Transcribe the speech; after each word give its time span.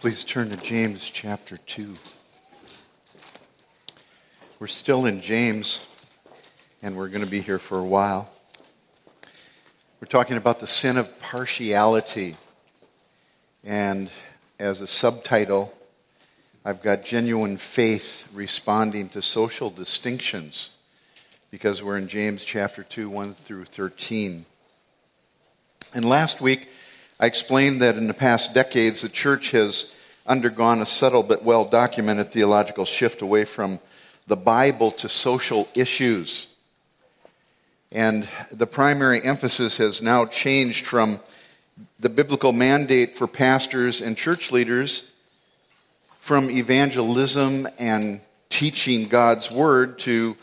Please 0.00 0.24
turn 0.24 0.48
to 0.48 0.56
James 0.56 1.10
chapter 1.10 1.58
2. 1.58 1.94
We're 4.58 4.66
still 4.66 5.04
in 5.04 5.20
James, 5.20 5.84
and 6.82 6.96
we're 6.96 7.08
going 7.08 7.22
to 7.22 7.30
be 7.30 7.42
here 7.42 7.58
for 7.58 7.78
a 7.78 7.84
while. 7.84 8.26
We're 10.00 10.08
talking 10.08 10.38
about 10.38 10.58
the 10.58 10.66
sin 10.66 10.96
of 10.96 11.20
partiality. 11.20 12.36
And 13.62 14.10
as 14.58 14.80
a 14.80 14.86
subtitle, 14.86 15.70
I've 16.64 16.80
got 16.80 17.04
genuine 17.04 17.58
faith 17.58 18.26
responding 18.32 19.10
to 19.10 19.20
social 19.20 19.68
distinctions 19.68 20.78
because 21.50 21.82
we're 21.82 21.98
in 21.98 22.08
James 22.08 22.42
chapter 22.42 22.82
2, 22.82 23.10
1 23.10 23.34
through 23.34 23.66
13. 23.66 24.46
And 25.92 26.04
last 26.06 26.40
week, 26.40 26.70
I 27.22 27.26
explained 27.26 27.82
that 27.82 27.98
in 27.98 28.06
the 28.06 28.14
past 28.14 28.54
decades, 28.54 29.02
the 29.02 29.10
church 29.10 29.50
has 29.50 29.94
undergone 30.26 30.80
a 30.80 30.86
subtle 30.86 31.22
but 31.22 31.44
well 31.44 31.66
documented 31.66 32.32
theological 32.32 32.86
shift 32.86 33.20
away 33.20 33.44
from 33.44 33.78
the 34.26 34.36
Bible 34.36 34.90
to 34.92 35.08
social 35.10 35.68
issues. 35.74 36.46
And 37.92 38.26
the 38.50 38.66
primary 38.66 39.22
emphasis 39.22 39.76
has 39.76 40.00
now 40.00 40.24
changed 40.24 40.86
from 40.86 41.20
the 41.98 42.08
biblical 42.08 42.52
mandate 42.52 43.14
for 43.14 43.26
pastors 43.26 44.00
and 44.00 44.16
church 44.16 44.50
leaders 44.50 45.10
from 46.20 46.48
evangelism 46.48 47.68
and 47.78 48.22
teaching 48.48 49.08
God's 49.08 49.50
word 49.50 49.98
to 50.00 50.38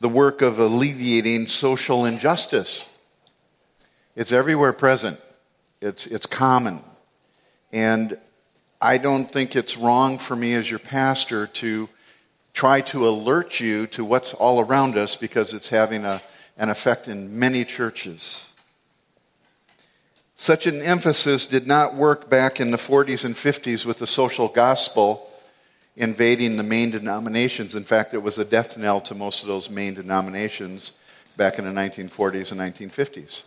the 0.00 0.08
work 0.08 0.42
of 0.42 0.58
alleviating 0.58 1.46
social 1.46 2.04
injustice. 2.04 2.98
It's 4.16 4.32
everywhere 4.32 4.72
present. 4.72 5.20
It's, 5.84 6.06
it's 6.06 6.24
common. 6.24 6.80
And 7.70 8.16
I 8.80 8.96
don't 8.96 9.30
think 9.30 9.54
it's 9.54 9.76
wrong 9.76 10.16
for 10.16 10.34
me 10.34 10.54
as 10.54 10.70
your 10.70 10.78
pastor 10.78 11.46
to 11.46 11.90
try 12.54 12.80
to 12.80 13.06
alert 13.06 13.60
you 13.60 13.86
to 13.88 14.02
what's 14.02 14.32
all 14.32 14.60
around 14.60 14.96
us 14.96 15.14
because 15.14 15.52
it's 15.52 15.68
having 15.68 16.06
a, 16.06 16.22
an 16.56 16.70
effect 16.70 17.06
in 17.06 17.38
many 17.38 17.66
churches. 17.66 18.54
Such 20.36 20.66
an 20.66 20.80
emphasis 20.80 21.44
did 21.44 21.66
not 21.66 21.94
work 21.94 22.30
back 22.30 22.60
in 22.60 22.70
the 22.70 22.78
40s 22.78 23.26
and 23.26 23.34
50s 23.34 23.84
with 23.84 23.98
the 23.98 24.06
social 24.06 24.48
gospel 24.48 25.28
invading 25.96 26.56
the 26.56 26.62
main 26.62 26.92
denominations. 26.92 27.74
In 27.74 27.84
fact, 27.84 28.14
it 28.14 28.22
was 28.22 28.38
a 28.38 28.44
death 28.44 28.78
knell 28.78 29.02
to 29.02 29.14
most 29.14 29.42
of 29.42 29.48
those 29.48 29.68
main 29.68 29.92
denominations 29.92 30.92
back 31.36 31.58
in 31.58 31.66
the 31.66 31.70
1940s 31.70 32.52
and 32.52 32.90
1950s. 32.90 33.44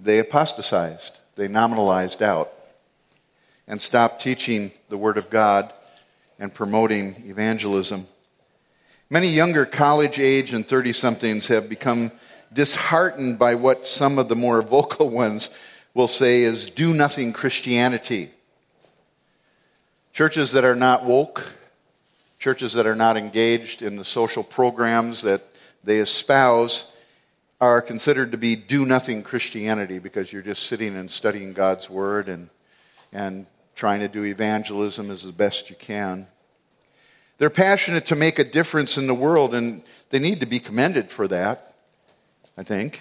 They 0.00 0.18
apostatized 0.18 1.18
they 1.38 1.46
nominalized 1.46 2.20
out 2.20 2.52
and 3.68 3.80
stopped 3.80 4.20
teaching 4.20 4.72
the 4.88 4.98
Word 4.98 5.16
of 5.16 5.30
God 5.30 5.72
and 6.40 6.52
promoting 6.52 7.14
evangelism. 7.26 8.08
Many 9.08 9.28
younger 9.28 9.64
college 9.64 10.18
age 10.18 10.52
and 10.52 10.66
30 10.66 10.92
somethings 10.92 11.46
have 11.46 11.68
become 11.68 12.10
disheartened 12.52 13.38
by 13.38 13.54
what 13.54 13.86
some 13.86 14.18
of 14.18 14.28
the 14.28 14.34
more 14.34 14.62
vocal 14.62 15.08
ones 15.24 15.56
will 15.94 16.08
say 16.08 16.42
is 16.42 16.70
do 16.70 16.92
nothing 16.92 17.32
Christianity. 17.32 18.30
Churches 20.12 20.52
that 20.52 20.64
are 20.64 20.74
not 20.74 21.04
woke, 21.04 21.56
churches 22.40 22.72
that 22.72 22.86
are 22.86 22.96
not 22.96 23.16
engaged 23.16 23.82
in 23.82 23.94
the 23.94 24.04
social 24.04 24.42
programs 24.42 25.22
that 25.22 25.44
they 25.84 25.98
espouse, 25.98 26.92
are 27.60 27.82
considered 27.82 28.32
to 28.32 28.38
be 28.38 28.54
do 28.54 28.86
nothing 28.86 29.22
Christianity 29.22 29.98
because 29.98 30.32
you're 30.32 30.42
just 30.42 30.64
sitting 30.64 30.96
and 30.96 31.10
studying 31.10 31.52
God's 31.52 31.90
Word 31.90 32.28
and, 32.28 32.48
and 33.12 33.46
trying 33.74 34.00
to 34.00 34.08
do 34.08 34.24
evangelism 34.24 35.10
as 35.10 35.22
the 35.22 35.32
best 35.32 35.68
you 35.70 35.76
can. 35.76 36.26
They're 37.38 37.50
passionate 37.50 38.06
to 38.06 38.16
make 38.16 38.38
a 38.38 38.44
difference 38.44 38.98
in 38.98 39.06
the 39.06 39.14
world, 39.14 39.54
and 39.54 39.82
they 40.10 40.18
need 40.18 40.40
to 40.40 40.46
be 40.46 40.58
commended 40.58 41.10
for 41.10 41.28
that, 41.28 41.74
I 42.56 42.62
think. 42.62 43.00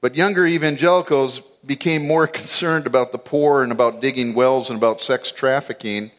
But 0.00 0.14
younger 0.14 0.46
evangelicals 0.46 1.40
became 1.64 2.06
more 2.06 2.26
concerned 2.26 2.86
about 2.86 3.12
the 3.12 3.18
poor 3.18 3.62
and 3.62 3.72
about 3.72 4.00
digging 4.02 4.34
wells 4.34 4.70
and 4.70 4.78
about 4.78 5.00
sex 5.00 5.30
trafficking 5.30 6.10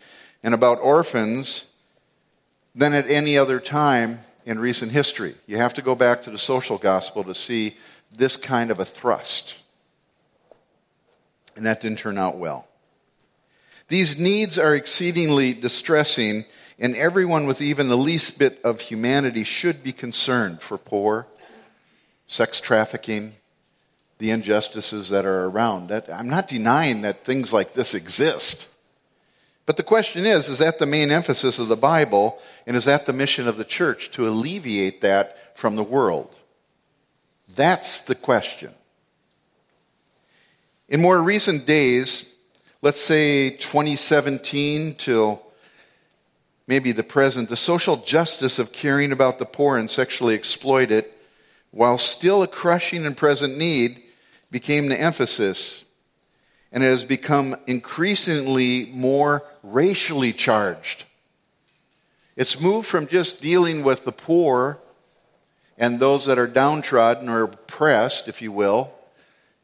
and 0.43 0.53
about 0.53 0.79
orphans 0.81 1.71
than 2.75 2.93
at 2.93 3.09
any 3.09 3.37
other 3.37 3.59
time 3.59 4.19
in 4.49 4.57
recent 4.57 4.91
history. 4.91 5.35
You 5.45 5.57
have 5.57 5.75
to 5.75 5.83
go 5.83 5.93
back 5.93 6.23
to 6.23 6.31
the 6.31 6.37
social 6.39 6.79
gospel 6.79 7.23
to 7.25 7.35
see 7.35 7.77
this 8.11 8.35
kind 8.35 8.71
of 8.71 8.79
a 8.79 8.85
thrust. 8.85 9.61
And 11.55 11.67
that 11.67 11.81
didn't 11.81 11.99
turn 11.99 12.17
out 12.17 12.37
well. 12.37 12.67
These 13.89 14.19
needs 14.19 14.57
are 14.57 14.73
exceedingly 14.73 15.53
distressing, 15.53 16.45
and 16.79 16.95
everyone 16.95 17.45
with 17.45 17.61
even 17.61 17.89
the 17.89 17.95
least 17.95 18.39
bit 18.39 18.59
of 18.63 18.81
humanity 18.81 19.43
should 19.43 19.83
be 19.83 19.93
concerned 19.93 20.61
for 20.61 20.79
poor, 20.79 21.27
sex 22.25 22.59
trafficking, 22.59 23.33
the 24.17 24.31
injustices 24.31 25.09
that 25.09 25.27
are 25.27 25.45
around. 25.45 25.91
I'm 25.91 26.27
not 26.29 26.47
denying 26.47 27.03
that 27.03 27.23
things 27.23 27.53
like 27.53 27.73
this 27.73 27.93
exist. 27.93 28.75
But 29.69 29.77
the 29.77 29.83
question 29.83 30.25
is 30.25 30.49
is 30.49 30.57
that 30.57 30.79
the 30.79 30.87
main 30.87 31.11
emphasis 31.11 31.59
of 31.59 31.67
the 31.67 31.77
Bible, 31.77 32.39
and 32.65 32.75
is 32.75 32.85
that 32.85 33.05
the 33.05 33.13
mission 33.13 33.47
of 33.47 33.55
the 33.55 33.63
church 33.63 34.09
to 34.13 34.27
alleviate 34.27 35.01
that 35.01 35.55
from 35.55 35.75
the 35.75 35.83
world? 35.83 36.35
That's 37.53 38.01
the 38.01 38.15
question. 38.15 38.71
In 40.87 40.99
more 40.99 41.21
recent 41.21 41.67
days, 41.67 42.33
let's 42.81 42.99
say 42.99 43.51
2017 43.51 44.95
till 44.95 45.39
maybe 46.65 46.91
the 46.91 47.03
present, 47.03 47.47
the 47.47 47.55
social 47.55 47.97
justice 47.97 48.57
of 48.57 48.73
caring 48.73 49.11
about 49.11 49.37
the 49.37 49.45
poor 49.45 49.77
and 49.77 49.87
sexually 49.87 50.33
exploited, 50.33 51.05
while 51.69 51.99
still 51.99 52.41
a 52.41 52.47
crushing 52.47 53.05
and 53.05 53.15
present 53.15 53.55
need, 53.55 54.01
became 54.49 54.87
the 54.87 54.99
emphasis 54.99 55.85
and 56.71 56.83
it 56.83 56.87
has 56.87 57.03
become 57.03 57.55
increasingly 57.67 58.89
more 58.93 59.43
racially 59.63 60.33
charged. 60.33 61.05
It's 62.35 62.61
moved 62.61 62.87
from 62.87 63.07
just 63.07 63.41
dealing 63.41 63.83
with 63.83 64.05
the 64.05 64.11
poor 64.11 64.79
and 65.77 65.99
those 65.99 66.25
that 66.25 66.37
are 66.37 66.47
downtrodden 66.47 67.29
or 67.29 67.43
oppressed, 67.43 68.27
if 68.27 68.41
you 68.41 68.51
will, 68.51 68.91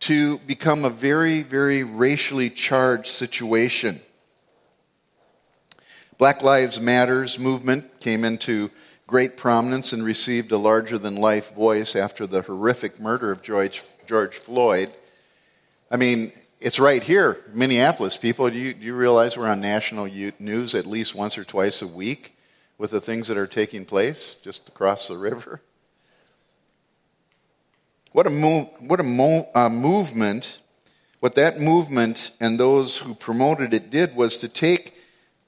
to 0.01 0.39
become 0.39 0.85
a 0.85 0.89
very, 0.89 1.41
very 1.41 1.83
racially 1.83 2.49
charged 2.49 3.07
situation. 3.07 4.01
Black 6.17 6.41
Lives 6.41 6.79
Matters 6.79 7.37
movement 7.37 7.99
came 7.99 8.23
into 8.23 8.71
great 9.07 9.37
prominence 9.37 9.93
and 9.93 10.03
received 10.03 10.51
a 10.51 10.57
larger 10.57 10.97
than 10.97 11.15
life 11.15 11.53
voice 11.53 11.95
after 11.95 12.25
the 12.25 12.41
horrific 12.41 12.99
murder 12.99 13.31
of 13.31 13.41
George, 13.41 13.83
George 14.07 14.37
Floyd. 14.37 14.91
I 15.91 15.97
mean, 15.97 16.31
it's 16.59 16.79
right 16.79 17.03
here, 17.03 17.43
Minneapolis. 17.53 18.17
People, 18.17 18.49
do 18.49 18.57
you, 18.57 18.73
do 18.73 18.85
you 18.85 18.95
realize 18.95 19.37
we're 19.37 19.47
on 19.47 19.61
national 19.61 20.07
news 20.39 20.73
at 20.73 20.85
least 20.85 21.13
once 21.13 21.37
or 21.37 21.43
twice 21.43 21.81
a 21.81 21.87
week 21.87 22.37
with 22.77 22.91
the 22.91 23.01
things 23.01 23.27
that 23.27 23.37
are 23.37 23.47
taking 23.47 23.85
place 23.85 24.35
just 24.35 24.67
across 24.67 25.07
the 25.07 25.17
river? 25.17 25.61
What 28.13 28.27
a, 28.27 28.29
what 28.79 28.99
a 28.99 29.03
mo- 29.03 29.49
uh, 29.53 29.69
movement, 29.69 30.59
what 31.19 31.35
that 31.35 31.59
movement 31.59 32.31
and 32.39 32.57
those 32.57 32.97
who 32.97 33.13
promoted 33.13 33.73
it 33.73 33.89
did 33.89 34.15
was 34.15 34.37
to 34.37 34.47
take 34.47 34.93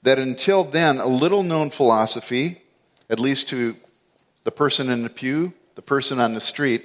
that 0.02 0.18
until 0.18 0.64
then 0.64 0.98
a 0.98 1.06
little 1.06 1.42
known 1.42 1.70
philosophy, 1.70 2.60
at 3.08 3.18
least 3.18 3.48
to 3.48 3.74
the 4.44 4.50
person 4.50 4.90
in 4.90 5.02
the 5.02 5.10
pew, 5.10 5.54
the 5.74 5.82
person 5.82 6.20
on 6.20 6.34
the 6.34 6.40
street, 6.40 6.84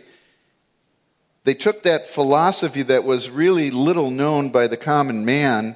they 1.44 1.54
took 1.54 1.84
that 1.84 2.08
philosophy 2.08 2.84
that 2.84 3.04
was 3.04 3.30
really 3.30 3.70
little 3.70 4.10
known 4.10 4.50
by 4.50 4.68
the 4.68 4.78
common 4.78 5.26
man, 5.26 5.76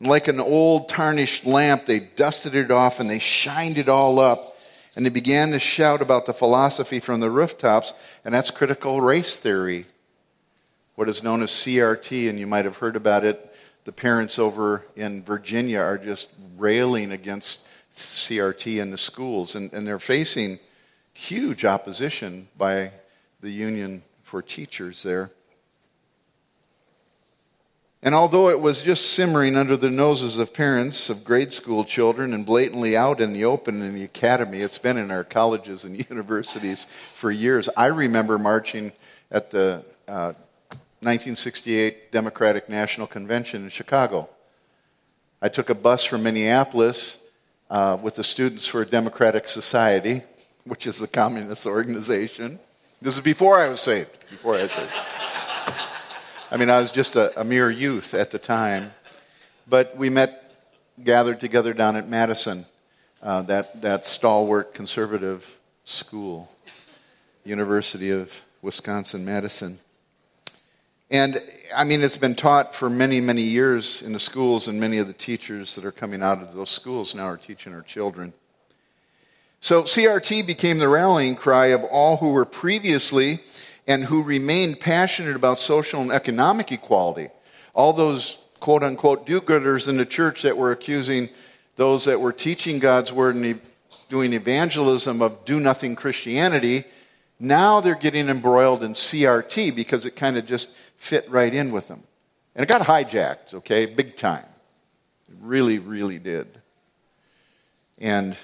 and 0.00 0.08
like 0.08 0.26
an 0.26 0.40
old 0.40 0.88
tarnished 0.88 1.44
lamp, 1.44 1.86
they 1.86 2.00
dusted 2.00 2.54
it 2.54 2.70
off 2.70 2.98
and 2.98 3.08
they 3.08 3.18
shined 3.18 3.78
it 3.78 3.88
all 3.88 4.18
up. 4.18 4.40
And 4.96 5.06
they 5.06 5.10
began 5.10 5.52
to 5.52 5.58
shout 5.58 6.02
about 6.02 6.26
the 6.26 6.34
philosophy 6.34 7.00
from 7.00 7.20
the 7.20 7.30
rooftops, 7.30 7.94
and 8.24 8.34
that's 8.34 8.50
critical 8.50 9.00
race 9.00 9.38
theory, 9.38 9.86
what 10.96 11.08
is 11.08 11.22
known 11.22 11.42
as 11.42 11.50
CRT, 11.50 12.28
and 12.28 12.38
you 12.38 12.46
might 12.46 12.66
have 12.66 12.76
heard 12.76 12.96
about 12.96 13.24
it. 13.24 13.54
The 13.84 13.92
parents 13.92 14.38
over 14.38 14.84
in 14.94 15.22
Virginia 15.22 15.80
are 15.80 15.96
just 15.96 16.28
railing 16.58 17.10
against 17.12 17.66
CRT 17.96 18.80
in 18.82 18.90
the 18.90 18.98
schools, 18.98 19.54
and, 19.54 19.72
and 19.72 19.86
they're 19.86 19.98
facing 19.98 20.58
huge 21.14 21.64
opposition 21.64 22.48
by 22.58 22.92
the 23.40 23.50
union 23.50 24.02
for 24.32 24.40
teachers 24.40 25.02
there. 25.02 25.30
And 28.02 28.14
although 28.14 28.48
it 28.48 28.60
was 28.60 28.80
just 28.80 29.10
simmering 29.12 29.56
under 29.56 29.76
the 29.76 29.90
noses 29.90 30.38
of 30.38 30.54
parents 30.54 31.10
of 31.10 31.22
grade 31.22 31.52
school 31.52 31.84
children 31.84 32.32
and 32.32 32.46
blatantly 32.46 32.96
out 32.96 33.20
in 33.20 33.34
the 33.34 33.44
open 33.44 33.82
in 33.82 33.94
the 33.94 34.04
academy, 34.04 34.60
it's 34.60 34.78
been 34.78 34.96
in 34.96 35.10
our 35.10 35.22
colleges 35.22 35.84
and 35.84 35.98
universities 36.10 36.86
for 36.86 37.30
years. 37.30 37.68
I 37.76 37.88
remember 37.88 38.38
marching 38.38 38.92
at 39.30 39.50
the 39.50 39.84
uh, 40.08 40.32
1968 41.02 42.10
Democratic 42.10 42.70
National 42.70 43.06
Convention 43.06 43.64
in 43.64 43.68
Chicago. 43.68 44.30
I 45.42 45.50
took 45.50 45.68
a 45.68 45.74
bus 45.74 46.06
from 46.06 46.22
Minneapolis 46.22 47.18
uh, 47.68 47.98
with 48.00 48.14
the 48.14 48.24
Students 48.24 48.66
for 48.66 48.80
a 48.80 48.86
Democratic 48.86 49.46
Society, 49.46 50.22
which 50.64 50.86
is 50.86 51.02
a 51.02 51.06
communist 51.06 51.66
organization. 51.66 52.58
This 53.02 53.16
is 53.16 53.20
before 53.20 53.58
I 53.58 53.68
was 53.68 53.80
saved. 53.80 54.21
Before 54.32 54.56
I 54.56 54.66
saved. 54.66 54.90
I 56.50 56.56
mean, 56.56 56.70
I 56.70 56.80
was 56.80 56.90
just 56.90 57.16
a, 57.16 57.38
a 57.38 57.44
mere 57.44 57.70
youth 57.70 58.14
at 58.14 58.30
the 58.30 58.38
time. 58.38 58.92
But 59.68 59.94
we 59.94 60.08
met, 60.08 60.54
gathered 61.04 61.38
together 61.38 61.74
down 61.74 61.96
at 61.96 62.08
Madison, 62.08 62.64
uh, 63.22 63.42
that, 63.42 63.82
that 63.82 64.06
stalwart 64.06 64.72
conservative 64.72 65.60
school, 65.84 66.50
University 67.44 68.10
of 68.10 68.40
Wisconsin 68.62 69.22
Madison. 69.22 69.78
And 71.10 71.38
I 71.76 71.84
mean, 71.84 72.02
it's 72.02 72.16
been 72.16 72.34
taught 72.34 72.74
for 72.74 72.88
many, 72.88 73.20
many 73.20 73.42
years 73.42 74.00
in 74.00 74.14
the 74.14 74.18
schools, 74.18 74.66
and 74.66 74.80
many 74.80 74.96
of 74.96 75.08
the 75.08 75.12
teachers 75.12 75.74
that 75.74 75.84
are 75.84 75.92
coming 75.92 76.22
out 76.22 76.40
of 76.40 76.54
those 76.54 76.70
schools 76.70 77.14
now 77.14 77.26
are 77.26 77.36
teaching 77.36 77.74
our 77.74 77.82
children. 77.82 78.32
So 79.60 79.82
CRT 79.82 80.46
became 80.46 80.78
the 80.78 80.88
rallying 80.88 81.36
cry 81.36 81.66
of 81.66 81.84
all 81.84 82.16
who 82.16 82.32
were 82.32 82.46
previously 82.46 83.40
and 83.86 84.04
who 84.04 84.22
remained 84.22 84.80
passionate 84.80 85.36
about 85.36 85.58
social 85.58 86.00
and 86.00 86.12
economic 86.12 86.72
equality. 86.72 87.28
All 87.74 87.92
those 87.92 88.38
quote 88.60 88.82
unquote 88.82 89.26
do 89.26 89.40
gooders 89.40 89.88
in 89.88 89.96
the 89.96 90.06
church 90.06 90.42
that 90.42 90.56
were 90.56 90.72
accusing 90.72 91.28
those 91.76 92.04
that 92.04 92.20
were 92.20 92.32
teaching 92.32 92.78
God's 92.78 93.12
word 93.12 93.34
and 93.34 93.60
doing 94.08 94.32
evangelism 94.32 95.22
of 95.22 95.44
do 95.44 95.58
nothing 95.58 95.96
Christianity, 95.96 96.84
now 97.40 97.80
they're 97.80 97.94
getting 97.94 98.28
embroiled 98.28 98.82
in 98.82 98.94
CRT 98.94 99.74
because 99.74 100.06
it 100.06 100.14
kind 100.14 100.36
of 100.36 100.46
just 100.46 100.70
fit 100.96 101.28
right 101.28 101.52
in 101.52 101.72
with 101.72 101.88
them. 101.88 102.02
And 102.54 102.62
it 102.62 102.68
got 102.68 102.82
hijacked, 102.82 103.54
okay, 103.54 103.86
big 103.86 104.16
time. 104.16 104.44
It 105.28 105.36
really, 105.40 105.78
really 105.78 106.18
did. 106.18 106.46
And 107.98 108.36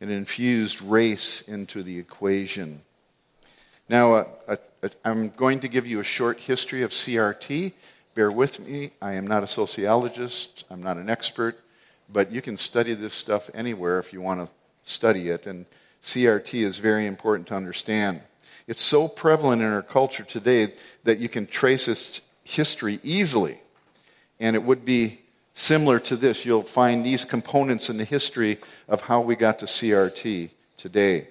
it 0.00 0.10
infused 0.10 0.82
race 0.82 1.42
into 1.42 1.82
the 1.82 1.98
equation. 1.98 2.82
Now, 3.88 4.14
uh, 4.14 4.24
uh, 4.46 4.56
I'm 5.04 5.30
going 5.30 5.60
to 5.60 5.68
give 5.68 5.86
you 5.86 6.00
a 6.00 6.04
short 6.04 6.38
history 6.38 6.82
of 6.82 6.90
CRT. 6.90 7.72
Bear 8.14 8.30
with 8.30 8.60
me. 8.60 8.92
I 9.02 9.14
am 9.14 9.26
not 9.26 9.42
a 9.42 9.46
sociologist, 9.46 10.64
I'm 10.70 10.82
not 10.82 10.96
an 10.96 11.10
expert, 11.10 11.58
but 12.08 12.30
you 12.30 12.40
can 12.40 12.56
study 12.56 12.94
this 12.94 13.14
stuff 13.14 13.50
anywhere 13.54 13.98
if 13.98 14.12
you 14.12 14.20
want 14.20 14.40
to 14.40 14.48
study 14.84 15.30
it. 15.30 15.46
And 15.46 15.66
CRT 16.02 16.64
is 16.64 16.78
very 16.78 17.06
important 17.06 17.48
to 17.48 17.54
understand. 17.54 18.20
It's 18.66 18.82
so 18.82 19.08
prevalent 19.08 19.62
in 19.62 19.68
our 19.68 19.82
culture 19.82 20.24
today 20.24 20.72
that 21.04 21.18
you 21.18 21.28
can 21.28 21.46
trace 21.46 21.88
its 21.88 22.20
history 22.44 23.00
easily. 23.02 23.60
And 24.38 24.54
it 24.54 24.62
would 24.62 24.84
be 24.84 25.20
similar 25.54 25.98
to 26.00 26.16
this. 26.16 26.46
You'll 26.46 26.62
find 26.62 27.04
these 27.04 27.24
components 27.24 27.90
in 27.90 27.96
the 27.96 28.04
history 28.04 28.58
of 28.88 29.00
how 29.00 29.22
we 29.22 29.34
got 29.34 29.58
to 29.60 29.66
CRT 29.66 30.50
today. 30.76 31.26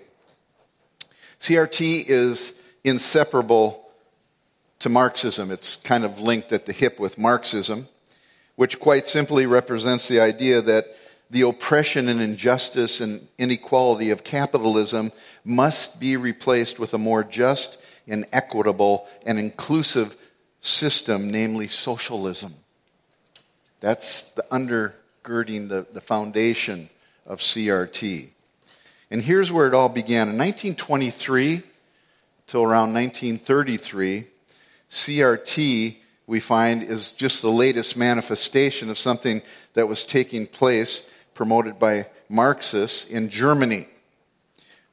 CRT 1.40 2.10
is 2.10 2.62
inseparable 2.88 3.86
to 4.80 4.90
Marxism. 4.90 5.52
It's 5.52 5.76
kind 5.78 6.06
of 6.06 6.22
linked 6.22 6.52
at 6.54 6.66
the 6.66 6.74
hip 6.74 7.00
with 7.00 7.18
Marxism, 7.18 7.88
which 8.56 8.80
quite 8.80 9.08
simply 9.08 9.46
represents 9.46 10.08
the 10.08 10.20
idea 10.20 10.62
that 10.62 10.86
the 11.30 11.42
oppression 11.42 12.08
and 12.08 12.22
injustice 12.22 13.02
and 13.02 13.28
inequality 13.38 14.12
of 14.12 14.24
capitalism 14.24 15.12
must 15.44 16.00
be 16.00 16.16
replaced 16.16 16.80
with 16.80 16.94
a 16.94 16.98
more 16.98 17.24
just 17.24 17.82
and 18.08 18.26
equitable 18.32 19.06
and 19.26 19.38
inclusive 19.38 20.16
system, 20.62 21.30
namely 21.30 21.68
socialism. 21.68 22.54
That's 23.82 24.32
the 24.32 24.44
undergirding, 24.44 25.68
the, 25.68 25.86
the 25.92 26.02
foundation 26.02 26.90
of 27.26 27.40
CRT. 27.42 28.30
And 29.12 29.22
here's 29.22 29.52
where 29.52 29.68
it 29.68 29.74
all 29.74 29.90
began. 29.90 30.30
In 30.30 30.38
1923 30.38 31.64
till 32.48 32.64
around 32.64 32.94
1933, 32.94 34.26
CRT, 34.90 35.98
we 36.28 36.40
find, 36.40 36.82
is 36.82 37.12
just 37.12 37.42
the 37.42 37.52
latest 37.52 37.98
manifestation 37.98 38.90
of 38.90 38.98
something 38.98 39.42
that 39.74 39.88
was 39.88 40.06
taking 40.06 40.48
place 40.48 41.12
promoted 41.34 41.78
by 41.78 42.08
Marxists 42.30 43.06
in 43.06 43.30
Germany. 43.30 43.88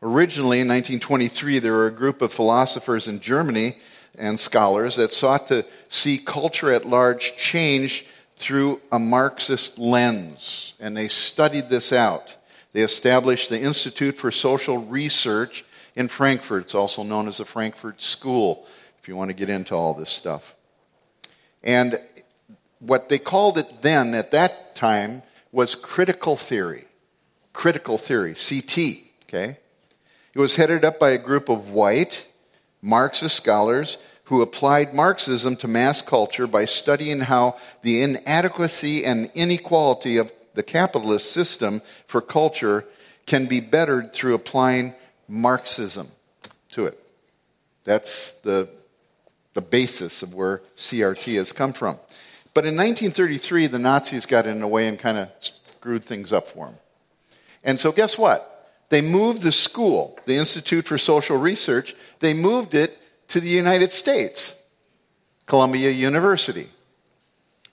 Originally, 0.03 0.61
in 0.61 0.69
1923, 0.69 1.61
there 1.61 1.73
were 1.73 1.87
a 1.87 1.93
group 1.93 2.23
of 2.23 2.33
philosophers 2.33 3.09
in 3.09 3.21
Germany 3.21 3.77
and 4.19 4.39
scholars 4.39 4.97
that 4.97 5.13
sought 5.13 5.47
to 5.49 5.65
see 5.89 6.19
culture 6.19 6.73
at 6.73 6.85
large 6.85 7.37
change 7.37 8.07
through 8.37 8.81
a 8.93 8.99
Marxist 8.99 9.79
lens. 9.79 10.75
And 10.81 10.97
they 10.97 11.09
studied 11.09 11.69
this 11.69 11.93
out. 11.93 12.37
They 12.73 12.83
established 12.83 13.49
the 13.49 13.61
Institute 13.61 14.17
for 14.17 14.33
Social 14.33 14.79
Research 14.79 15.65
in 15.95 16.09
Frankfurt. 16.09 16.65
It's 16.65 16.75
also 16.75 17.03
known 17.03 17.29
as 17.29 17.39
the 17.39 17.45
Frankfurt 17.45 18.01
School, 18.01 18.67
if 19.01 19.09
you 19.09 19.17
want 19.17 19.31
to 19.31 19.35
get 19.35 19.49
into 19.49 19.75
all 19.75 19.95
this 19.95 20.11
stuff. 20.11 20.57
And 21.63 22.01
what 22.79 23.09
they 23.09 23.19
called 23.19 23.59
it 23.59 23.83
then, 23.83 24.15
at 24.15 24.31
that 24.33 24.75
time, 24.75 25.23
was 25.53 25.75
critical 25.75 26.37
theory. 26.37 26.85
Critical 27.53 27.97
theory, 27.97 28.35
CT, 28.35 28.79
okay? 29.25 29.59
It 30.35 30.39
was 30.39 30.57
headed 30.57 30.85
up 30.85 30.99
by 30.99 31.11
a 31.11 31.19
group 31.19 31.49
of 31.49 31.71
white 31.71 32.27
Marxist 32.83 33.37
scholars 33.37 33.99
who 34.25 34.43
applied 34.43 34.95
Marxism 34.95 35.55
to 35.57 35.69
mass 35.69 36.03
culture 36.03 36.47
by 36.47 36.65
studying 36.65 37.21
how 37.21 37.57
the 37.83 38.03
inadequacy 38.03 39.05
and 39.05 39.31
inequality 39.35 40.17
of 40.17 40.33
the 40.55 40.63
capitalist 40.63 41.31
system 41.33 41.83
for 42.07 42.21
culture 42.21 42.85
can 43.27 43.47
be 43.47 43.61
bettered 43.61 44.13
through 44.13 44.35
applying 44.35 44.95
Marxism 45.29 46.09
to 46.73 46.87
it. 46.87 46.99
That's 47.85 48.41
the, 48.41 48.69
the 49.55 49.61
basis 49.61 50.23
of 50.23 50.35
where 50.35 50.63
CRT 50.77 51.37
has 51.37 51.53
come 51.53 51.73
from. 51.73 51.99
But 52.55 52.65
in 52.65 52.77
1933, 52.77 53.67
the 53.67 53.79
Nazis 53.79 54.27
got 54.27 54.47
in 54.47 54.61
the 54.61 54.69
way 54.69 54.87
and 54.89 54.99
kind 54.99 55.19
of 55.19 55.31
screwed 55.41 56.05
things 56.05 56.33
up 56.33 56.47
for 56.47 56.67
them. 56.67 56.77
And 57.63 57.79
so, 57.79 57.93
guess 57.93 58.17
what? 58.17 58.51
They 58.91 59.01
moved 59.01 59.43
the 59.43 59.53
school, 59.53 60.19
the 60.25 60.37
Institute 60.37 60.87
for 60.87 60.99
Social 60.99 61.37
Research, 61.37 61.95
they 62.21 62.35
moved 62.35 62.75
it 62.75 62.99
to 63.29 63.41
the 63.41 63.49
United 63.49 63.91
States, 63.91 64.63
Columbia 65.47 65.91
University, 65.91 66.69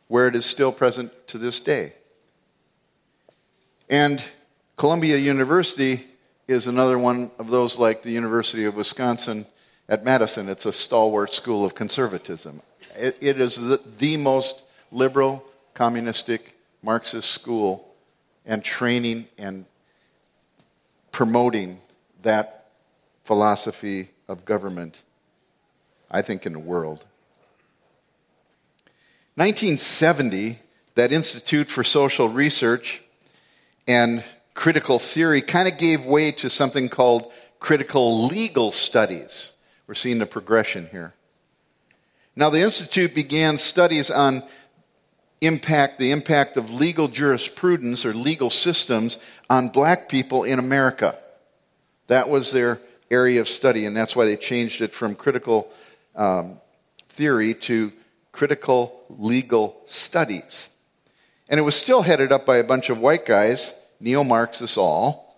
where 0.07 0.27
it 0.27 0.35
is 0.35 0.45
still 0.45 0.71
present 0.71 1.11
to 1.27 1.37
this 1.37 1.59
day. 1.59 1.93
And 3.89 4.23
Columbia 4.77 5.17
University 5.17 6.05
is 6.51 6.67
another 6.67 6.99
one 6.99 7.31
of 7.39 7.49
those 7.49 7.79
like 7.79 8.03
the 8.03 8.11
University 8.11 8.65
of 8.65 8.75
Wisconsin 8.75 9.45
at 9.89 10.03
Madison. 10.03 10.49
It's 10.49 10.65
a 10.65 10.73
stalwart 10.73 11.33
school 11.33 11.65
of 11.65 11.73
conservatism. 11.73 12.61
it, 12.95 13.17
it 13.21 13.41
is 13.41 13.55
the, 13.55 13.81
the 13.97 14.17
most 14.17 14.61
liberal, 14.91 15.43
communistic, 15.73 16.55
Marxist 16.83 17.29
school 17.29 17.93
and 18.45 18.63
training 18.63 19.27
and 19.37 19.65
promoting 21.11 21.79
that 22.23 22.69
philosophy 23.23 24.09
of 24.27 24.45
government, 24.45 25.01
I 26.09 26.21
think, 26.21 26.45
in 26.45 26.53
the 26.53 26.59
world. 26.59 27.05
1970, 29.35 30.57
that 30.95 31.11
Institute 31.11 31.69
for 31.69 31.83
Social 31.83 32.27
Research 32.27 33.01
and 33.87 34.23
Critical 34.53 34.99
Theory 34.99 35.41
kind 35.41 35.67
of 35.67 35.77
gave 35.77 36.05
way 36.05 36.31
to 36.33 36.49
something 36.49 36.89
called 36.89 37.31
critical 37.59 38.27
legal 38.27 38.71
studies. 38.71 39.53
We're 39.87 39.93
seeing 39.93 40.19
the 40.19 40.25
progression 40.25 40.87
here. 40.91 41.13
Now, 42.35 42.49
the 42.49 42.61
Institute 42.61 43.13
began 43.13 43.57
studies 43.57 44.09
on 44.09 44.43
impact, 45.41 45.99
the 45.99 46.11
impact 46.11 46.55
of 46.57 46.71
legal 46.71 47.07
jurisprudence 47.07 48.05
or 48.05 48.13
legal 48.13 48.49
systems 48.49 49.19
on 49.49 49.69
black 49.69 50.07
people 50.07 50.43
in 50.43 50.59
America. 50.59 51.17
That 52.07 52.29
was 52.29 52.51
their 52.51 52.79
area 53.09 53.41
of 53.41 53.47
study, 53.49 53.85
and 53.85 53.95
that's 53.95 54.15
why 54.15 54.25
they 54.25 54.37
changed 54.37 54.81
it 54.81 54.93
from 54.93 55.15
critical 55.15 55.71
um, 56.15 56.57
theory 57.09 57.53
to 57.53 57.91
critical 58.31 59.03
legal 59.09 59.81
studies. 59.85 60.69
And 61.49 61.59
it 61.59 61.63
was 61.63 61.75
still 61.75 62.01
headed 62.01 62.31
up 62.31 62.45
by 62.45 62.57
a 62.57 62.63
bunch 62.63 62.89
of 62.89 62.99
white 62.99 63.25
guys, 63.25 63.73
neo 64.01 64.23
Marxists 64.23 64.77
all, 64.77 65.37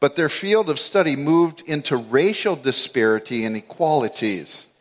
but 0.00 0.16
their 0.16 0.28
field 0.28 0.70
of 0.70 0.78
study 0.78 1.16
moved 1.16 1.62
into 1.68 1.96
racial 1.96 2.56
disparity 2.56 3.44
and 3.44 3.56
equalities. 3.56 4.72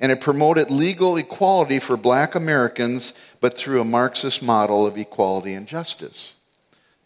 And 0.00 0.10
it 0.10 0.20
promoted 0.20 0.70
legal 0.70 1.16
equality 1.16 1.78
for 1.78 1.96
black 1.96 2.34
Americans 2.34 3.12
but 3.40 3.56
through 3.56 3.80
a 3.80 3.84
Marxist 3.84 4.42
model 4.42 4.86
of 4.86 4.96
equality 4.96 5.54
and 5.54 5.66
justice. 5.66 6.36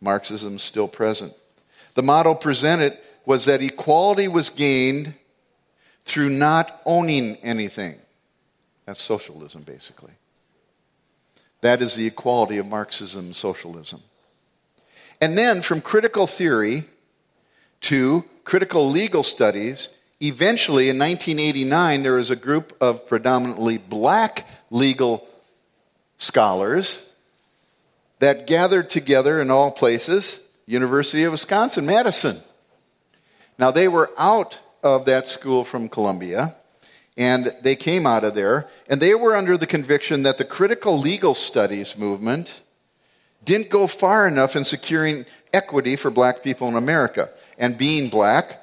Marxism 0.00 0.56
is 0.56 0.62
still 0.62 0.88
present. 0.88 1.32
The 1.94 2.02
model 2.02 2.34
presented 2.34 2.96
was 3.24 3.46
that 3.46 3.62
equality 3.62 4.28
was 4.28 4.50
gained 4.50 5.14
through 6.04 6.28
not 6.28 6.80
owning 6.86 7.36
anything. 7.36 7.96
That's 8.84 9.02
socialism, 9.02 9.62
basically. 9.62 10.12
That 11.62 11.82
is 11.82 11.96
the 11.96 12.06
equality 12.06 12.58
of 12.58 12.66
Marxism 12.66 13.34
socialism. 13.34 14.00
And 15.20 15.36
then 15.36 15.62
from 15.62 15.80
critical 15.80 16.26
theory 16.26 16.84
to 17.82 18.24
critical 18.44 18.90
legal 18.90 19.22
studies, 19.22 19.88
eventually 20.20 20.88
in 20.88 20.98
1989, 20.98 22.02
there 22.02 22.14
was 22.14 22.30
a 22.30 22.36
group 22.36 22.76
of 22.80 23.08
predominantly 23.08 23.78
black 23.78 24.46
legal 24.70 25.26
scholars 26.18 27.12
that 28.18 28.46
gathered 28.46 28.90
together 28.90 29.40
in 29.40 29.50
all 29.50 29.70
places, 29.70 30.40
University 30.66 31.24
of 31.24 31.32
Wisconsin, 31.32 31.86
Madison. 31.86 32.38
Now, 33.58 33.70
they 33.70 33.88
were 33.88 34.10
out 34.18 34.58
of 34.82 35.04
that 35.06 35.28
school 35.28 35.64
from 35.64 35.88
Columbia, 35.88 36.54
and 37.16 37.54
they 37.62 37.76
came 37.76 38.06
out 38.06 38.24
of 38.24 38.34
there, 38.34 38.66
and 38.88 39.00
they 39.00 39.14
were 39.14 39.34
under 39.34 39.56
the 39.56 39.66
conviction 39.66 40.22
that 40.22 40.38
the 40.38 40.44
critical 40.44 40.98
legal 40.98 41.34
studies 41.34 41.98
movement 41.98 42.62
didn't 43.46 43.70
go 43.70 43.86
far 43.86 44.28
enough 44.28 44.56
in 44.56 44.64
securing 44.64 45.24
equity 45.54 45.96
for 45.96 46.10
black 46.10 46.42
people 46.42 46.68
in 46.68 46.74
America. 46.74 47.30
And 47.56 47.78
being 47.78 48.10
black, 48.10 48.62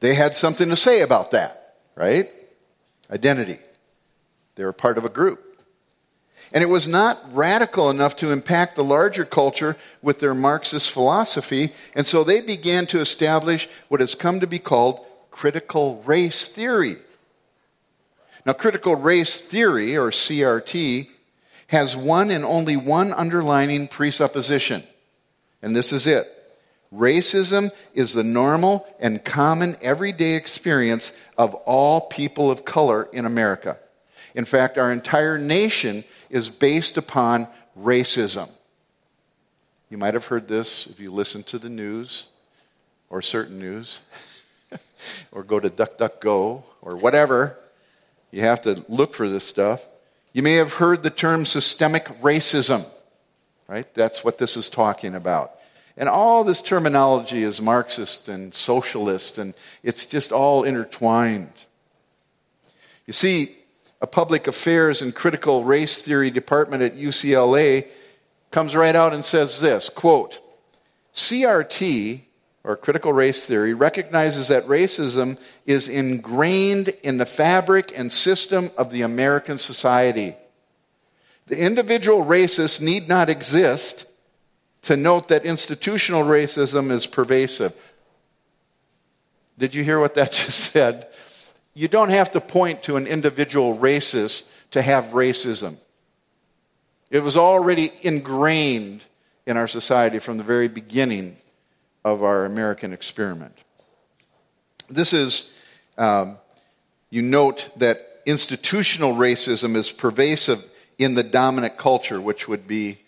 they 0.00 0.14
had 0.14 0.34
something 0.34 0.68
to 0.70 0.76
say 0.76 1.02
about 1.02 1.30
that, 1.30 1.76
right? 1.94 2.28
Identity. 3.10 3.58
They 4.56 4.64
were 4.64 4.72
part 4.72 4.98
of 4.98 5.04
a 5.04 5.08
group. 5.08 5.40
And 6.52 6.62
it 6.62 6.68
was 6.68 6.86
not 6.86 7.20
radical 7.32 7.90
enough 7.90 8.16
to 8.16 8.32
impact 8.32 8.76
the 8.76 8.84
larger 8.84 9.24
culture 9.24 9.76
with 10.02 10.20
their 10.20 10.34
Marxist 10.34 10.90
philosophy, 10.90 11.72
and 11.94 12.06
so 12.06 12.22
they 12.22 12.40
began 12.40 12.86
to 12.86 13.00
establish 13.00 13.68
what 13.88 14.00
has 14.00 14.14
come 14.14 14.40
to 14.40 14.46
be 14.46 14.58
called 14.58 15.04
critical 15.30 16.02
race 16.06 16.46
theory. 16.46 16.96
Now, 18.46 18.52
critical 18.52 18.94
race 18.94 19.40
theory, 19.40 19.96
or 19.96 20.10
CRT, 20.10 21.08
has 21.74 21.96
one 21.96 22.30
and 22.30 22.44
only 22.44 22.76
one 22.76 23.12
underlining 23.12 23.88
presupposition, 23.88 24.84
and 25.60 25.74
this 25.74 25.92
is 25.92 26.06
it. 26.06 26.24
Racism 26.94 27.72
is 27.94 28.12
the 28.14 28.22
normal 28.22 28.86
and 29.00 29.24
common 29.24 29.76
everyday 29.82 30.36
experience 30.36 31.18
of 31.36 31.52
all 31.66 32.02
people 32.02 32.48
of 32.48 32.64
color 32.64 33.08
in 33.12 33.26
America. 33.26 33.76
In 34.36 34.44
fact, 34.44 34.78
our 34.78 34.92
entire 34.92 35.36
nation 35.36 36.04
is 36.30 36.48
based 36.48 36.96
upon 36.96 37.48
racism. 37.76 38.48
You 39.90 39.98
might 39.98 40.14
have 40.14 40.26
heard 40.26 40.46
this 40.46 40.86
if 40.86 41.00
you 41.00 41.12
listen 41.12 41.42
to 41.44 41.58
the 41.58 41.68
news 41.68 42.28
or 43.10 43.20
certain 43.20 43.58
news 43.58 44.00
or 45.32 45.42
go 45.42 45.58
to 45.58 45.70
DuckDuckGo 45.70 46.62
or 46.82 46.96
whatever. 46.96 47.58
You 48.30 48.42
have 48.42 48.62
to 48.62 48.84
look 48.88 49.12
for 49.12 49.28
this 49.28 49.44
stuff. 49.44 49.84
You 50.34 50.42
may 50.42 50.54
have 50.54 50.74
heard 50.74 51.04
the 51.04 51.10
term 51.10 51.44
systemic 51.44 52.06
racism, 52.20 52.84
right? 53.68 53.86
That's 53.94 54.24
what 54.24 54.36
this 54.36 54.56
is 54.56 54.68
talking 54.68 55.14
about. 55.14 55.52
And 55.96 56.08
all 56.08 56.42
this 56.42 56.60
terminology 56.60 57.44
is 57.44 57.62
Marxist 57.62 58.28
and 58.28 58.52
socialist, 58.52 59.38
and 59.38 59.54
it's 59.84 60.04
just 60.04 60.32
all 60.32 60.64
intertwined. 60.64 61.52
You 63.06 63.12
see, 63.12 63.56
a 64.02 64.08
public 64.08 64.48
affairs 64.48 65.02
and 65.02 65.14
critical 65.14 65.62
race 65.62 66.00
theory 66.00 66.32
department 66.32 66.82
at 66.82 66.96
UCLA 66.96 67.86
comes 68.50 68.74
right 68.74 68.96
out 68.96 69.14
and 69.14 69.24
says 69.24 69.60
this 69.60 69.88
quote, 69.88 70.40
CRT, 71.14 72.22
or 72.64 72.76
critical 72.76 73.12
race 73.12 73.44
theory, 73.44 73.74
recognizes 73.74 74.48
that 74.48 74.66
racism 74.66 75.38
is 75.66 75.88
ingrained 75.88 76.88
in 77.02 77.18
the 77.18 77.26
fabric 77.26 77.96
and 77.96 78.10
system 78.10 78.70
of 78.78 78.90
the 78.90 79.02
American 79.02 79.58
society. 79.58 80.34
The 81.46 81.58
individual 81.58 82.24
racist 82.24 82.80
need 82.80 83.06
not 83.06 83.28
exist 83.28 84.06
to 84.82 84.96
note 84.96 85.28
that 85.28 85.44
institutional 85.44 86.24
racism 86.24 86.90
is 86.90 87.06
pervasive. 87.06 87.74
Did 89.58 89.74
you 89.74 89.84
hear 89.84 90.00
what 90.00 90.14
that 90.14 90.32
just 90.32 90.58
said? 90.58 91.08
You 91.74 91.88
don't 91.88 92.10
have 92.10 92.32
to 92.32 92.40
point 92.40 92.84
to 92.84 92.96
an 92.96 93.06
individual 93.06 93.76
racist 93.76 94.48
to 94.70 94.80
have 94.80 95.06
racism. 95.08 95.76
It 97.10 97.22
was 97.22 97.36
already 97.36 97.92
ingrained 98.02 99.04
in 99.46 99.58
our 99.58 99.68
society 99.68 100.18
from 100.18 100.38
the 100.38 100.44
very 100.44 100.68
beginning 100.68 101.36
of 102.04 102.22
our 102.22 102.44
American 102.44 102.92
experiment. 102.92 103.56
This 104.88 105.12
is, 105.12 105.52
um, 105.96 106.36
you 107.10 107.22
note 107.22 107.70
that 107.78 107.98
institutional 108.26 109.14
racism 109.14 109.76
is 109.76 109.90
pervasive 109.90 110.64
in 110.98 111.14
the 111.14 111.22
dominant 111.22 111.76
culture, 111.76 112.20
which 112.20 112.48
would 112.48 112.66
be 112.66 112.98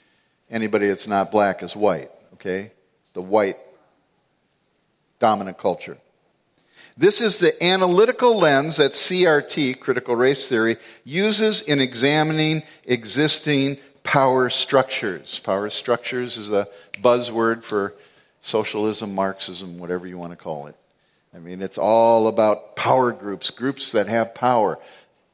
anybody 0.51 0.89
that's 0.89 1.07
not 1.07 1.31
black 1.31 1.63
is 1.63 1.77
white, 1.77 2.11
okay? 2.35 2.71
The 3.13 3.23
white 3.23 3.57
dominant 5.19 5.59
culture. 5.59 5.97
This 6.99 7.21
is 7.21 7.39
the 7.39 7.63
analytical 7.63 8.39
lens 8.39 8.79
that 8.79 8.93
CRT, 8.93 9.81
critical 9.81 10.17
race 10.17 10.49
theory, 10.49 10.77
uses 11.05 11.61
in 11.61 11.81
examining 11.81 12.63
existing 12.85 13.77
power 14.03 14.49
structures. 14.49 15.39
Power 15.41 15.69
structures 15.69 16.39
is 16.39 16.51
a 16.51 16.69
buzzword 17.03 17.63
for 17.63 17.95
socialism, 18.47 19.15
Marxism, 19.15 19.79
whatever 19.79 20.07
you 20.07 20.19
want 20.19 20.33
to 20.33 20.37
call 20.37 20.67
it. 20.67 20.77
I 21.35 21.39
mean, 21.39 21.61
it's 21.61 21.79
all 21.79 22.29
about 22.29 22.77
power 22.77 23.13
groups, 23.13 23.51
groups 23.51 23.93
that 23.93 24.07
have 24.07 24.35
power. 24.35 24.79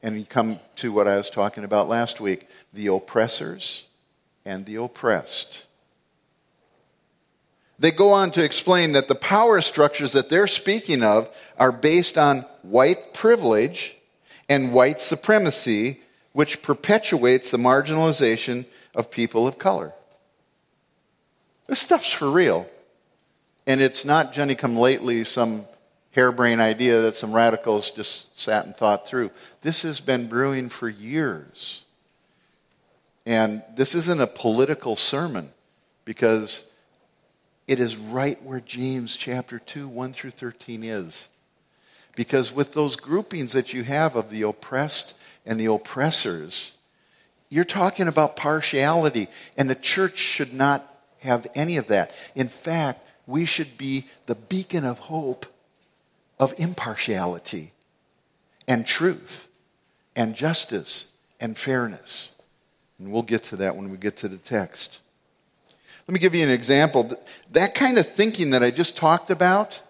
And 0.02 0.18
you 0.18 0.24
come 0.24 0.58
to 0.76 0.92
what 0.92 1.06
I 1.06 1.16
was 1.16 1.30
talking 1.30 1.64
about 1.64 1.88
last 1.88 2.20
week 2.20 2.48
the 2.72 2.88
oppressors 2.88 3.84
and 4.44 4.66
the 4.66 4.76
oppressed. 4.76 5.64
They 7.78 7.90
go 7.90 8.10
on 8.10 8.30
to 8.32 8.44
explain 8.44 8.92
that 8.92 9.08
the 9.08 9.14
power 9.14 9.60
structures 9.60 10.12
that 10.12 10.28
they're 10.28 10.46
speaking 10.46 11.02
of 11.02 11.30
are 11.58 11.72
based 11.72 12.16
on 12.16 12.40
white 12.62 13.14
privilege 13.14 13.96
and 14.48 14.72
white 14.72 15.00
supremacy, 15.00 16.00
which 16.32 16.62
perpetuates 16.62 17.50
the 17.50 17.58
marginalization 17.58 18.66
of 18.94 19.10
people 19.10 19.46
of 19.46 19.58
color. 19.58 19.92
This 21.66 21.80
stuff's 21.80 22.12
for 22.12 22.30
real. 22.30 22.68
And 23.66 23.80
it's 23.80 24.04
not 24.04 24.32
Jenny 24.32 24.54
come 24.54 24.76
lately, 24.76 25.24
some 25.24 25.66
harebrained 26.12 26.60
idea 26.60 27.02
that 27.02 27.14
some 27.14 27.32
radicals 27.32 27.90
just 27.90 28.38
sat 28.38 28.66
and 28.66 28.76
thought 28.76 29.06
through. 29.06 29.30
This 29.62 29.82
has 29.82 30.00
been 30.00 30.28
brewing 30.28 30.68
for 30.68 30.88
years. 30.88 31.84
And 33.24 33.62
this 33.76 33.94
isn't 33.94 34.20
a 34.20 34.26
political 34.26 34.96
sermon 34.96 35.50
because 36.04 36.70
it 37.68 37.78
is 37.78 37.96
right 37.96 38.42
where 38.42 38.60
James 38.60 39.16
chapter 39.16 39.58
2, 39.58 39.88
1 39.88 40.12
through 40.12 40.30
13 40.30 40.82
is. 40.82 41.28
Because 42.14 42.52
with 42.52 42.74
those 42.74 42.96
groupings 42.96 43.52
that 43.52 43.72
you 43.72 43.84
have 43.84 44.16
of 44.16 44.28
the 44.28 44.42
oppressed 44.42 45.14
and 45.46 45.58
the 45.58 45.72
oppressors, 45.72 46.76
you're 47.48 47.64
talking 47.64 48.08
about 48.08 48.36
partiality, 48.36 49.28
and 49.56 49.70
the 49.70 49.74
church 49.74 50.18
should 50.18 50.52
not 50.52 50.86
have 51.20 51.46
any 51.54 51.76
of 51.76 51.86
that. 51.86 52.10
In 52.34 52.48
fact, 52.48 53.06
we 53.26 53.44
should 53.44 53.78
be 53.78 54.04
the 54.26 54.34
beacon 54.34 54.84
of 54.84 54.98
hope 54.98 55.46
of 56.38 56.54
impartiality 56.58 57.72
and 58.66 58.86
truth 58.86 59.48
and 60.16 60.34
justice 60.34 61.12
and 61.40 61.56
fairness. 61.56 62.32
And 62.98 63.12
we'll 63.12 63.22
get 63.22 63.44
to 63.44 63.56
that 63.56 63.76
when 63.76 63.90
we 63.90 63.96
get 63.96 64.16
to 64.18 64.28
the 64.28 64.38
text. 64.38 65.00
Let 66.06 66.14
me 66.14 66.20
give 66.20 66.34
you 66.34 66.42
an 66.42 66.50
example. 66.50 67.12
That 67.52 67.74
kind 67.74 67.98
of 67.98 68.08
thinking 68.08 68.50
that 68.50 68.62
I 68.62 68.70
just 68.70 68.96
talked 68.96 69.30
about, 69.30 69.80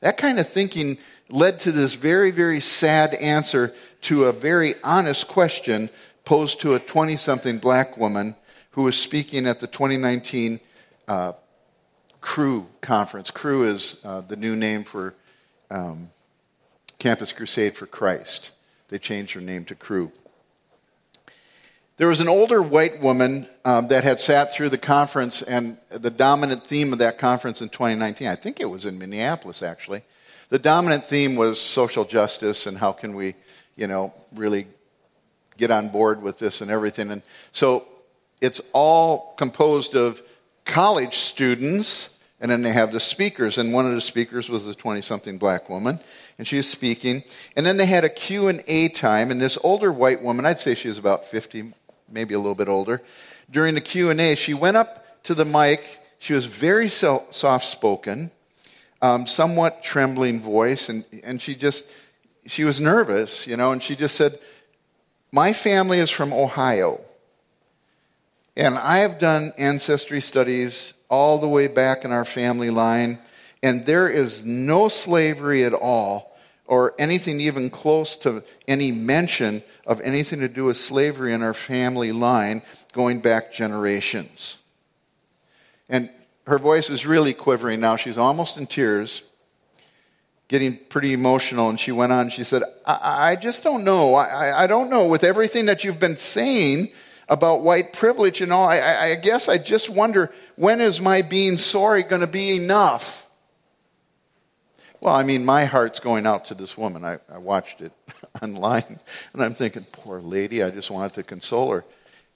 that 0.00 0.16
kind 0.16 0.38
of 0.38 0.48
thinking 0.48 0.98
led 1.28 1.58
to 1.60 1.72
this 1.72 1.94
very, 1.94 2.30
very 2.30 2.60
sad 2.60 3.14
answer 3.14 3.74
to 4.02 4.26
a 4.26 4.32
very 4.32 4.74
honest 4.84 5.28
question 5.28 5.90
posed 6.24 6.60
to 6.60 6.74
a 6.74 6.78
20 6.78 7.16
something 7.16 7.58
black 7.58 7.96
woman 7.96 8.36
who 8.72 8.84
was 8.84 8.96
speaking 8.96 9.46
at 9.46 9.60
the 9.60 9.66
2019 9.66 10.60
uh, 11.08 11.32
Cru 12.20 12.66
conference. 12.80 13.30
Cru 13.30 13.64
is 13.64 14.00
uh, 14.04 14.20
the 14.22 14.36
new 14.36 14.56
name 14.56 14.84
for 14.84 15.14
um, 15.70 16.10
Campus 16.98 17.32
Crusade 17.32 17.76
for 17.76 17.86
Christ. 17.86 18.52
They 18.88 18.98
changed 18.98 19.34
their 19.34 19.42
name 19.42 19.64
to 19.66 19.74
Cru. 19.74 20.10
There 21.96 22.08
was 22.08 22.20
an 22.20 22.28
older 22.28 22.62
white 22.62 23.00
woman 23.00 23.48
um, 23.64 23.88
that 23.88 24.04
had 24.04 24.20
sat 24.20 24.54
through 24.54 24.68
the 24.68 24.78
conference, 24.78 25.42
and 25.42 25.76
the 25.90 26.10
dominant 26.10 26.64
theme 26.64 26.92
of 26.92 27.00
that 27.00 27.18
conference 27.18 27.60
in 27.60 27.68
2019, 27.70 28.28
I 28.28 28.36
think 28.36 28.60
it 28.60 28.70
was 28.70 28.86
in 28.86 28.98
Minneapolis 28.98 29.62
actually, 29.62 30.02
the 30.48 30.58
dominant 30.58 31.04
theme 31.04 31.36
was 31.36 31.60
social 31.60 32.04
justice 32.04 32.66
and 32.66 32.78
how 32.78 32.92
can 32.92 33.14
we, 33.14 33.34
you 33.76 33.86
know, 33.86 34.14
really 34.34 34.66
get 35.56 35.70
on 35.70 35.88
board 35.88 36.22
with 36.22 36.38
this 36.38 36.60
and 36.60 36.70
everything. 36.70 37.10
And 37.10 37.22
so 37.52 37.84
it's 38.40 38.60
all 38.72 39.34
composed 39.36 39.94
of 39.94 40.22
college 40.68 41.16
students, 41.16 42.16
and 42.40 42.48
then 42.48 42.62
they 42.62 42.70
have 42.70 42.92
the 42.92 43.00
speakers. 43.00 43.58
And 43.58 43.72
one 43.72 43.86
of 43.86 43.92
the 43.92 44.00
speakers 44.00 44.48
was 44.48 44.68
a 44.68 44.74
20 44.74 45.00
something 45.00 45.38
black 45.38 45.68
woman, 45.68 45.98
and 46.36 46.46
she 46.46 46.58
was 46.58 46.70
speaking. 46.70 47.24
And 47.56 47.66
then 47.66 47.78
they 47.78 47.86
had 47.86 48.04
a 48.04 48.08
Q&A 48.08 48.88
time, 48.90 49.32
and 49.32 49.40
this 49.40 49.58
older 49.64 49.92
white 49.92 50.22
woman, 50.22 50.46
I'd 50.46 50.60
say 50.60 50.76
she 50.76 50.88
was 50.88 50.98
about 50.98 51.24
50, 51.24 51.72
maybe 52.08 52.34
a 52.34 52.38
little 52.38 52.54
bit 52.54 52.68
older, 52.68 53.02
during 53.50 53.74
the 53.74 53.80
Q&A, 53.80 54.36
she 54.36 54.54
went 54.54 54.76
up 54.76 55.24
to 55.24 55.34
the 55.34 55.44
mic. 55.44 55.98
She 56.18 56.34
was 56.34 56.46
very 56.46 56.88
soft-spoken, 56.88 58.30
um, 59.00 59.26
somewhat 59.26 59.82
trembling 59.82 60.40
voice, 60.40 60.90
and, 60.90 61.04
and 61.24 61.40
she 61.40 61.54
just, 61.54 61.90
she 62.46 62.64
was 62.64 62.80
nervous, 62.80 63.46
you 63.46 63.56
know, 63.56 63.72
and 63.72 63.82
she 63.82 63.96
just 63.96 64.16
said, 64.16 64.38
my 65.32 65.52
family 65.52 65.98
is 65.98 66.10
from 66.10 66.32
Ohio. 66.32 67.00
And 68.58 68.76
I 68.76 68.98
have 68.98 69.20
done 69.20 69.52
ancestry 69.56 70.20
studies 70.20 70.92
all 71.08 71.38
the 71.38 71.48
way 71.48 71.68
back 71.68 72.04
in 72.04 72.10
our 72.10 72.24
family 72.24 72.70
line, 72.70 73.18
and 73.62 73.86
there 73.86 74.08
is 74.08 74.44
no 74.44 74.88
slavery 74.88 75.64
at 75.64 75.72
all 75.72 76.36
or 76.66 76.92
anything 76.98 77.40
even 77.40 77.70
close 77.70 78.16
to 78.16 78.42
any 78.66 78.90
mention 78.90 79.62
of 79.86 80.00
anything 80.00 80.40
to 80.40 80.48
do 80.48 80.64
with 80.64 80.76
slavery 80.76 81.32
in 81.32 81.42
our 81.42 81.54
family 81.54 82.10
line 82.10 82.60
going 82.92 83.20
back 83.20 83.52
generations. 83.52 84.60
And 85.88 86.10
her 86.48 86.58
voice 86.58 86.90
is 86.90 87.06
really 87.06 87.34
quivering 87.34 87.78
now. 87.78 87.94
She's 87.94 88.18
almost 88.18 88.58
in 88.58 88.66
tears, 88.66 89.22
getting 90.48 90.76
pretty 90.76 91.12
emotional. 91.12 91.70
And 91.70 91.78
she 91.78 91.92
went 91.92 92.10
on, 92.10 92.28
she 92.28 92.42
said, 92.42 92.64
I, 92.84 93.30
I 93.30 93.36
just 93.36 93.62
don't 93.62 93.84
know. 93.84 94.16
I, 94.16 94.64
I 94.64 94.66
don't 94.66 94.90
know. 94.90 95.06
With 95.06 95.22
everything 95.22 95.66
that 95.66 95.84
you've 95.84 96.00
been 96.00 96.16
saying 96.16 96.88
about 97.28 97.62
white 97.62 97.92
privilege 97.92 98.40
and 98.40 98.52
all, 98.52 98.66
I, 98.66 98.78
I 98.78 99.14
guess 99.16 99.48
I 99.48 99.58
just 99.58 99.90
wonder 99.90 100.32
when 100.56 100.80
is 100.80 101.00
my 101.00 101.22
being 101.22 101.58
sorry 101.58 102.02
going 102.02 102.22
to 102.22 102.26
be 102.26 102.56
enough? 102.56 103.26
Well, 105.00 105.14
I 105.14 105.22
mean, 105.22 105.44
my 105.44 105.64
heart's 105.64 106.00
going 106.00 106.26
out 106.26 106.46
to 106.46 106.54
this 106.54 106.76
woman. 106.76 107.04
I, 107.04 107.18
I 107.32 107.38
watched 107.38 107.82
it 107.82 107.92
online, 108.42 108.98
and 109.32 109.42
I'm 109.42 109.54
thinking, 109.54 109.84
poor 109.92 110.20
lady, 110.20 110.62
I 110.62 110.70
just 110.70 110.90
wanted 110.90 111.14
to 111.14 111.22
console 111.22 111.70
her. 111.72 111.84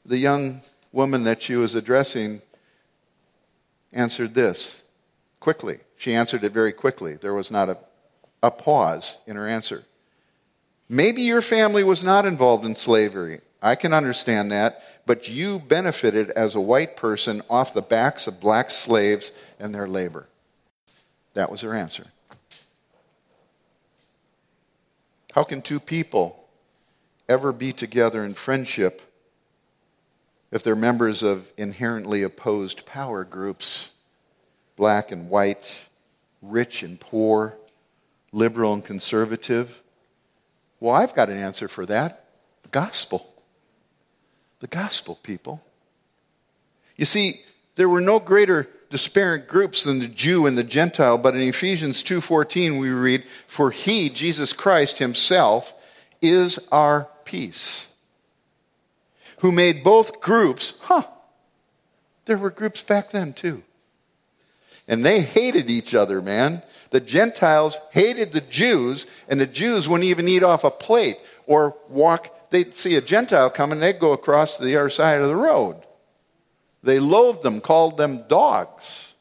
The 0.05 0.19
young 0.19 0.61
woman 0.93 1.25
that 1.25 1.43
she 1.43 1.57
was 1.57 1.75
addressing 1.75 2.43
answered 3.93 4.35
this 4.35 4.83
quickly. 5.41 5.79
She 5.97 6.15
answered 6.15 6.45
it 6.45 6.53
very 6.53 6.73
quickly. 6.73 7.15
There 7.15 7.35
was 7.35 7.51
not 7.51 7.69
a, 7.69 7.79
a 8.43 8.51
pause 8.51 9.21
in 9.27 9.37
her 9.37 9.49
answer. 9.49 9.85
Maybe 10.89 11.23
your 11.23 11.43
family 11.43 11.83
was 11.83 12.05
not 12.05 12.27
involved 12.27 12.65
in 12.65 12.77
slavery. 12.77 13.41
I 13.62 13.76
can 13.76 13.92
understand 13.92 14.50
that, 14.50 14.83
but 15.07 15.28
you 15.28 15.61
benefited 15.61 16.31
as 16.31 16.57
a 16.57 16.61
white 16.61 16.97
person 16.97 17.42
off 17.49 17.73
the 17.73 17.81
backs 17.81 18.26
of 18.26 18.40
black 18.40 18.73
slaves 18.73 19.31
and 19.61 19.73
their 19.73 19.87
labor. 19.87 20.26
That 21.35 21.50
was 21.50 21.61
her 21.61 21.73
answer. 21.73 22.07
How 25.33 25.45
can 25.45 25.62
two 25.62 25.81
people 25.81 26.45
ever 27.28 27.52
be 27.52 27.73
together 27.73 28.25
in 28.25 28.35
friendship 28.35 29.00
if 30.50 30.62
they're 30.62 30.76
members 30.76 31.23
of 31.23 31.50
inherently 31.57 32.23
opposed 32.23 32.85
power 32.85 33.25
groups, 33.25 33.95
black 34.76 35.11
and 35.11 35.31
white, 35.31 35.81
rich 36.42 36.83
and 36.83 37.00
poor, 37.00 37.57
liberal 38.33 38.75
and 38.75 38.85
conservative? 38.85 39.81
Well, 40.81 40.95
I've 40.95 41.14
got 41.14 41.31
an 41.31 41.38
answer 41.38 41.69
for 41.69 41.87
that 41.87 42.25
the 42.64 42.69
gospel. 42.69 43.32
The 44.62 44.69
gospel, 44.69 45.19
people. 45.25 45.61
You 46.97 47.04
see, 47.04 47.40
there 47.75 47.88
were 47.88 48.00
no 48.00 48.21
greater 48.21 48.69
disparate 48.90 49.49
groups 49.49 49.83
than 49.83 49.99
the 49.99 50.07
Jew 50.07 50.47
and 50.47 50.57
the 50.57 50.62
Gentile, 50.62 51.19
but 51.19 51.35
in 51.35 51.42
Ephesians 51.42 52.04
2:14 52.04 52.78
we 52.78 52.88
read, 52.90 53.25
"For 53.49 53.73
he, 53.73 54.09
Jesus 54.09 54.52
Christ 54.52 54.99
himself, 54.99 55.75
is 56.21 56.61
our 56.71 57.09
peace." 57.25 57.88
Who 59.38 59.50
made 59.50 59.83
both 59.83 60.21
groups, 60.21 60.75
huh? 60.83 61.09
There 62.26 62.38
were 62.38 62.50
groups 62.50 62.83
back 62.83 63.11
then 63.11 63.33
too. 63.33 63.64
And 64.87 65.04
they 65.04 65.23
hated 65.23 65.71
each 65.71 65.92
other, 65.92 66.23
man. 66.23 66.62
The 66.90 67.00
Gentiles 67.00 67.79
hated 67.90 68.33
the 68.33 68.40
Jews, 68.40 69.07
and 69.29 69.40
the 69.40 69.46
Jews 69.46 69.88
wouldn't 69.88 70.09
even 70.09 70.29
eat 70.29 70.44
off 70.44 70.62
a 70.62 70.70
plate 70.70 71.18
or 71.48 71.77
walk. 71.88 72.33
They'd 72.53 72.75
see 72.75 72.97
a 72.97 73.01
Gentile 73.01 73.51
coming, 73.51 73.81
they'd 73.81 73.99
go 73.99 74.12
across 74.12 74.59
to 74.59 74.65
the 74.65 74.77
other 74.77 74.91
side 74.91 75.21
of 75.21 75.29
the 75.29 75.37
road. 75.37 75.83
They 76.83 76.99
loathed 76.99 77.43
them, 77.43 77.61
called 77.61 77.97
them 77.97 78.29
dogs. 78.29 79.15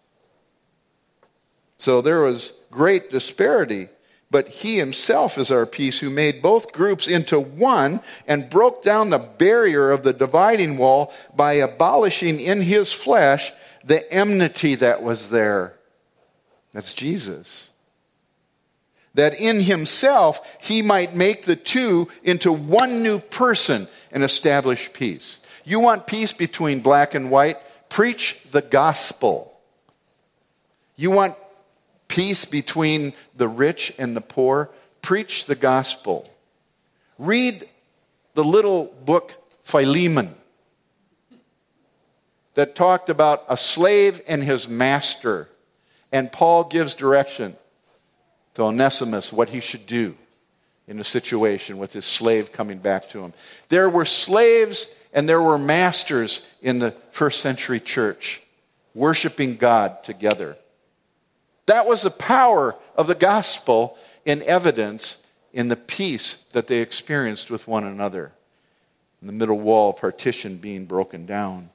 So 1.78 2.02
there 2.02 2.22
was 2.22 2.54
great 2.70 3.10
disparity. 3.10 3.88
But 4.30 4.48
he 4.48 4.78
himself 4.78 5.38
is 5.38 5.52
our 5.52 5.66
peace, 5.66 6.00
who 6.00 6.10
made 6.10 6.42
both 6.42 6.72
groups 6.72 7.08
into 7.08 7.38
one 7.40 8.00
and 8.28 8.50
broke 8.50 8.82
down 8.82 9.10
the 9.10 9.20
barrier 9.20 9.92
of 9.92 10.04
the 10.04 10.14
dividing 10.14 10.78
wall 10.78 11.14
by 11.36 11.54
abolishing 11.54 12.40
in 12.40 12.62
his 12.62 12.94
flesh 12.94 13.52
the 13.84 14.10
enmity 14.12 14.76
that 14.76 15.04
was 15.04 15.30
there. 15.32 15.74
That's 16.72 16.94
Jesus. 16.94 17.71
That 19.16 19.40
in 19.40 19.62
himself 19.62 20.58
he 20.62 20.82
might 20.82 21.16
make 21.16 21.44
the 21.44 21.56
two 21.56 22.08
into 22.24 22.52
one 22.54 23.04
new 23.04 23.20
person 23.20 23.88
and 24.12 24.24
establish 24.24 24.92
peace. 24.94 25.42
You 25.66 25.80
want 25.80 26.08
peace 26.08 26.34
between 26.34 26.82
black 26.82 27.14
and 27.14 27.30
white? 27.30 27.58
Preach 27.90 28.40
the 28.52 28.62
gospel. 28.62 29.54
You 30.96 31.12
want 31.12 31.36
peace 32.08 32.46
between 32.46 33.14
the 33.36 33.48
rich 33.48 33.94
and 33.98 34.16
the 34.16 34.22
poor? 34.22 34.70
Preach 35.02 35.46
the 35.46 35.56
gospel. 35.56 36.30
Read 37.18 37.68
the 38.34 38.44
little 38.44 38.86
book 39.06 39.34
Philemon 39.64 40.36
that 42.54 42.76
talked 42.76 43.10
about 43.10 43.44
a 43.50 43.58
slave 43.58 44.22
and 44.28 44.44
his 44.44 44.68
master. 44.68 45.48
And 46.12 46.32
Paul 46.32 46.66
gives 46.66 46.94
direction 46.94 47.56
to 48.62 48.68
Onesimus 48.68 49.34
what 49.34 49.50
he 49.50 49.60
should 49.60 49.88
do 49.88 50.16
in 50.88 51.00
a 51.00 51.04
situation 51.04 51.78
with 51.80 51.94
his 51.94 52.06
slave 52.06 52.52
coming 52.52 52.78
back 52.78 53.10
to 53.10 53.24
him. 53.24 53.34
There 53.70 53.90
were 53.90 54.06
slaves 54.06 54.94
and 55.14 55.28
there 55.28 55.42
were 55.42 55.58
masters 55.58 56.48
in 56.62 56.80
the 56.80 56.92
first 57.12 57.42
century 57.42 57.80
church 57.80 58.42
worshiping 58.94 59.58
God 59.58 60.04
together. 60.04 60.58
That 61.66 61.88
was 61.88 62.04
the 62.04 62.12
power 62.12 62.76
of 62.96 63.08
the 63.08 63.16
gospel 63.16 63.98
in 64.26 64.44
evidence 64.44 65.26
in 65.54 65.68
the 65.68 65.76
peace 65.76 66.36
that 66.52 66.68
they 66.68 66.82
experienced 66.82 67.50
with 67.50 67.68
one 67.68 67.84
another. 67.84 68.32
In 69.22 69.28
the 69.28 69.34
middle 69.34 69.60
wall 69.60 69.94
partition 69.94 70.58
being 70.58 70.86
broken 70.86 71.26
down. 71.26 71.70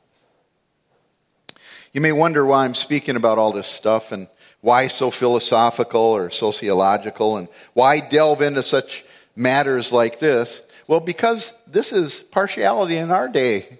You 1.92 2.00
may 2.00 2.12
wonder 2.12 2.44
why 2.44 2.64
I'm 2.64 2.74
speaking 2.74 3.16
about 3.16 3.38
all 3.38 3.52
this 3.52 3.68
stuff 3.68 4.12
and 4.12 4.28
why 4.66 4.88
so 4.88 5.12
philosophical 5.12 6.00
or 6.00 6.28
sociological 6.28 7.36
and 7.36 7.46
why 7.72 8.00
delve 8.00 8.42
into 8.42 8.64
such 8.64 9.04
matters 9.36 9.92
like 9.92 10.18
this. 10.18 10.60
Well, 10.88 10.98
because 10.98 11.54
this 11.68 11.92
is 11.92 12.18
partiality 12.18 12.96
in 12.96 13.12
our 13.12 13.28
day. 13.28 13.78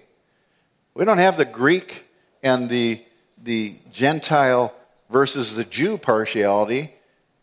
We 0.93 1.03
don't 1.03 1.17
have 1.17 1.35
the 1.35 1.43
Greek 1.43 2.07
and 2.41 2.69
the, 2.69 3.01
the 3.43 3.75
Gentile 3.91 4.73
versus 5.09 5.57
the 5.57 5.65
Jew 5.65 5.97
partiality. 5.97 6.93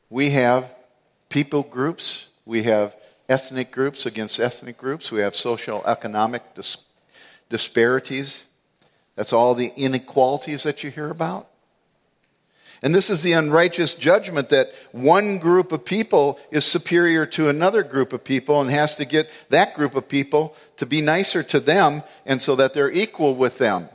We 0.08 0.30
have 0.30 0.74
people 1.28 1.64
groups, 1.64 2.30
we 2.46 2.62
have 2.62 2.96
ethnic 3.28 3.70
groups 3.70 4.06
against 4.06 4.40
ethnic 4.40 4.78
groups, 4.78 5.12
we 5.12 5.20
have 5.20 5.36
social 5.36 5.84
economic 5.84 6.54
dis- 6.54 6.78
disparities. 7.50 8.46
That's 9.16 9.34
all 9.34 9.54
the 9.54 9.70
inequalities 9.76 10.62
that 10.62 10.82
you 10.82 10.88
hear 10.88 11.10
about. 11.10 11.50
And 12.84 12.94
this 12.94 13.08
is 13.08 13.22
the 13.22 13.32
unrighteous 13.32 13.94
judgment 13.94 14.50
that 14.50 14.70
one 14.92 15.38
group 15.38 15.72
of 15.72 15.86
people 15.86 16.38
is 16.50 16.66
superior 16.66 17.24
to 17.24 17.48
another 17.48 17.82
group 17.82 18.12
of 18.12 18.24
people 18.24 18.60
and 18.60 18.70
has 18.70 18.94
to 18.96 19.06
get 19.06 19.30
that 19.48 19.74
group 19.74 19.94
of 19.94 20.06
people 20.06 20.54
to 20.76 20.84
be 20.84 21.00
nicer 21.00 21.42
to 21.44 21.60
them 21.60 22.02
and 22.26 22.42
so 22.42 22.54
that 22.56 22.74
they're 22.74 22.92
equal 22.92 23.36
with 23.36 23.56
them. 23.56 23.88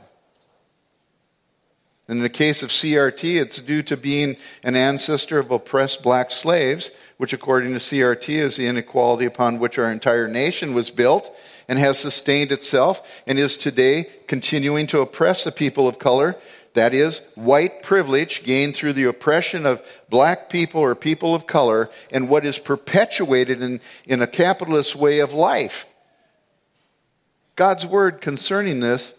And 2.08 2.18
In 2.18 2.22
the 2.24 2.28
case 2.28 2.64
of 2.64 2.70
CRT, 2.70 3.40
it's 3.40 3.60
due 3.60 3.84
to 3.84 3.96
being 3.96 4.36
an 4.64 4.74
ancestor 4.74 5.38
of 5.38 5.52
oppressed 5.52 6.02
black 6.02 6.32
slaves, 6.32 6.90
which 7.16 7.32
according 7.32 7.72
to 7.74 7.78
CRT 7.78 8.28
is 8.30 8.56
the 8.56 8.66
inequality 8.66 9.24
upon 9.24 9.60
which 9.60 9.78
our 9.78 9.92
entire 9.92 10.26
nation 10.26 10.74
was 10.74 10.90
built 10.90 11.32
and 11.68 11.78
has 11.78 11.96
sustained 12.00 12.50
itself 12.50 13.22
and 13.28 13.38
is 13.38 13.56
today 13.56 14.06
continuing 14.26 14.88
to 14.88 14.98
oppress 15.00 15.44
the 15.44 15.52
people 15.52 15.86
of 15.86 16.00
color 16.00 16.34
that 16.74 16.94
is, 16.94 17.20
white 17.34 17.82
privilege 17.82 18.44
gained 18.44 18.76
through 18.76 18.92
the 18.92 19.04
oppression 19.04 19.66
of 19.66 19.82
black 20.08 20.48
people 20.48 20.80
or 20.80 20.94
people 20.94 21.34
of 21.34 21.46
color, 21.46 21.90
and 22.12 22.28
what 22.28 22.44
is 22.44 22.58
perpetuated 22.58 23.62
in, 23.62 23.80
in 24.06 24.22
a 24.22 24.26
capitalist 24.26 24.94
way 24.94 25.18
of 25.18 25.32
life. 25.32 25.86
God's 27.56 27.84
word 27.84 28.20
concerning 28.20 28.80
this 28.80 29.14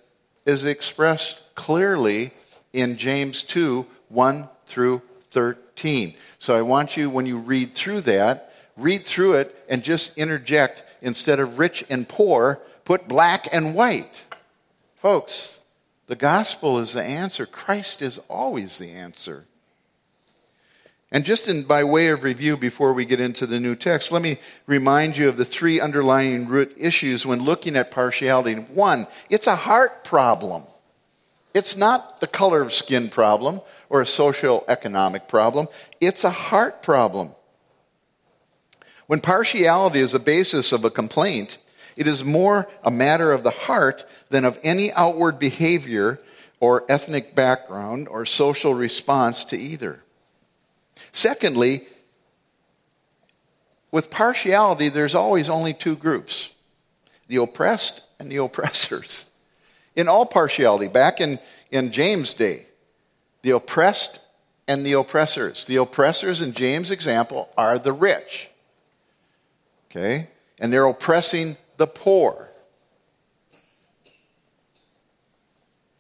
is 0.46 0.66
expressed 0.66 1.42
clearly 1.56 2.32
in 2.74 2.98
James 2.98 3.44
2 3.44 3.86
1 4.10 4.50
through 4.66 5.02
13. 5.30 6.14
So 6.40 6.58
I 6.58 6.62
want 6.62 6.98
you, 6.98 7.10
when 7.10 7.26
you 7.26 7.38
read 7.38 7.76
through 7.76 8.02
that, 8.02 8.54
read 8.76 9.06
through 9.06 9.34
it 9.34 9.56
and 9.70 9.84
just 9.84 10.18
interject 10.18 10.84
instead 11.02 11.40
of 11.40 11.60
rich 11.60 11.84
and 11.90 12.08
poor, 12.08 12.60
put 12.84 13.08
black 13.08 13.48
and 13.54 13.74
white. 13.76 14.26
Folks, 14.96 15.61
The 16.08 16.16
gospel 16.16 16.80
is 16.80 16.94
the 16.94 17.04
answer. 17.04 17.46
Christ 17.46 18.02
is 18.02 18.20
always 18.30 18.78
the 18.78 18.92
answer. 18.92 19.46
And 21.12 21.26
just 21.26 21.48
in, 21.50 21.64
by 21.64 21.84
way 21.84 22.08
of 22.08 22.24
review 22.24 22.56
before 22.56 22.94
we 22.94 23.04
get 23.04 23.20
into 23.20 23.46
the 23.46 23.60
new 23.60 23.76
text, 23.76 24.12
let 24.12 24.22
me 24.22 24.38
remind 24.66 25.18
you 25.18 25.28
of 25.28 25.36
the 25.36 25.46
three 25.46 25.82
underlying 25.82 26.48
root 26.48 26.74
issues 26.78 27.26
when 27.26 27.44
looking 27.44 27.76
at 27.76 27.92
partiality. 27.92 28.56
One, 28.56 29.08
it's 29.30 29.48
a 29.48 29.56
heart 29.56 30.06
problem. 30.06 30.64
It's 31.54 31.76
not 31.76 32.22
the 32.22 32.28
color 32.28 32.62
of 32.62 32.72
skin 32.72 33.10
problem 33.10 33.60
or 33.90 34.00
a 34.00 34.06
social 34.06 34.64
economic 34.70 35.28
problem. 35.28 35.68
It's 36.00 36.24
a 36.24 36.30
heart 36.30 36.82
problem. 36.82 37.32
When 39.08 39.20
partiality 39.20 40.00
is 40.00 40.14
the 40.14 40.20
basis 40.20 40.72
of 40.72 40.86
a 40.86 40.90
complaint, 40.90 41.58
it 41.98 42.08
is 42.08 42.24
more 42.24 42.70
a 42.86 42.92
matter 42.92 43.34
of 43.34 43.44
the 43.44 43.52
heart 43.52 44.06
than 44.32 44.46
of 44.46 44.60
any 44.63 44.91
outward 44.94 45.38
behavior 45.38 46.20
or 46.60 46.84
ethnic 46.89 47.36
background 47.36 48.08
or 48.08 48.26
social 48.26 48.74
response 48.74 49.44
to 49.46 49.58
either. 49.58 50.02
Secondly, 51.12 51.84
with 53.91 54.10
partiality, 54.10 54.89
there's 54.89 55.15
always 55.15 55.50
only 55.50 55.74
two 55.74 55.96
groups 55.96 56.50
the 57.28 57.38
oppressed 57.38 58.04
and 58.20 58.32
the 58.32 58.38
oppressors. 58.38 59.30
In 59.96 60.08
all 60.08 60.26
partiality, 60.26 60.88
back 60.88 61.20
in, 61.20 61.39
in 61.70 61.91
James' 61.91 62.34
day, 62.34 62.65
the 63.41 63.52
oppressed 63.52 64.20
and 64.67 64.86
the 64.86 64.94
oppressors. 64.94 65.65
The 65.65 65.78
oppressors 65.78 66.41
in 66.41 66.54
James' 66.54 66.91
example 66.91 67.50
are 67.58 67.78
the 67.78 67.91
rich. 67.91 68.50
Okay? 69.89 70.30
And 70.60 70.72
they're 70.72 70.86
oppressing 70.86 71.58
the 71.78 71.88
poor. 71.88 72.51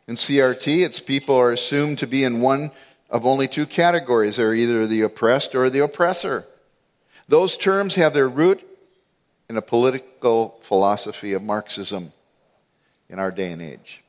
In 0.07 0.15
CRT, 0.15 0.83
its 0.83 0.99
people 0.99 1.35
are 1.35 1.51
assumed 1.51 1.99
to 1.99 2.07
be 2.07 2.23
in 2.23 2.41
one 2.41 2.71
of 3.09 3.25
only 3.25 3.47
two 3.47 3.65
categories. 3.65 4.37
They're 4.37 4.55
either 4.55 4.87
the 4.87 5.01
oppressed 5.01 5.53
or 5.53 5.69
the 5.69 5.83
oppressor. 5.83 6.45
Those 7.27 7.57
terms 7.57 7.95
have 7.95 8.13
their 8.13 8.29
root 8.29 8.65
in 9.49 9.57
a 9.57 9.61
political 9.61 10.57
philosophy 10.61 11.33
of 11.33 11.43
Marxism 11.43 12.13
in 13.09 13.19
our 13.19 13.31
day 13.31 13.51
and 13.51 13.61
age. 13.61 14.01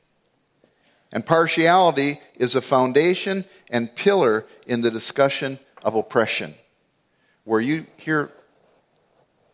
And 1.11 1.25
partiality 1.25 2.19
is 2.35 2.55
a 2.55 2.61
foundation 2.61 3.45
and 3.69 3.93
pillar 3.93 4.45
in 4.65 4.81
the 4.81 4.89
discussion 4.89 5.59
of 5.83 5.95
oppression. 5.95 6.55
Where 7.43 7.61
you 7.61 7.85
hear 7.97 8.31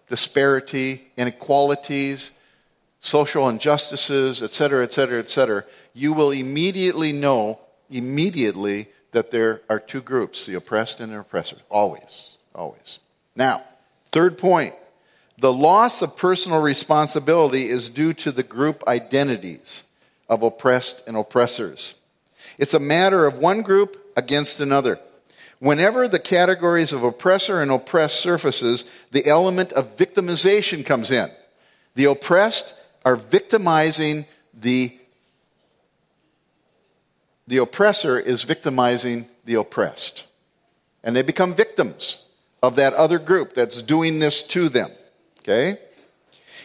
disparity, 0.08 1.12
inequalities, 1.18 2.32
social 3.02 3.50
injustices, 3.50 4.42
etc., 4.44 4.84
etc., 4.84 5.20
etc., 5.20 5.66
you 6.00 6.14
will 6.14 6.32
immediately 6.32 7.12
know, 7.12 7.60
immediately, 7.90 8.88
that 9.12 9.32
there 9.32 9.62
are 9.70 9.80
two 9.80 10.02
groups 10.02 10.46
the 10.46 10.56
oppressed 10.56 11.00
and 11.00 11.12
the 11.12 11.20
oppressor. 11.20 11.58
Always. 11.70 12.38
Always. 12.56 13.00
Now, 13.36 13.64
third 14.12 14.38
point 14.38 14.74
the 15.38 15.54
loss 15.54 16.02
of 16.02 16.18
personal 16.18 16.62
responsibility 16.62 17.70
is 17.70 17.90
due 17.90 18.14
to 18.14 18.32
the 18.32 18.44
group 18.44 18.84
identities 18.88 19.88
of 20.28 20.44
oppressed 20.44 21.08
and 21.08 21.16
oppressors. 21.16 22.00
It's 22.58 22.74
a 22.74 22.80
matter 22.80 23.26
of 23.26 23.38
one 23.38 23.62
group 23.62 23.98
against 24.18 24.60
another. 24.60 25.00
Whenever 25.60 26.08
the 26.08 26.20
categories 26.20 26.92
of 26.92 27.04
oppressor 27.04 27.62
and 27.62 27.72
oppressed 27.72 28.20
surfaces, 28.20 28.84
the 29.12 29.28
element 29.28 29.72
of 29.74 29.96
victimization 29.96 30.86
comes 30.86 31.10
in. 31.10 31.30
The 31.96 32.06
oppressed 32.06 32.76
are 33.06 33.16
victimizing 33.16 34.26
the 34.54 34.99
the 37.50 37.58
oppressor 37.58 38.20
is 38.20 38.44
victimizing 38.44 39.28
the 39.44 39.56
oppressed. 39.56 40.28
And 41.04 41.16
they 41.16 41.24
become 41.24 41.56
victims 41.56 42.28
of 42.62 42.76
that 42.76 42.94
other 42.94 43.18
group 43.18 43.56
that's 43.56 43.82
doing 43.82 44.20
this 44.20 44.44
to 44.50 44.70
them. 44.70 44.92
Okay? 45.40 45.80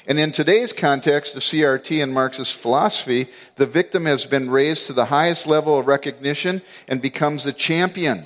And 0.06 0.18
in 0.18 0.30
today's 0.30 0.74
context 0.74 1.34
of 1.36 1.40
CRT 1.40 2.02
and 2.02 2.12
Marxist 2.12 2.52
philosophy, 2.52 3.28
the 3.56 3.64
victim 3.64 4.04
has 4.04 4.26
been 4.26 4.50
raised 4.50 4.86
to 4.88 4.92
the 4.92 5.06
highest 5.06 5.46
level 5.46 5.78
of 5.78 5.86
recognition 5.86 6.60
and 6.86 7.00
becomes 7.00 7.46
a 7.46 7.52
champion. 7.54 8.24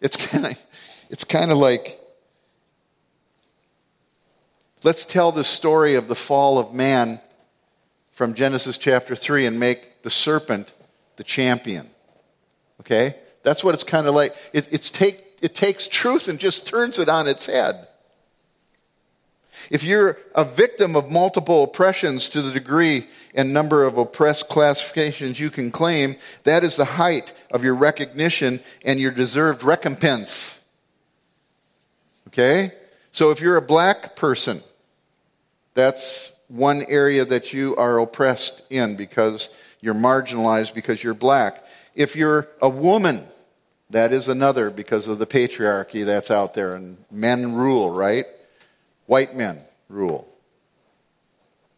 It's 0.00 0.16
kind 0.16 0.46
of 0.46 0.58
it's 1.10 1.24
kind 1.24 1.50
of 1.50 1.58
like 1.58 2.00
let's 4.84 5.04
tell 5.04 5.32
the 5.32 5.44
story 5.44 5.96
of 5.96 6.08
the 6.08 6.14
fall 6.14 6.58
of 6.58 6.72
man 6.72 7.20
from 8.12 8.32
Genesis 8.32 8.78
chapter 8.78 9.14
3 9.14 9.44
and 9.44 9.60
make 9.60 10.02
the 10.02 10.10
serpent 10.10 10.72
the 11.18 11.24
champion. 11.24 11.90
Okay? 12.80 13.14
That's 13.42 13.62
what 13.62 13.74
it's 13.74 13.84
kind 13.84 14.06
of 14.06 14.14
like. 14.14 14.34
It, 14.54 14.72
it's 14.72 14.88
take, 14.90 15.22
it 15.42 15.54
takes 15.54 15.86
truth 15.86 16.28
and 16.28 16.40
just 16.40 16.66
turns 16.66 16.98
it 16.98 17.10
on 17.10 17.28
its 17.28 17.46
head. 17.46 17.86
If 19.70 19.84
you're 19.84 20.16
a 20.34 20.44
victim 20.44 20.96
of 20.96 21.10
multiple 21.10 21.64
oppressions 21.64 22.30
to 22.30 22.40
the 22.40 22.52
degree 22.52 23.06
and 23.34 23.52
number 23.52 23.84
of 23.84 23.98
oppressed 23.98 24.48
classifications 24.48 25.38
you 25.38 25.50
can 25.50 25.70
claim, 25.70 26.16
that 26.44 26.64
is 26.64 26.76
the 26.76 26.86
height 26.86 27.34
of 27.50 27.64
your 27.64 27.74
recognition 27.74 28.60
and 28.84 28.98
your 28.98 29.10
deserved 29.10 29.62
recompense. 29.62 30.64
Okay? 32.28 32.72
So 33.12 33.30
if 33.30 33.40
you're 33.42 33.56
a 33.56 33.62
black 33.62 34.16
person, 34.16 34.62
that's 35.74 36.32
one 36.46 36.84
area 36.88 37.24
that 37.26 37.52
you 37.52 37.76
are 37.76 37.98
oppressed 37.98 38.62
in 38.70 38.96
because 38.96 39.54
you're 39.80 39.94
marginalized 39.94 40.74
because 40.74 41.02
you're 41.02 41.14
black. 41.14 41.64
If 41.94 42.16
you're 42.16 42.48
a 42.60 42.68
woman, 42.68 43.24
that 43.90 44.12
is 44.12 44.28
another 44.28 44.70
because 44.70 45.08
of 45.08 45.18
the 45.18 45.26
patriarchy 45.26 46.04
that's 46.04 46.30
out 46.30 46.54
there 46.54 46.74
and 46.74 46.96
men 47.10 47.54
rule, 47.54 47.90
right? 47.90 48.26
White 49.06 49.34
men 49.34 49.60
rule. 49.88 50.28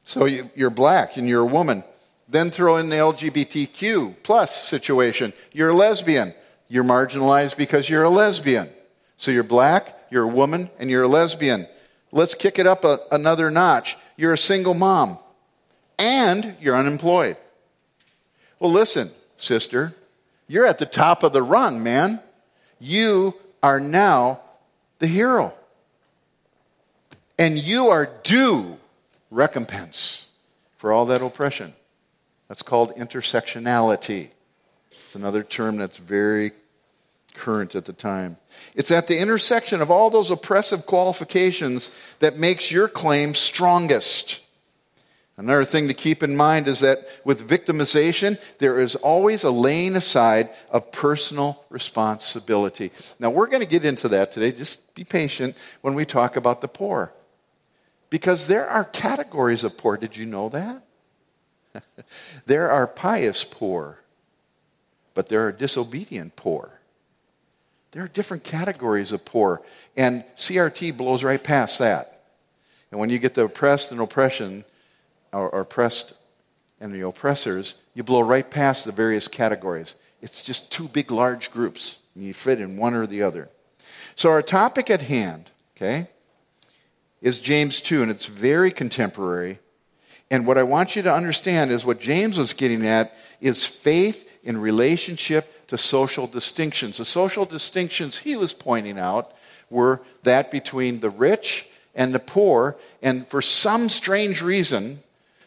So 0.04 0.24
you, 0.24 0.50
are 0.60 0.70
black 0.70 1.16
and 1.16 1.28
you're 1.28 1.42
a 1.42 1.46
woman. 1.46 1.84
Then 2.28 2.50
throw 2.50 2.76
in 2.76 2.88
the 2.88 2.96
LGBTQ 2.96 4.16
plus 4.22 4.68
situation. 4.68 5.32
You're 5.52 5.70
a 5.70 5.74
lesbian. 5.74 6.32
You're 6.68 6.84
marginalized 6.84 7.56
because 7.56 7.88
you're 7.88 8.04
a 8.04 8.10
lesbian. 8.10 8.68
So 9.16 9.30
you're 9.30 9.42
black, 9.42 9.98
you're 10.10 10.24
a 10.24 10.28
woman, 10.28 10.70
and 10.78 10.88
you're 10.88 11.02
a 11.02 11.08
lesbian. 11.08 11.66
Let's 12.12 12.34
kick 12.34 12.58
it 12.58 12.66
up 12.66 12.84
a, 12.84 13.00
another 13.12 13.50
notch. 13.50 13.96
You're 14.16 14.32
a 14.32 14.38
single 14.38 14.74
mom 14.74 15.18
and 15.98 16.56
you're 16.60 16.76
unemployed. 16.76 17.36
Well, 18.60 18.70
listen, 18.70 19.10
sister, 19.38 19.94
you're 20.46 20.66
at 20.66 20.78
the 20.78 20.86
top 20.86 21.22
of 21.22 21.32
the 21.32 21.42
rung, 21.42 21.82
man. 21.82 22.20
You 22.78 23.34
are 23.62 23.80
now 23.80 24.40
the 24.98 25.06
hero. 25.06 25.54
And 27.38 27.58
you 27.58 27.88
are 27.88 28.10
due 28.22 28.76
recompense 29.30 30.28
for 30.76 30.92
all 30.92 31.06
that 31.06 31.22
oppression. 31.22 31.72
That's 32.48 32.62
called 32.62 32.94
intersectionality. 32.96 34.28
It's 34.90 35.14
another 35.14 35.42
term 35.42 35.76
that's 35.76 35.96
very 35.96 36.52
current 37.32 37.74
at 37.74 37.86
the 37.86 37.92
time. 37.92 38.36
It's 38.74 38.90
at 38.90 39.06
the 39.06 39.18
intersection 39.18 39.80
of 39.80 39.90
all 39.90 40.10
those 40.10 40.30
oppressive 40.30 40.84
qualifications 40.84 41.90
that 42.18 42.36
makes 42.36 42.70
your 42.70 42.88
claim 42.88 43.34
strongest. 43.34 44.44
Another 45.40 45.64
thing 45.64 45.88
to 45.88 45.94
keep 45.94 46.22
in 46.22 46.36
mind 46.36 46.68
is 46.68 46.80
that 46.80 47.08
with 47.24 47.48
victimization, 47.48 48.38
there 48.58 48.78
is 48.78 48.94
always 48.94 49.42
a 49.42 49.50
laying 49.50 49.96
aside 49.96 50.50
of 50.70 50.92
personal 50.92 51.64
responsibility. 51.70 52.92
Now, 53.18 53.30
we're 53.30 53.46
going 53.46 53.62
to 53.62 53.68
get 53.68 53.86
into 53.86 54.08
that 54.08 54.32
today. 54.32 54.52
Just 54.52 54.94
be 54.94 55.02
patient 55.02 55.56
when 55.80 55.94
we 55.94 56.04
talk 56.04 56.36
about 56.36 56.60
the 56.60 56.68
poor. 56.68 57.14
Because 58.10 58.48
there 58.48 58.68
are 58.68 58.84
categories 58.84 59.64
of 59.64 59.78
poor. 59.78 59.96
Did 59.96 60.14
you 60.14 60.26
know 60.26 60.50
that? 60.50 60.82
there 62.44 62.70
are 62.70 62.86
pious 62.86 63.42
poor, 63.42 63.98
but 65.14 65.30
there 65.30 65.46
are 65.46 65.52
disobedient 65.52 66.36
poor. 66.36 66.70
There 67.92 68.04
are 68.04 68.08
different 68.08 68.44
categories 68.44 69.10
of 69.10 69.24
poor, 69.24 69.62
and 69.96 70.22
CRT 70.36 70.98
blows 70.98 71.24
right 71.24 71.42
past 71.42 71.78
that. 71.78 72.24
And 72.90 73.00
when 73.00 73.08
you 73.08 73.18
get 73.18 73.32
the 73.32 73.44
oppressed 73.44 73.90
and 73.90 74.02
oppression, 74.02 74.66
or, 75.32 75.48
oppressed 75.48 76.14
and 76.80 76.92
the 76.92 77.06
oppressors, 77.06 77.74
you 77.94 78.02
blow 78.02 78.22
right 78.22 78.50
past 78.50 78.84
the 78.84 78.92
various 78.92 79.28
categories. 79.28 79.94
It's 80.22 80.42
just 80.42 80.72
two 80.72 80.88
big, 80.88 81.10
large 81.10 81.50
groups. 81.50 81.98
And 82.14 82.24
you 82.24 82.34
fit 82.34 82.60
in 82.60 82.76
one 82.76 82.94
or 82.94 83.06
the 83.06 83.22
other. 83.22 83.48
So, 84.16 84.30
our 84.30 84.42
topic 84.42 84.90
at 84.90 85.02
hand, 85.02 85.50
okay, 85.76 86.08
is 87.20 87.38
James 87.38 87.80
2, 87.80 88.02
and 88.02 88.10
it's 88.10 88.26
very 88.26 88.70
contemporary. 88.70 89.58
And 90.30 90.46
what 90.46 90.58
I 90.58 90.62
want 90.62 90.96
you 90.96 91.02
to 91.02 91.14
understand 91.14 91.70
is 91.70 91.84
what 91.84 92.00
James 92.00 92.38
was 92.38 92.52
getting 92.52 92.86
at 92.86 93.12
is 93.40 93.64
faith 93.64 94.30
in 94.42 94.58
relationship 94.58 95.66
to 95.68 95.78
social 95.78 96.26
distinctions. 96.26 96.98
The 96.98 97.04
social 97.04 97.44
distinctions 97.44 98.18
he 98.18 98.36
was 98.36 98.52
pointing 98.52 98.98
out 98.98 99.32
were 99.70 100.02
that 100.22 100.50
between 100.50 101.00
the 101.00 101.10
rich 101.10 101.66
and 101.94 102.14
the 102.14 102.20
poor, 102.20 102.76
and 103.02 103.26
for 103.28 103.42
some 103.42 103.88
strange 103.88 104.42
reason, 104.42 105.00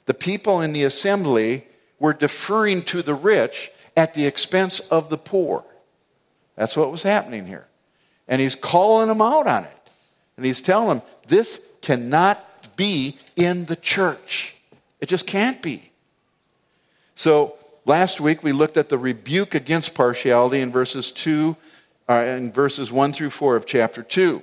the 0.06 0.14
people 0.14 0.62
in 0.62 0.74
the 0.74 0.84
assembly 0.84 1.66
were 2.00 2.14
deferring 2.14 2.84
to 2.84 3.02
the 3.02 3.14
rich 3.14 3.72
at 3.96 4.14
the 4.14 4.26
expense 4.26 4.80
of 4.80 5.10
the 5.10 5.18
poor. 5.18 5.64
That's 6.56 6.76
what 6.76 6.92
was 6.92 7.04
happening 7.04 7.46
here. 7.46 7.66
And 8.28 8.42
he's 8.42 8.56
calling 8.56 9.08
them 9.08 9.22
out 9.22 9.48
on 9.48 9.64
it. 9.64 9.78
And 10.38 10.46
he's 10.46 10.62
telling 10.62 11.00
them, 11.00 11.02
this 11.28 11.62
cannot 11.82 12.76
be 12.76 13.18
in 13.36 13.66
the 13.66 13.76
church. 13.76 14.56
It 15.00 15.10
just 15.10 15.28
can't 15.28 15.62
be. 15.62 15.82
So 17.16 17.56
last 17.86 18.20
week 18.20 18.44
we 18.44 18.52
looked 18.52 18.78
at 18.78 18.90
the 18.90 18.98
rebuke 18.98 19.56
against 19.56 19.94
partiality 19.94 20.62
in 20.62 20.72
verses 20.72 21.12
2 21.12 21.56
uh, 22.10 22.14
in 22.14 22.52
verses 22.52 22.92
1 22.92 23.14
through 23.14 23.30
4 23.30 23.56
of 23.56 23.66
chapter 23.66 24.04
2. 24.04 24.42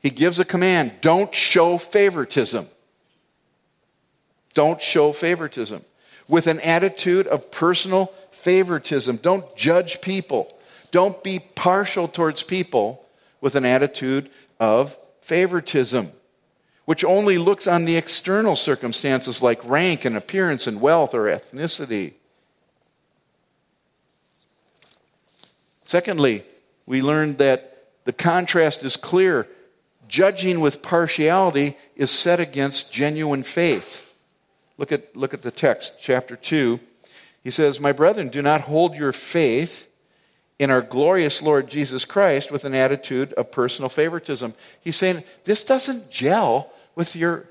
He 0.00 0.10
gives 0.10 0.40
a 0.40 0.44
command, 0.44 0.92
don't 1.00 1.34
show 1.34 1.78
favoritism. 1.78 2.66
Don't 4.54 4.80
show 4.82 5.12
favoritism 5.12 5.82
with 6.28 6.46
an 6.46 6.60
attitude 6.60 7.26
of 7.26 7.50
personal 7.50 8.06
favoritism. 8.30 9.16
Don't 9.16 9.56
judge 9.56 10.00
people. 10.00 10.52
Don't 10.90 11.22
be 11.22 11.38
partial 11.38 12.08
towards 12.08 12.42
people 12.42 13.06
with 13.40 13.54
an 13.54 13.64
attitude 13.64 14.30
of 14.60 14.96
favoritism, 15.20 16.12
which 16.84 17.04
only 17.04 17.38
looks 17.38 17.66
on 17.66 17.84
the 17.84 17.96
external 17.96 18.56
circumstances 18.56 19.42
like 19.42 19.64
rank 19.64 20.04
and 20.04 20.16
appearance 20.16 20.66
and 20.66 20.80
wealth 20.80 21.14
or 21.14 21.24
ethnicity. 21.24 22.14
Secondly, 25.84 26.42
we 26.86 27.02
learned 27.02 27.38
that 27.38 27.84
the 28.04 28.12
contrast 28.12 28.82
is 28.82 28.96
clear. 28.96 29.46
Judging 30.08 30.60
with 30.60 30.82
partiality 30.82 31.76
is 31.96 32.10
set 32.10 32.40
against 32.40 32.92
genuine 32.92 33.42
faith. 33.42 34.11
Look 34.82 34.90
at, 34.90 35.16
look 35.16 35.32
at 35.32 35.42
the 35.42 35.52
text, 35.52 35.92
chapter 36.00 36.34
2. 36.34 36.80
He 37.44 37.50
says, 37.50 37.78
My 37.78 37.92
brethren, 37.92 38.30
do 38.30 38.42
not 38.42 38.62
hold 38.62 38.96
your 38.96 39.12
faith 39.12 39.88
in 40.58 40.72
our 40.72 40.80
glorious 40.82 41.40
Lord 41.40 41.68
Jesus 41.68 42.04
Christ 42.04 42.50
with 42.50 42.64
an 42.64 42.74
attitude 42.74 43.32
of 43.34 43.52
personal 43.52 43.88
favoritism. 43.88 44.54
He's 44.80 44.96
saying, 44.96 45.22
This 45.44 45.62
doesn't 45.62 46.10
gel 46.10 46.72
with 46.96 47.14
your 47.14 47.44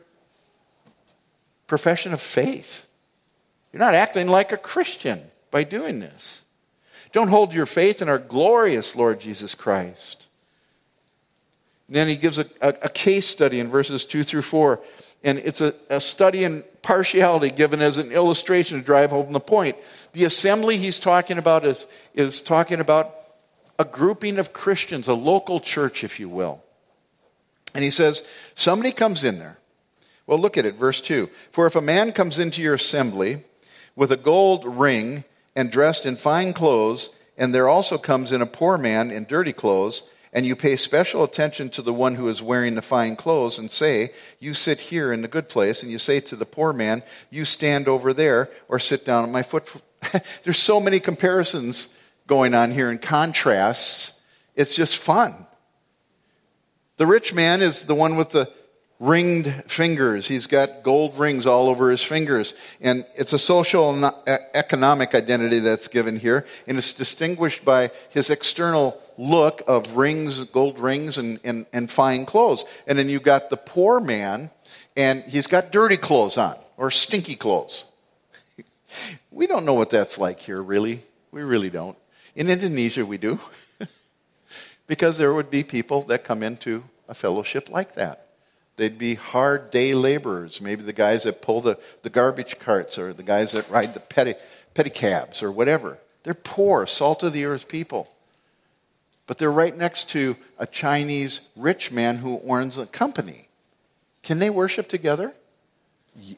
profession 1.67 2.11
of 2.11 2.19
faith. 2.19 2.85
You're 3.71 3.79
not 3.79 3.95
acting 3.95 4.27
like 4.27 4.51
a 4.51 4.57
Christian 4.57 5.21
by 5.51 5.63
doing 5.63 6.01
this. 6.01 6.43
Don't 7.13 7.29
hold 7.29 7.53
your 7.53 7.65
faith 7.65 8.01
in 8.01 8.09
our 8.09 8.19
glorious 8.19 8.93
Lord 8.93 9.21
Jesus 9.21 9.55
Christ. 9.55 10.27
And 11.87 11.95
then 11.95 12.09
he 12.09 12.17
gives 12.17 12.39
a, 12.39 12.45
a, 12.61 12.73
a 12.81 12.89
case 12.89 13.25
study 13.25 13.61
in 13.61 13.69
verses 13.69 14.05
2 14.05 14.25
through 14.25 14.41
4. 14.41 14.81
And 15.23 15.39
it's 15.39 15.61
a, 15.61 15.73
a 15.89 16.01
study 16.01 16.43
in 16.43 16.65
partiality 16.81 17.49
given 17.49 17.81
as 17.81 17.97
an 17.97 18.11
illustration 18.11 18.79
to 18.79 18.83
drive 18.83 19.11
home 19.11 19.33
the 19.33 19.39
point. 19.39 19.75
The 20.13 20.25
assembly 20.25 20.77
he's 20.77 20.99
talking 20.99 21.37
about 21.37 21.65
is, 21.65 21.87
is 22.13 22.41
talking 22.41 22.79
about 22.79 23.15
a 23.79 23.85
grouping 23.85 24.37
of 24.37 24.53
Christians, 24.53 25.07
a 25.07 25.13
local 25.13 25.59
church, 25.59 26.03
if 26.03 26.19
you 26.19 26.29
will. 26.29 26.63
And 27.73 27.83
he 27.83 27.89
says, 27.89 28.27
somebody 28.55 28.91
comes 28.91 29.23
in 29.23 29.39
there. 29.39 29.57
Well, 30.27 30.39
look 30.39 30.57
at 30.57 30.65
it, 30.65 30.75
verse 30.75 31.01
2. 31.01 31.29
For 31.51 31.67
if 31.67 31.75
a 31.75 31.81
man 31.81 32.11
comes 32.11 32.39
into 32.39 32.61
your 32.61 32.75
assembly 32.75 33.43
with 33.95 34.11
a 34.11 34.17
gold 34.17 34.65
ring 34.65 35.23
and 35.55 35.71
dressed 35.71 36.05
in 36.05 36.15
fine 36.15 36.53
clothes, 36.53 37.13
and 37.37 37.53
there 37.53 37.67
also 37.67 37.97
comes 37.97 38.31
in 38.31 38.41
a 38.41 38.45
poor 38.45 38.77
man 38.77 39.11
in 39.11 39.25
dirty 39.25 39.53
clothes, 39.53 40.03
and 40.33 40.45
you 40.45 40.55
pay 40.55 40.75
special 40.77 41.23
attention 41.23 41.69
to 41.71 41.81
the 41.81 41.93
one 41.93 42.15
who 42.15 42.29
is 42.29 42.41
wearing 42.41 42.75
the 42.75 42.81
fine 42.81 43.15
clothes 43.15 43.59
and 43.59 43.69
say, 43.69 44.11
You 44.39 44.53
sit 44.53 44.79
here 44.79 45.11
in 45.11 45.21
the 45.21 45.27
good 45.27 45.49
place, 45.49 45.83
and 45.83 45.91
you 45.91 45.97
say 45.97 46.19
to 46.21 46.35
the 46.35 46.45
poor 46.45 46.71
man, 46.71 47.03
You 47.29 47.43
stand 47.45 47.87
over 47.87 48.13
there 48.13 48.49
or 48.69 48.79
sit 48.79 49.05
down 49.05 49.25
at 49.25 49.31
my 49.31 49.43
foot. 49.43 49.69
There's 50.43 50.57
so 50.57 50.79
many 50.79 50.99
comparisons 50.99 51.93
going 52.27 52.53
on 52.53 52.71
here 52.71 52.89
and 52.89 53.01
contrasts. 53.01 54.21
It's 54.55 54.75
just 54.75 54.97
fun. 54.97 55.47
The 56.97 57.07
rich 57.07 57.33
man 57.33 57.61
is 57.61 57.85
the 57.85 57.95
one 57.95 58.15
with 58.15 58.29
the 58.29 58.49
ringed 59.01 59.63
fingers. 59.65 60.27
He's 60.27 60.45
got 60.45 60.83
gold 60.83 61.17
rings 61.17 61.47
all 61.47 61.69
over 61.69 61.89
his 61.89 62.03
fingers. 62.03 62.53
And 62.79 63.03
it's 63.15 63.33
a 63.33 63.39
social 63.39 63.91
and 63.91 64.13
economic 64.53 65.15
identity 65.15 65.57
that's 65.57 65.87
given 65.87 66.17
here. 66.17 66.45
And 66.67 66.77
it's 66.77 66.93
distinguished 66.93 67.65
by 67.65 67.89
his 68.09 68.29
external 68.29 69.01
look 69.17 69.63
of 69.67 69.97
rings, 69.97 70.43
gold 70.45 70.79
rings, 70.79 71.17
and, 71.17 71.39
and, 71.43 71.65
and 71.73 71.89
fine 71.89 72.27
clothes. 72.27 72.63
And 72.85 72.97
then 72.97 73.09
you've 73.09 73.23
got 73.23 73.49
the 73.49 73.57
poor 73.57 73.99
man, 73.99 74.51
and 74.95 75.23
he's 75.23 75.47
got 75.47 75.71
dirty 75.71 75.97
clothes 75.97 76.37
on, 76.37 76.55
or 76.77 76.91
stinky 76.91 77.35
clothes. 77.35 77.91
we 79.31 79.47
don't 79.47 79.65
know 79.65 79.73
what 79.73 79.89
that's 79.89 80.19
like 80.19 80.39
here, 80.39 80.61
really. 80.61 81.01
We 81.31 81.41
really 81.41 81.71
don't. 81.71 81.97
In 82.35 82.51
Indonesia, 82.51 83.03
we 83.03 83.17
do. 83.17 83.39
because 84.87 85.17
there 85.17 85.33
would 85.33 85.49
be 85.49 85.63
people 85.63 86.03
that 86.03 86.23
come 86.23 86.43
into 86.43 86.83
a 87.09 87.15
fellowship 87.15 87.67
like 87.67 87.93
that. 87.95 88.27
They'd 88.81 88.97
be 88.97 89.13
hard 89.13 89.69
day 89.69 89.93
laborers, 89.93 90.59
maybe 90.59 90.81
the 90.81 90.91
guys 90.91 91.21
that 91.21 91.43
pull 91.43 91.61
the, 91.61 91.77
the 92.01 92.09
garbage 92.09 92.57
carts 92.57 92.97
or 92.97 93.13
the 93.13 93.21
guys 93.21 93.51
that 93.51 93.69
ride 93.69 93.93
the 93.93 93.99
petty, 93.99 94.33
pedicabs 94.73 95.43
or 95.43 95.51
whatever. 95.51 95.99
They're 96.23 96.33
poor, 96.33 96.87
salt 96.87 97.21
of 97.21 97.31
the 97.31 97.45
earth 97.45 97.69
people. 97.69 98.11
But 99.27 99.37
they're 99.37 99.51
right 99.51 99.77
next 99.77 100.09
to 100.09 100.35
a 100.57 100.65
Chinese 100.65 101.41
rich 101.55 101.91
man 101.91 102.17
who 102.17 102.39
owns 102.39 102.79
a 102.79 102.87
company. 102.87 103.49
Can 104.23 104.39
they 104.39 104.49
worship 104.49 104.87
together? 104.87 105.31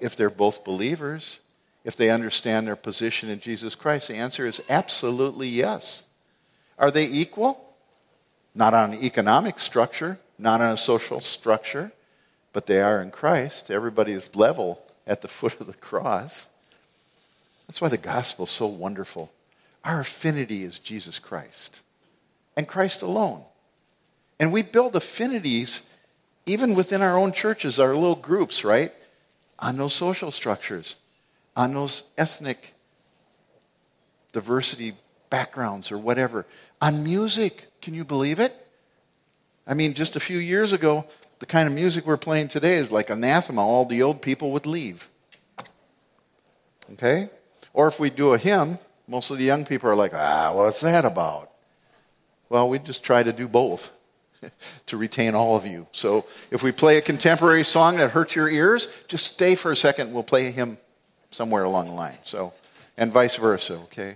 If 0.01 0.17
they're 0.17 0.29
both 0.29 0.65
believers, 0.65 1.39
if 1.85 1.95
they 1.95 2.09
understand 2.09 2.67
their 2.67 2.75
position 2.75 3.29
in 3.29 3.39
Jesus 3.39 3.73
Christ, 3.73 4.09
the 4.09 4.15
answer 4.15 4.45
is 4.45 4.61
absolutely 4.69 5.47
yes. 5.47 6.07
Are 6.77 6.91
they 6.91 7.05
equal? 7.05 7.73
Not 8.53 8.73
on 8.73 8.91
an 8.91 9.01
economic 9.01 9.59
structure, 9.59 10.19
not 10.37 10.59
on 10.59 10.73
a 10.73 10.77
social 10.77 11.21
structure, 11.21 11.93
but 12.53 12.67
they 12.67 12.81
are 12.81 13.01
in 13.01 13.11
Christ. 13.11 13.69
Everybody 13.69 14.13
is 14.13 14.35
level 14.35 14.81
at 15.05 15.21
the 15.21 15.27
foot 15.39 15.59
of 15.59 15.67
the 15.67 15.73
cross. 15.73 16.49
That's 17.67 17.81
why 17.81 17.89
the 17.89 17.97
gospel 17.97 18.45
is 18.45 18.51
so 18.51 18.67
wonderful. 18.67 19.31
Our 19.83 19.99
affinity 19.99 20.63
is 20.63 20.79
Jesus 20.79 21.19
Christ 21.19 21.81
and 22.55 22.67
Christ 22.67 23.01
alone. 23.01 23.43
And 24.39 24.53
we 24.53 24.61
build 24.61 24.95
affinities 24.95 25.89
even 26.45 26.75
within 26.75 27.01
our 27.01 27.17
own 27.17 27.31
churches, 27.31 27.79
our 27.79 27.93
little 27.93 28.15
groups, 28.15 28.63
right? 28.63 28.91
On 29.59 29.77
those 29.77 29.93
social 29.93 30.31
structures, 30.31 30.97
on 31.55 31.73
those 31.73 32.03
ethnic 32.17 32.73
diversity 34.31 34.93
backgrounds 35.29 35.91
or 35.91 35.97
whatever. 35.97 36.45
On 36.81 37.03
music, 37.03 37.67
can 37.81 37.93
you 37.93 38.03
believe 38.03 38.39
it? 38.39 38.53
I 39.65 39.73
mean, 39.73 39.93
just 39.93 40.15
a 40.17 40.19
few 40.19 40.37
years 40.37 40.73
ago, 40.73 41.05
the 41.43 41.47
kind 41.47 41.67
of 41.67 41.75
music 41.75 42.05
we're 42.05 42.15
playing 42.15 42.47
today 42.47 42.75
is 42.77 42.89
like 42.89 43.09
anathema. 43.09 43.59
All 43.59 43.83
the 43.83 44.01
old 44.01 44.21
people 44.21 44.51
would 44.51 44.65
leave. 44.65 45.09
Okay? 46.93 47.27
Or 47.73 47.89
if 47.89 47.99
we 47.99 48.09
do 48.09 48.33
a 48.33 48.37
hymn, 48.37 48.79
most 49.09 49.29
of 49.29 49.37
the 49.37 49.43
young 49.43 49.65
people 49.65 49.89
are 49.89 49.95
like, 49.95 50.13
ah, 50.13 50.53
what's 50.55 50.79
that 50.79 51.03
about? 51.03 51.51
Well, 52.47 52.69
we 52.69 52.79
just 52.79 53.03
try 53.03 53.23
to 53.23 53.33
do 53.33 53.49
both 53.49 53.91
to 54.85 54.95
retain 54.95 55.35
all 55.35 55.57
of 55.57 55.67
you. 55.67 55.85
So 55.91 56.25
if 56.49 56.63
we 56.63 56.71
play 56.71 56.95
a 56.95 57.01
contemporary 57.01 57.65
song 57.65 57.97
that 57.97 58.11
hurts 58.11 58.37
your 58.37 58.49
ears, 58.49 58.87
just 59.09 59.33
stay 59.33 59.55
for 59.55 59.69
a 59.69 59.75
second. 59.75 60.13
We'll 60.13 60.23
play 60.23 60.47
a 60.47 60.51
hymn 60.51 60.77
somewhere 61.29 61.65
along 61.65 61.87
the 61.87 61.93
line. 61.93 62.19
So, 62.23 62.53
and 62.95 63.11
vice 63.11 63.35
versa, 63.35 63.73
okay? 63.91 64.15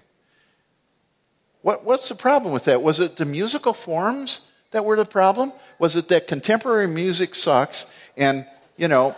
What, 1.61 1.83
what's 1.83 2.07
the 2.07 2.15
problem 2.15 2.53
with 2.53 2.63
that? 2.63 2.81
Was 2.81 3.01
it 3.01 3.17
the 3.17 3.25
musical 3.25 3.73
forms 3.73 4.46
that 4.77 4.85
were 4.85 4.95
the 4.95 5.05
problem? 5.05 5.51
Was 5.79 5.95
it 5.95 6.07
that 6.09 6.27
contemporary 6.27 6.85
music 6.85 7.33
sucks 7.33 7.87
and, 8.15 8.45
you 8.77 8.87
know, 8.87 9.15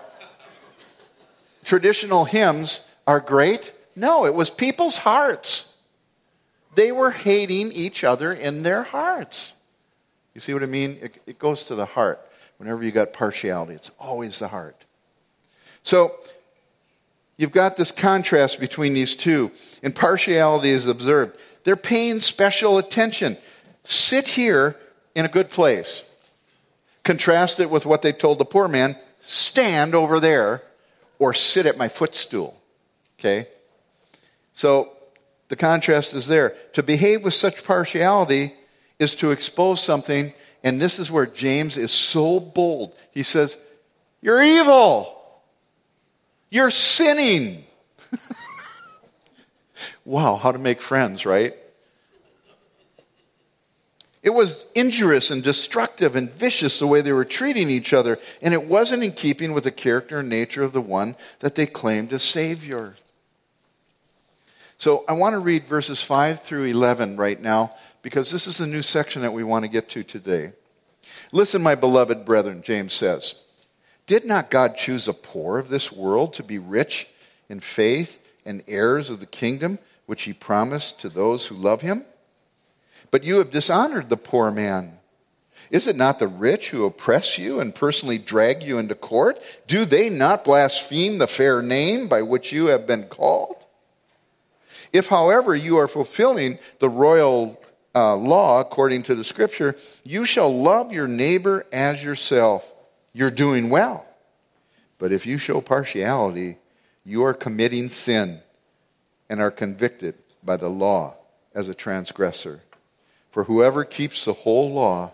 traditional 1.66 2.24
hymns 2.24 2.90
are 3.06 3.20
great? 3.20 3.74
No, 3.94 4.26
it 4.26 4.34
was 4.34 4.50
people's 4.50 4.98
hearts. 5.00 5.76
They 6.76 6.94
were 6.94 7.12
hating 7.12 7.74
each 7.74 8.06
other 8.06 8.32
in 8.32 8.64
their 8.64 8.84
hearts. 8.84 9.58
You 10.34 10.40
see 10.40 10.54
what 10.54 10.64
I 10.64 10.68
mean? 10.68 10.98
It, 11.02 11.22
it 11.28 11.40
goes 11.40 11.64
to 11.66 11.76
the 11.76 11.86
heart. 11.86 12.22
Whenever 12.56 12.82
you 12.82 12.92
got 12.92 13.12
partiality, 13.12 13.74
it's 13.74 13.92
always 14.00 14.40
the 14.40 14.48
heart. 14.48 14.78
So, 15.84 16.16
you've 17.36 17.52
got 17.52 17.76
this 17.76 17.92
contrast 17.92 18.62
between 18.62 18.94
these 18.94 19.18
two, 19.18 19.52
and 19.84 19.94
partiality 19.94 20.70
is 20.70 20.88
observed. 20.88 21.38
They're 21.66 21.76
paying 21.76 22.22
special 22.22 22.78
attention. 22.78 23.38
Sit 23.84 24.30
here 24.30 24.78
in 25.20 25.26
a 25.26 25.30
good 25.30 25.50
place. 25.50 26.10
Contrast 27.04 27.60
it 27.60 27.70
with 27.70 27.86
what 27.86 28.02
they 28.02 28.14
told 28.14 28.40
the 28.40 28.46
poor 28.46 28.70
man 28.70 28.96
stand 29.22 29.94
over 29.94 30.20
there 30.22 30.64
or 31.20 31.34
sit 31.34 31.66
at 31.66 31.78
my 31.78 31.90
footstool. 31.90 32.60
Okay? 33.20 33.48
So 34.54 34.94
the 35.50 35.58
contrast 35.58 36.14
is 36.14 36.28
there. 36.28 36.56
To 36.74 36.84
behave 36.84 37.24
with 37.24 37.34
such 37.34 37.66
partiality 37.66 38.54
is 38.98 39.14
to 39.16 39.32
expose 39.32 39.84
something, 39.84 40.34
and 40.64 40.80
this 40.80 41.00
is 41.00 41.12
where 41.12 41.26
James 41.26 41.76
is 41.76 41.92
so 41.92 42.40
bold. 42.40 42.96
He 43.12 43.24
says, 43.24 43.58
You're 44.22 44.42
evil. 44.42 45.16
You're 46.50 46.72
sinning. 46.72 47.66
wow, 50.06 50.38
how 50.38 50.54
to 50.54 50.60
make 50.60 50.80
friends, 50.80 51.26
right? 51.26 51.54
It 54.22 54.32
was 54.32 54.66
injurious 54.76 55.32
and 55.32 55.42
destructive 55.42 56.16
and 56.16 56.30
vicious 56.30 56.80
the 56.80 56.88
way 56.88 57.02
they 57.02 57.14
were 57.14 57.26
treating 57.26 57.70
each 57.70 57.94
other, 57.94 58.20
and 58.42 58.54
it 58.54 58.66
wasn't 58.66 59.04
in 59.04 59.14
keeping 59.14 59.54
with 59.54 59.64
the 59.64 59.72
character 59.72 60.20
and 60.20 60.30
nature 60.30 60.64
of 60.64 60.74
the 60.74 60.82
one 60.82 61.16
that 61.40 61.56
they 61.56 61.66
claimed 61.66 62.12
as 62.12 62.22
Savior. 62.22 62.96
So 64.78 65.06
I 65.08 65.14
want 65.14 65.34
to 65.34 65.40
read 65.40 65.66
verses 65.66 66.02
5 66.02 66.42
through 66.42 66.66
11 66.66 67.16
right 67.18 67.42
now 67.42 67.74
because 68.02 68.32
this 68.32 68.48
is 68.48 68.60
a 68.60 68.68
new 68.68 68.82
section 68.82 69.22
that 69.22 69.34
we 69.34 69.44
want 69.44 69.64
to 69.66 69.72
get 69.72 69.90
to 69.90 70.04
today. 70.04 70.52
Listen, 71.32 71.62
my 71.62 71.76
beloved 71.76 72.26
brethren, 72.26 72.62
James 72.62 72.94
says. 72.94 73.44
Did 74.06 74.26
not 74.26 74.50
God 74.50 74.76
choose 74.76 75.06
the 75.06 75.14
poor 75.14 75.60
of 75.60 75.70
this 75.70 75.92
world 75.92 76.34
to 76.34 76.44
be 76.44 76.60
rich 76.60 77.10
in 77.50 77.60
faith 77.60 78.32
and 78.46 78.64
heirs 78.68 79.10
of 79.10 79.20
the 79.20 79.26
kingdom 79.26 79.80
which 80.06 80.24
he 80.24 80.34
promised 80.34 81.00
to 81.02 81.10
those 81.10 81.46
who 81.46 81.56
love 81.56 81.82
him? 81.82 82.04
But 83.12 83.24
you 83.24 83.38
have 83.40 83.52
dishonored 83.52 84.10
the 84.10 84.18
poor 84.18 84.52
man. 84.52 84.98
Is 85.72 85.88
it 85.88 85.96
not 85.96 86.20
the 86.20 86.28
rich 86.28 86.70
who 86.70 86.86
oppress 86.86 87.38
you 87.38 87.60
and 87.60 87.76
personally 87.76 88.18
drag 88.18 88.64
you 88.64 88.80
into 88.80 88.96
court? 88.96 89.40
Do 89.68 89.86
they 89.86 90.10
not 90.10 90.44
blaspheme 90.44 91.18
the 91.18 91.28
fair 91.28 91.62
name 91.62 92.08
by 92.08 92.24
which 92.24 92.52
you 92.52 92.68
have 92.68 92.88
been 92.88 93.04
called? 93.04 93.56
If, 94.92 95.08
however, 95.08 95.56
you 95.56 95.78
are 95.78 95.88
fulfilling 95.88 96.58
the 96.80 96.90
royal 96.90 97.62
uh, 97.94 98.16
law 98.16 98.60
according 98.60 99.04
to 99.04 99.16
the 99.16 99.24
scripture, 99.24 99.76
you 100.04 100.26
shall 100.26 100.62
love 100.62 100.92
your 100.92 101.08
neighbor 101.08 101.66
as 101.72 102.04
yourself. 102.04 102.72
You're 103.14 103.32
doing 103.32 103.70
well. 103.70 104.06
But 104.98 105.12
if 105.12 105.26
you 105.26 105.38
show 105.38 105.62
partiality, 105.62 106.58
you 107.06 107.24
are 107.24 107.34
committing 107.34 107.90
sin 107.90 108.40
and 109.30 109.42
are 109.42 109.52
convicted 109.52 110.16
by 110.44 110.58
the 110.58 110.70
law 110.70 111.16
as 111.54 111.70
a 111.70 111.74
transgressor. 111.74 112.62
For 113.32 113.44
whoever 113.44 113.84
keeps 113.84 114.26
the 114.26 114.34
whole 114.34 114.72
law 114.72 115.12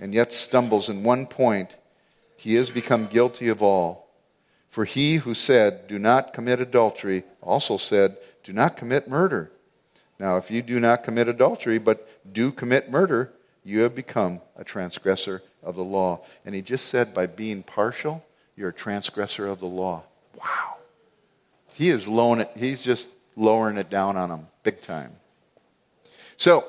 and 0.00 0.12
yet 0.12 0.32
stumbles 0.32 0.88
in 0.88 1.04
one 1.04 1.26
point, 1.26 1.76
he 2.36 2.54
has 2.56 2.70
become 2.70 3.06
guilty 3.06 3.48
of 3.48 3.62
all. 3.62 4.08
For 4.68 4.84
he 4.84 5.16
who 5.16 5.34
said, 5.34 5.86
Do 5.86 5.98
not 5.98 6.32
commit 6.32 6.60
adultery, 6.60 7.24
also 7.40 7.76
said, 7.76 8.16
Do 8.42 8.52
not 8.52 8.76
commit 8.76 9.08
murder. 9.08 9.52
Now, 10.18 10.36
if 10.36 10.50
you 10.50 10.62
do 10.62 10.80
not 10.80 11.04
commit 11.04 11.28
adultery, 11.28 11.78
but 11.78 12.08
do 12.32 12.50
commit 12.50 12.90
murder, 12.90 13.32
you 13.64 13.80
have 13.80 13.94
become 13.94 14.40
a 14.56 14.64
transgressor 14.64 15.42
of 15.62 15.76
the 15.76 15.84
law. 15.84 16.20
And 16.44 16.54
he 16.54 16.62
just 16.62 16.86
said, 16.86 17.14
by 17.14 17.26
being 17.26 17.62
partial, 17.62 18.24
you're 18.56 18.70
a 18.70 18.74
transgressor 18.74 19.46
of 19.46 19.60
the 19.60 19.66
law. 19.66 20.02
Wow. 20.36 20.76
He 21.74 21.90
is 21.90 22.06
lowering 22.08 22.42
it, 22.42 22.50
he's 22.56 22.82
just 22.82 23.10
lowering 23.36 23.78
it 23.78 23.90
down 23.90 24.16
on 24.16 24.28
them 24.28 24.46
big 24.62 24.82
time. 24.82 25.12
So, 26.36 26.64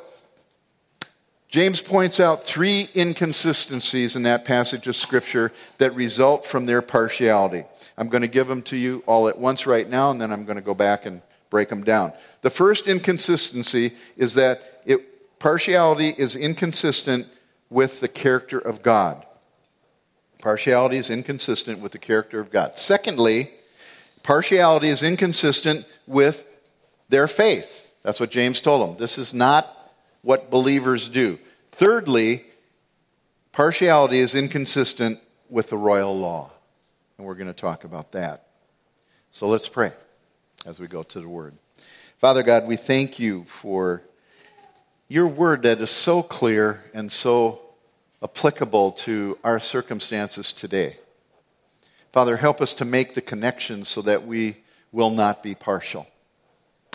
James 1.54 1.84
points 1.84 2.20
out 2.20 2.42
three 2.42 2.90
inconsistencies 2.96 4.16
in 4.16 4.24
that 4.24 4.44
passage 4.44 4.88
of 4.88 4.96
Scripture 4.96 5.52
that 5.78 5.94
result 5.94 6.48
from 6.48 6.66
their 6.66 6.82
partiality. 6.82 7.64
I'm 7.96 8.10
going 8.10 8.24
to 8.24 8.28
give 8.28 8.48
them 8.48 8.64
to 8.64 8.76
you 8.76 9.04
all 9.06 9.28
at 9.28 9.38
once 9.38 9.68
right 9.68 9.88
now, 9.88 10.10
and 10.10 10.20
then 10.20 10.32
I'm 10.32 10.46
going 10.46 10.56
to 10.56 10.64
go 10.64 10.74
back 10.74 11.06
and 11.06 11.22
break 11.52 11.70
them 11.70 11.84
down. 11.84 12.12
The 12.42 12.50
first 12.50 12.88
inconsistency 12.88 13.94
is 14.18 14.34
that 14.34 14.82
it, 14.88 15.38
partiality 15.38 16.08
is 16.18 16.36
inconsistent 16.36 17.28
with 17.70 18.00
the 18.00 18.08
character 18.08 18.58
of 18.58 18.82
God. 18.82 19.24
Partiality 20.42 20.98
is 20.98 21.12
inconsistent 21.12 21.82
with 21.82 21.92
the 21.92 22.00
character 22.00 22.40
of 22.40 22.50
God. 22.50 22.80
Secondly, 22.80 23.52
partiality 24.24 24.90
is 24.90 25.04
inconsistent 25.04 25.86
with 26.08 26.48
their 27.10 27.28
faith. 27.28 27.94
That's 28.02 28.20
what 28.20 28.32
James 28.32 28.60
told 28.60 28.90
them. 28.90 28.98
This 28.98 29.20
is 29.20 29.36
not 29.36 29.83
what 30.24 30.50
believers 30.50 31.08
do. 31.08 31.38
Thirdly, 31.72 32.44
partiality 33.52 34.20
is 34.20 34.34
inconsistent 34.34 35.20
with 35.50 35.70
the 35.70 35.78
royal 35.78 36.18
law. 36.18 36.52
And 37.18 37.28
we're 37.28 37.36
going 37.36 37.48
to 37.48 37.54
talk 37.54 37.84
about 37.84 38.14
that. 38.14 38.48
So 39.32 39.48
let's 39.48 39.70
pray 39.70 39.92
as 40.66 40.80
we 40.80 40.88
go 40.88 41.04
to 41.04 41.20
the 41.20 41.30
Word. 41.30 41.54
Father 42.18 42.42
God, 42.42 42.66
we 42.66 42.76
thank 42.76 43.20
you 43.20 43.44
for 43.44 44.02
your 45.08 45.28
Word 45.28 45.64
that 45.64 45.80
is 45.80 45.92
so 45.92 46.24
clear 46.24 46.84
and 46.94 47.12
so 47.12 47.62
applicable 48.24 48.92
to 48.92 49.38
our 49.44 49.60
circumstances 49.60 50.54
today. 50.54 50.98
Father, 52.14 52.38
help 52.38 52.62
us 52.62 52.74
to 52.76 52.86
make 52.86 53.14
the 53.14 53.22
connections 53.22 53.90
so 53.90 54.02
that 54.04 54.26
we 54.26 54.58
will 54.92 55.10
not 55.10 55.44
be 55.44 55.56
partial 55.56 56.08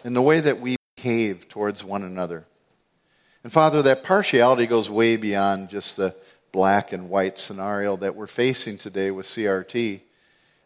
in 0.04 0.14
the 0.14 0.22
way 0.22 0.40
that 0.40 0.60
we 0.60 0.76
behave 0.96 1.48
towards 1.48 1.84
one 1.84 2.02
another. 2.02 2.46
And 3.48 3.52
Father, 3.54 3.80
that 3.80 4.02
partiality 4.02 4.66
goes 4.66 4.90
way 4.90 5.16
beyond 5.16 5.70
just 5.70 5.96
the 5.96 6.14
black 6.52 6.92
and 6.92 7.08
white 7.08 7.38
scenario 7.38 7.96
that 7.96 8.14
we're 8.14 8.26
facing 8.26 8.76
today 8.76 9.10
with 9.10 9.24
CRT. 9.24 10.00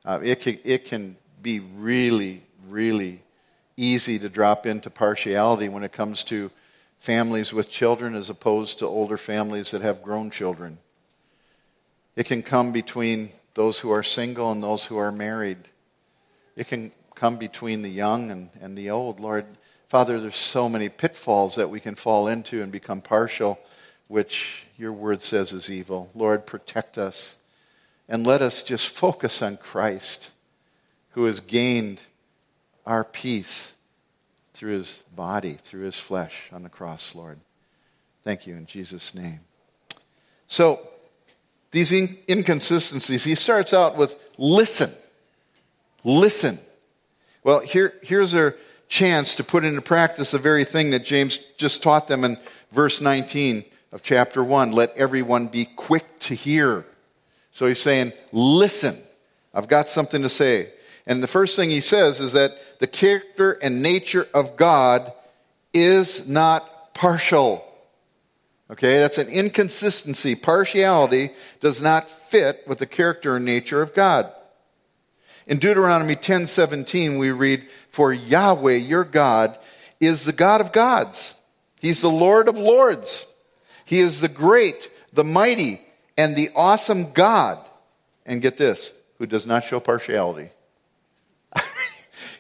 Uh, 0.05 0.19
it, 0.21 0.41
can, 0.41 0.59
it 0.65 0.85
can 0.87 1.15
be 1.41 1.61
really, 1.61 2.43
really 2.69 3.23
easy 3.77 4.19
to 4.19 4.29
drop 4.29 4.67
into 4.67 4.91
partiality 4.91 5.69
when 5.69 5.85
it 5.85 5.93
comes 5.93 6.25
to 6.25 6.51
families 6.99 7.53
with 7.53 7.71
children 7.71 8.17
as 8.17 8.29
opposed 8.29 8.81
to 8.81 8.87
older 8.87 9.17
families 9.17 9.71
that 9.71 9.83
have 9.83 10.03
grown 10.03 10.29
children. 10.29 10.77
It 12.17 12.27
can 12.27 12.43
come 12.43 12.73
between 12.73 13.29
those 13.55 13.79
who 13.79 13.93
are 13.93 14.03
single 14.03 14.51
and 14.51 14.61
those 14.61 14.85
who 14.87 14.99
are 14.99 15.13
married. 15.13 15.59
It 16.57 16.67
can 16.67 16.91
come 17.15 17.37
between 17.37 17.83
the 17.83 17.91
young 17.91 18.33
and, 18.33 18.51
and 18.61 18.77
the 18.77 18.91
old. 18.91 19.21
Lord, 19.21 19.47
Father, 19.93 20.19
there's 20.19 20.37
so 20.37 20.71
many 20.71 20.89
pitfalls 20.89 21.57
that 21.57 21.69
we 21.69 21.79
can 21.79 21.95
fall 21.95 22.27
into 22.27 22.63
and 22.63 22.73
become 22.73 23.03
partial, 23.03 23.61
which 24.09 24.65
your 24.79 24.91
word 24.91 25.21
says 25.21 25.53
is 25.53 25.71
evil. 25.71 26.11
Lord, 26.15 26.47
protect 26.47 26.97
us 26.97 27.39
and 28.09 28.27
let 28.27 28.41
us 28.41 28.63
just 28.63 28.89
focus 28.89 29.43
on 29.43 29.59
Christ, 29.59 30.31
who 31.11 31.27
has 31.27 31.41
gained 31.41 32.01
our 32.87 33.05
peace 33.05 33.75
through 34.55 34.73
his 34.73 35.03
body, 35.15 35.59
through 35.63 35.83
his 35.83 35.99
flesh 35.99 36.49
on 36.55 36.63
the 36.63 36.71
cross, 36.71 37.15
Lord. 37.15 37.39
Thank 38.25 38.47
you 38.47 38.55
in 38.55 38.65
Jesus' 38.65 39.15
name. 39.15 39.41
So, 40.47 40.81
these 41.71 41.93
in- 41.93 42.17
inconsistencies, 42.31 43.25
he 43.25 43.35
starts 43.35 43.75
out 43.75 43.99
with 43.99 44.19
listen. 44.39 44.91
Listen. 46.03 46.59
Well, 47.45 47.61
here, 47.61 47.93
here's 48.03 48.35
our 48.35 48.57
chance 48.93 49.37
to 49.37 49.43
put 49.43 49.65
into 49.65 49.81
practice 49.81 50.33
the 50.33 50.39
very 50.39 50.65
thing 50.65 50.91
that 50.91 51.03
James 51.03 51.39
just 51.57 51.83
taught 51.83 52.09
them 52.09 52.25
in 52.25 52.37
verse 52.73 53.01
19 53.01 53.65
of 53.91 54.03
chapter 54.03 54.45
1. 54.45 54.73
Let 54.73 54.95
everyone 54.99 55.47
be 55.47 55.65
quick 55.65 56.05
to 56.21 56.35
hear. 56.35 56.85
So 57.53 57.67
he's 57.67 57.81
saying, 57.81 58.13
listen. 58.33 58.95
I've 59.55 59.69
got 59.69 59.89
something 59.89 60.21
to 60.21 60.29
say. 60.29 60.69
And 61.07 61.23
the 61.23 61.27
first 61.27 61.57
thing 61.57 61.71
he 61.71 61.81
says 61.81 62.21
is 62.21 62.35
that 62.35 62.53
the 62.81 62.87
character 62.87 63.53
and 63.63 63.83
nature 63.83 64.29
of 64.35 64.57
God 64.57 65.11
is 65.73 66.29
not 66.29 66.93
partial. 66.93 67.67
Okay, 68.71 68.99
that's 68.99 69.17
an 69.17 69.29
inconsistency. 69.29 70.35
Partiality 70.35 71.31
does 71.61 71.81
not 71.81 72.11
fit 72.11 72.63
with 72.67 72.77
the 72.77 72.87
character 72.87 73.37
and 73.37 73.45
nature 73.47 73.81
of 73.81 73.95
God. 73.95 74.31
In 75.47 75.59
Deuteronomy 75.59 76.15
10:17 76.15 77.19
we 77.19 77.31
read, 77.31 77.63
"For 77.93 78.13
Yahweh 78.13 78.77
your 78.77 79.05
God 79.05 79.57
is 80.01 80.25
the 80.25 80.33
God 80.33 80.61
of 80.61 80.73
gods. 80.73 81.37
He's 81.81 82.01
the 82.01 82.11
Lord 82.11 82.49
of 82.49 82.59
lords. 82.59 83.27
He 83.85 84.01
is 84.01 84.21
the 84.21 84.29
great, 84.29 84.91
the 85.13 85.25
mighty, 85.25 85.81
and 86.19 86.35
the 86.35 86.51
awesome 86.57 87.13
God." 87.13 87.59
And 88.27 88.43
get 88.43 88.57
this, 88.57 88.93
who 89.19 89.27
does 89.27 89.47
not 89.47 89.65
show 89.65 89.79
partiality. 89.79 90.51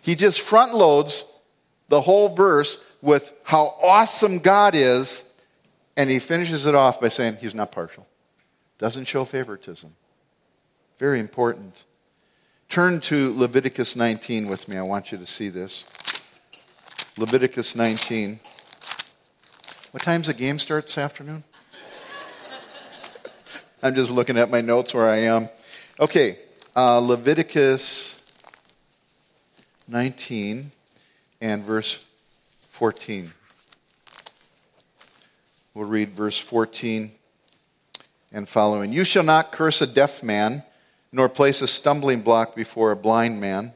He 0.03 0.17
just 0.17 0.41
front 0.41 0.75
loads 0.75 1.25
the 1.89 2.01
whole 2.01 2.35
verse 2.35 2.79
with 3.01 3.33
how 3.45 3.77
awesome 3.83 4.41
God 4.41 4.75
is, 4.75 5.31
and 5.97 6.11
he 6.11 6.19
finishes 6.19 6.67
it 6.67 6.75
off 6.75 7.01
by 7.01 7.09
saying 7.09 7.37
he's 7.37 7.55
not 7.55 7.71
partial. 7.71 8.07
Doesn't 8.79 9.05
show 9.05 9.25
favoritism. 9.25 9.95
Very 10.99 11.21
important. 11.21 11.85
Turn 12.73 13.01
to 13.01 13.39
Leviticus 13.39 13.97
19 13.97 14.49
with 14.49 14.67
me. 14.67 14.79
I 14.79 14.83
want 14.83 15.13
you 15.13 15.19
to 15.19 15.27
see 15.27 15.51
this. 15.51 15.85
Leviticus 17.19 17.77
19. 17.77 18.41
What 19.91 20.03
time's 20.03 20.29
the 20.29 20.33
game 20.33 20.59
start 20.59 20.85
this 20.85 20.97
afternoon? 20.97 21.45
I'm 23.83 23.95
just 23.95 24.11
looking 24.11 24.39
at 24.39 24.51
my 24.51 24.63
notes 24.63 24.95
where 24.95 25.07
I 25.07 25.19
am. 25.19 25.51
Okay, 26.01 26.39
uh, 26.75 26.99
Leviticus 27.01 28.19
19 29.87 30.71
and 31.43 31.63
verse 31.63 32.03
14. 32.71 33.31
We'll 35.75 35.89
read 35.89 36.09
verse 36.09 36.39
14 36.39 37.11
and 38.33 38.49
following. 38.49 38.95
You 38.95 39.05
shall 39.05 39.25
not 39.25 39.53
curse 39.53 39.83
a 39.83 39.87
deaf 39.87 40.23
man, 40.23 40.63
nor 41.13 41.29
place 41.29 41.61
a 41.61 41.67
stumbling 41.67 42.23
block 42.23 42.57
before 42.57 42.91
a 42.91 42.97
blind 42.97 43.41
man, 43.41 43.73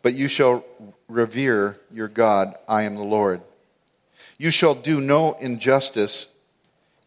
but 0.00 0.14
you 0.14 0.26
shall 0.26 0.64
revere 1.08 1.78
your 1.92 2.08
God. 2.08 2.56
I 2.66 2.82
am 2.82 2.94
the 2.94 3.02
Lord. 3.02 3.42
You 4.38 4.50
shall 4.50 4.74
do 4.74 5.00
no 5.00 5.34
injustice 5.34 6.28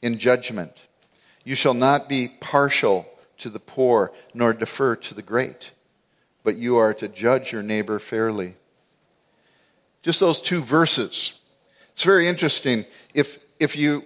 in 0.01 0.19
judgment. 0.19 0.71
You 1.43 1.55
shall 1.55 1.73
not 1.73 2.07
be 2.07 2.31
partial 2.39 3.07
to 3.39 3.49
the 3.49 3.59
poor, 3.59 4.11
nor 4.33 4.53
defer 4.53 4.95
to 4.95 5.13
the 5.13 5.21
great, 5.21 5.71
but 6.43 6.55
you 6.55 6.77
are 6.77 6.93
to 6.93 7.07
judge 7.07 7.51
your 7.51 7.63
neighbor 7.63 7.99
fairly. 7.99 8.55
Just 10.03 10.19
those 10.19 10.39
two 10.39 10.61
verses. 10.61 11.39
It's 11.93 12.03
very 12.03 12.27
interesting. 12.27 12.85
If, 13.13 13.39
if 13.59 13.75
you 13.75 14.03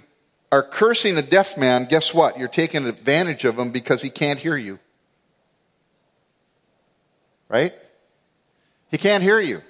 are 0.51 0.63
cursing 0.63 1.17
a 1.17 1.21
deaf 1.21 1.57
man, 1.57 1.85
guess 1.85 2.13
what? 2.13 2.39
You're 2.39 2.47
taking 2.47 2.85
advantage 2.87 3.45
of 3.45 3.59
him 3.59 3.69
because 3.69 4.01
he 4.01 4.09
can't 4.09 4.39
hear 4.39 4.57
you. 4.57 4.79
Right? 7.49 7.73
He 8.91 8.97
can't 8.97 9.23
hear 9.23 9.39
you. 9.39 9.61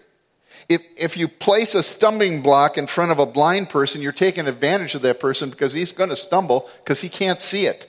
If, 0.67 0.86
if 0.97 1.17
you 1.17 1.27
place 1.27 1.73
a 1.73 1.82
stumbling 1.82 2.41
block 2.41 2.77
in 2.77 2.86
front 2.86 3.11
of 3.11 3.19
a 3.19 3.25
blind 3.25 3.69
person, 3.69 4.01
you're 4.01 4.11
taking 4.11 4.47
advantage 4.47 4.93
of 4.93 5.01
that 5.01 5.19
person 5.19 5.49
because 5.49 5.73
he's 5.73 5.93
going 5.93 6.09
to 6.09 6.15
stumble 6.15 6.69
because 6.84 7.01
he 7.01 7.09
can't 7.09 7.41
see 7.41 7.65
it. 7.65 7.88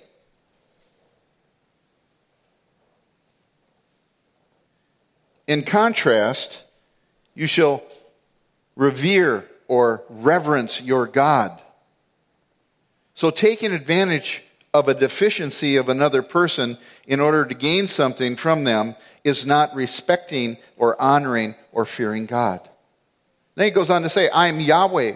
In 5.47 5.63
contrast, 5.63 6.65
you 7.35 7.47
shall 7.47 7.83
revere 8.77 9.47
or 9.67 10.05
reverence 10.09 10.81
your 10.81 11.07
God. 11.07 11.61
So, 13.15 13.31
taking 13.31 13.73
advantage 13.73 14.45
of 14.73 14.89
a 14.89 14.95
deficiency 14.95 15.77
of 15.77 15.89
another 15.89 16.23
person 16.23 16.79
in 17.07 17.21
order 17.21 17.45
to 17.45 17.55
gain 17.55 17.89
something 17.89 18.37
from 18.37 18.65
them 18.65 18.95
is 19.25 19.47
not 19.47 19.75
respecting 19.75 20.57
or 20.77 21.01
honoring 21.01 21.55
or 21.73 21.85
fearing 21.85 22.27
God. 22.27 22.61
Then 23.55 23.67
he 23.67 23.71
goes 23.71 23.91
on 23.91 24.03
to 24.03 24.09
say, 24.09 24.29
I 24.31 24.49
am 24.49 24.61
Yahweh. 24.61 25.15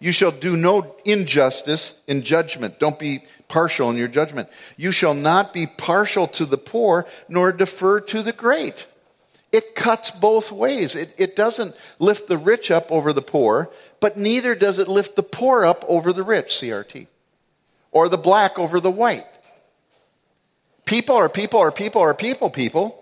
You 0.00 0.12
shall 0.12 0.32
do 0.32 0.56
no 0.56 0.96
injustice 1.04 2.00
in 2.06 2.22
judgment. 2.22 2.78
Don't 2.78 2.98
be 2.98 3.24
partial 3.48 3.90
in 3.90 3.96
your 3.96 4.08
judgment. 4.08 4.48
You 4.76 4.90
shall 4.90 5.14
not 5.14 5.52
be 5.52 5.66
partial 5.66 6.26
to 6.28 6.44
the 6.44 6.58
poor, 6.58 7.06
nor 7.28 7.52
defer 7.52 8.00
to 8.00 8.22
the 8.22 8.32
great. 8.32 8.86
It 9.52 9.74
cuts 9.74 10.10
both 10.10 10.50
ways. 10.50 10.96
It, 10.96 11.14
it 11.18 11.36
doesn't 11.36 11.76
lift 11.98 12.26
the 12.26 12.38
rich 12.38 12.70
up 12.70 12.90
over 12.90 13.12
the 13.12 13.22
poor, 13.22 13.70
but 14.00 14.16
neither 14.16 14.54
does 14.54 14.78
it 14.78 14.88
lift 14.88 15.14
the 15.14 15.22
poor 15.22 15.64
up 15.64 15.84
over 15.86 16.12
the 16.12 16.22
rich, 16.22 16.48
CRT, 16.48 17.06
or 17.90 18.08
the 18.08 18.16
black 18.16 18.58
over 18.58 18.80
the 18.80 18.90
white. 18.90 19.26
People 20.86 21.16
are 21.16 21.28
people 21.28 21.60
are 21.60 21.70
people 21.70 22.00
are 22.00 22.14
people, 22.14 22.50
people. 22.50 23.01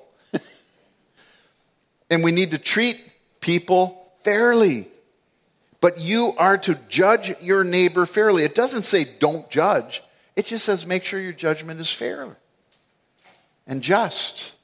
And 2.11 2.25
we 2.25 2.33
need 2.33 2.51
to 2.51 2.59
treat 2.59 3.01
people 3.41 4.13
fairly. 4.25 4.89
But 5.81 5.99
you 5.99 6.35
are 6.37 6.59
to 6.59 6.75
judge 6.89 7.35
your 7.41 7.65
neighbor 7.65 8.05
fairly. 8.05 8.45
It 8.45 8.55
doesn't 8.55 8.83
say 8.83 9.07
don't 9.19 9.49
judge, 9.51 10.03
it 10.37 10.47
just 10.47 10.65
says 10.65 10.85
make 10.85 11.05
sure 11.05 11.21
your 11.21 11.33
judgment 11.33 11.81
is 11.81 11.91
fair 11.91 12.37
and 13.67 13.83
just, 13.83 14.57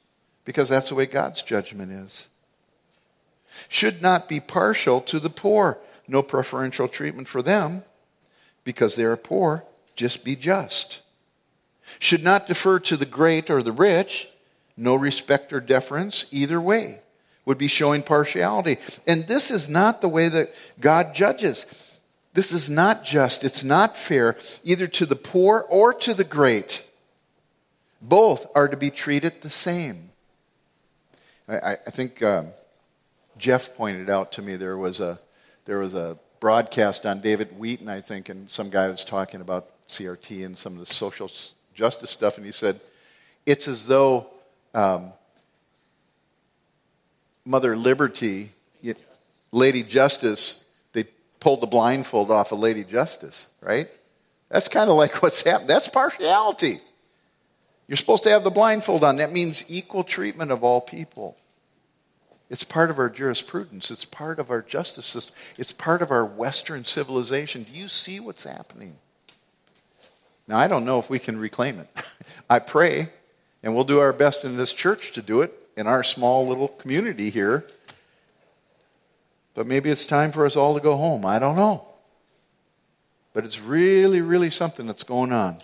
because 0.43 0.69
that's 0.69 0.89
the 0.89 0.95
way 0.95 1.05
God's 1.05 1.41
judgment 1.41 1.91
is. 1.91 2.27
Should 3.69 4.01
not 4.01 4.27
be 4.27 4.39
partial 4.39 5.01
to 5.01 5.19
the 5.19 5.29
poor, 5.29 5.79
no 6.07 6.21
preferential 6.21 6.87
treatment 6.87 7.27
for 7.27 7.41
them 7.41 7.83
because 8.63 8.95
they 8.95 9.05
are 9.05 9.15
poor, 9.15 9.63
just 9.95 10.25
be 10.25 10.35
just. 10.35 11.01
Should 11.99 12.23
not 12.23 12.47
defer 12.47 12.79
to 12.79 12.97
the 12.97 13.05
great 13.05 13.49
or 13.49 13.63
the 13.63 13.71
rich, 13.71 14.27
no 14.75 14.93
respect 14.95 15.53
or 15.53 15.61
deference 15.61 16.25
either 16.31 16.59
way 16.59 16.99
would 17.47 17.57
be 17.57 17.69
showing 17.69 18.03
partiality. 18.03 18.77
And 19.07 19.25
this 19.25 19.51
is 19.51 19.69
not 19.69 20.01
the 20.01 20.09
way 20.09 20.27
that 20.27 20.53
God 20.81 21.15
judges. 21.15 21.65
This 22.33 22.51
is 22.51 22.69
not 22.69 23.05
just, 23.05 23.45
it's 23.45 23.63
not 23.63 23.95
fair, 23.95 24.35
either 24.65 24.85
to 24.87 25.05
the 25.05 25.15
poor 25.15 25.65
or 25.69 25.93
to 25.93 26.13
the 26.13 26.25
great. 26.25 26.85
Both 28.01 28.47
are 28.53 28.67
to 28.67 28.75
be 28.75 28.91
treated 28.91 29.39
the 29.39 29.49
same. 29.49 30.09
I, 31.47 31.77
I 31.87 31.89
think 31.89 32.21
um, 32.21 32.49
Jeff 33.37 33.77
pointed 33.77 34.09
out 34.09 34.33
to 34.33 34.41
me 34.41 34.57
there 34.57 34.77
was 34.77 34.99
a 34.99 35.17
there 35.63 35.79
was 35.79 35.93
a 35.93 36.17
broadcast 36.41 37.05
on 37.05 37.21
David 37.21 37.57
Wheaton, 37.57 37.87
I 37.87 38.01
think, 38.01 38.27
and 38.27 38.49
some 38.49 38.69
guy 38.69 38.89
was 38.89 39.05
talking 39.05 39.39
about 39.39 39.69
CRT 39.87 40.45
and 40.45 40.57
some 40.57 40.73
of 40.73 40.79
the 40.79 40.85
social 40.85 41.31
justice 41.73 42.11
stuff, 42.11 42.35
and 42.35 42.45
he 42.45 42.51
said 42.51 42.81
it's 43.45 43.69
as 43.69 43.87
though 43.87 44.27
um, 44.73 45.13
Mother 47.47 47.77
Liberty, 47.77 48.51
Lady 49.53 49.81
Justice, 49.81 50.65
they 50.91 51.05
pulled 51.39 51.61
the 51.61 51.67
blindfold 51.67 52.29
off 52.29 52.51
of 52.51 52.59
Lady 52.59 52.83
Justice, 52.83 53.49
right? 53.61 53.87
That's 54.49 54.67
kind 54.67 54.89
of 54.89 54.97
like 54.97 55.15
what's 55.23 55.43
happened. 55.43 55.69
That's 55.69 55.87
partiality. 55.87 56.79
You're 57.87 57.95
supposed 57.95 58.23
to 58.23 58.29
have 58.31 58.43
the 58.43 58.51
blindfold 58.51 59.05
on. 59.05 59.15
That 59.15 59.31
means 59.31 59.63
equal 59.71 60.03
treatment 60.03 60.51
of 60.51 60.61
all 60.61 60.81
people. 60.81 61.37
It's 62.49 62.65
part 62.65 62.89
of 62.89 62.99
our 62.99 63.09
jurisprudence. 63.09 63.91
It's 63.91 64.03
part 64.03 64.39
of 64.39 64.51
our 64.51 64.61
justice 64.61 65.05
system. 65.05 65.33
It's 65.57 65.71
part 65.71 66.01
of 66.01 66.11
our 66.11 66.25
Western 66.25 66.83
civilization. 66.83 67.63
Do 67.63 67.71
you 67.71 67.87
see 67.87 68.19
what's 68.19 68.43
happening? 68.43 68.97
Now, 70.49 70.57
I 70.57 70.67
don't 70.67 70.83
know 70.83 70.99
if 70.99 71.09
we 71.09 71.19
can 71.19 71.39
reclaim 71.39 71.79
it. 71.79 71.87
I 72.49 72.59
pray, 72.59 73.07
and 73.63 73.73
we'll 73.73 73.85
do 73.85 74.01
our 74.01 74.11
best 74.11 74.43
in 74.43 74.57
this 74.57 74.73
church 74.73 75.13
to 75.13 75.21
do 75.21 75.41
it 75.41 75.53
in 75.77 75.87
our 75.87 76.03
small 76.03 76.47
little 76.47 76.67
community 76.67 77.29
here. 77.29 77.63
But 79.53 79.67
maybe 79.67 79.89
it's 79.89 80.05
time 80.05 80.31
for 80.31 80.45
us 80.45 80.57
all 80.57 80.73
to 80.73 80.81
go 80.81 80.97
home. 80.97 81.25
I 81.25 81.39
don't 81.39 81.55
know. 81.55 81.87
But 83.33 83.45
it's 83.45 83.61
really, 83.61 84.21
really 84.21 84.49
something 84.49 84.87
that's 84.87 85.03
going 85.03 85.31
on. 85.31 85.59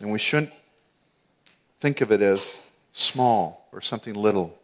And 0.00 0.12
we 0.12 0.18
shouldn't 0.18 0.54
think 1.78 2.00
of 2.00 2.10
it 2.10 2.20
as 2.20 2.60
small 2.92 3.68
or 3.72 3.80
something 3.80 4.14
little. 4.14 4.58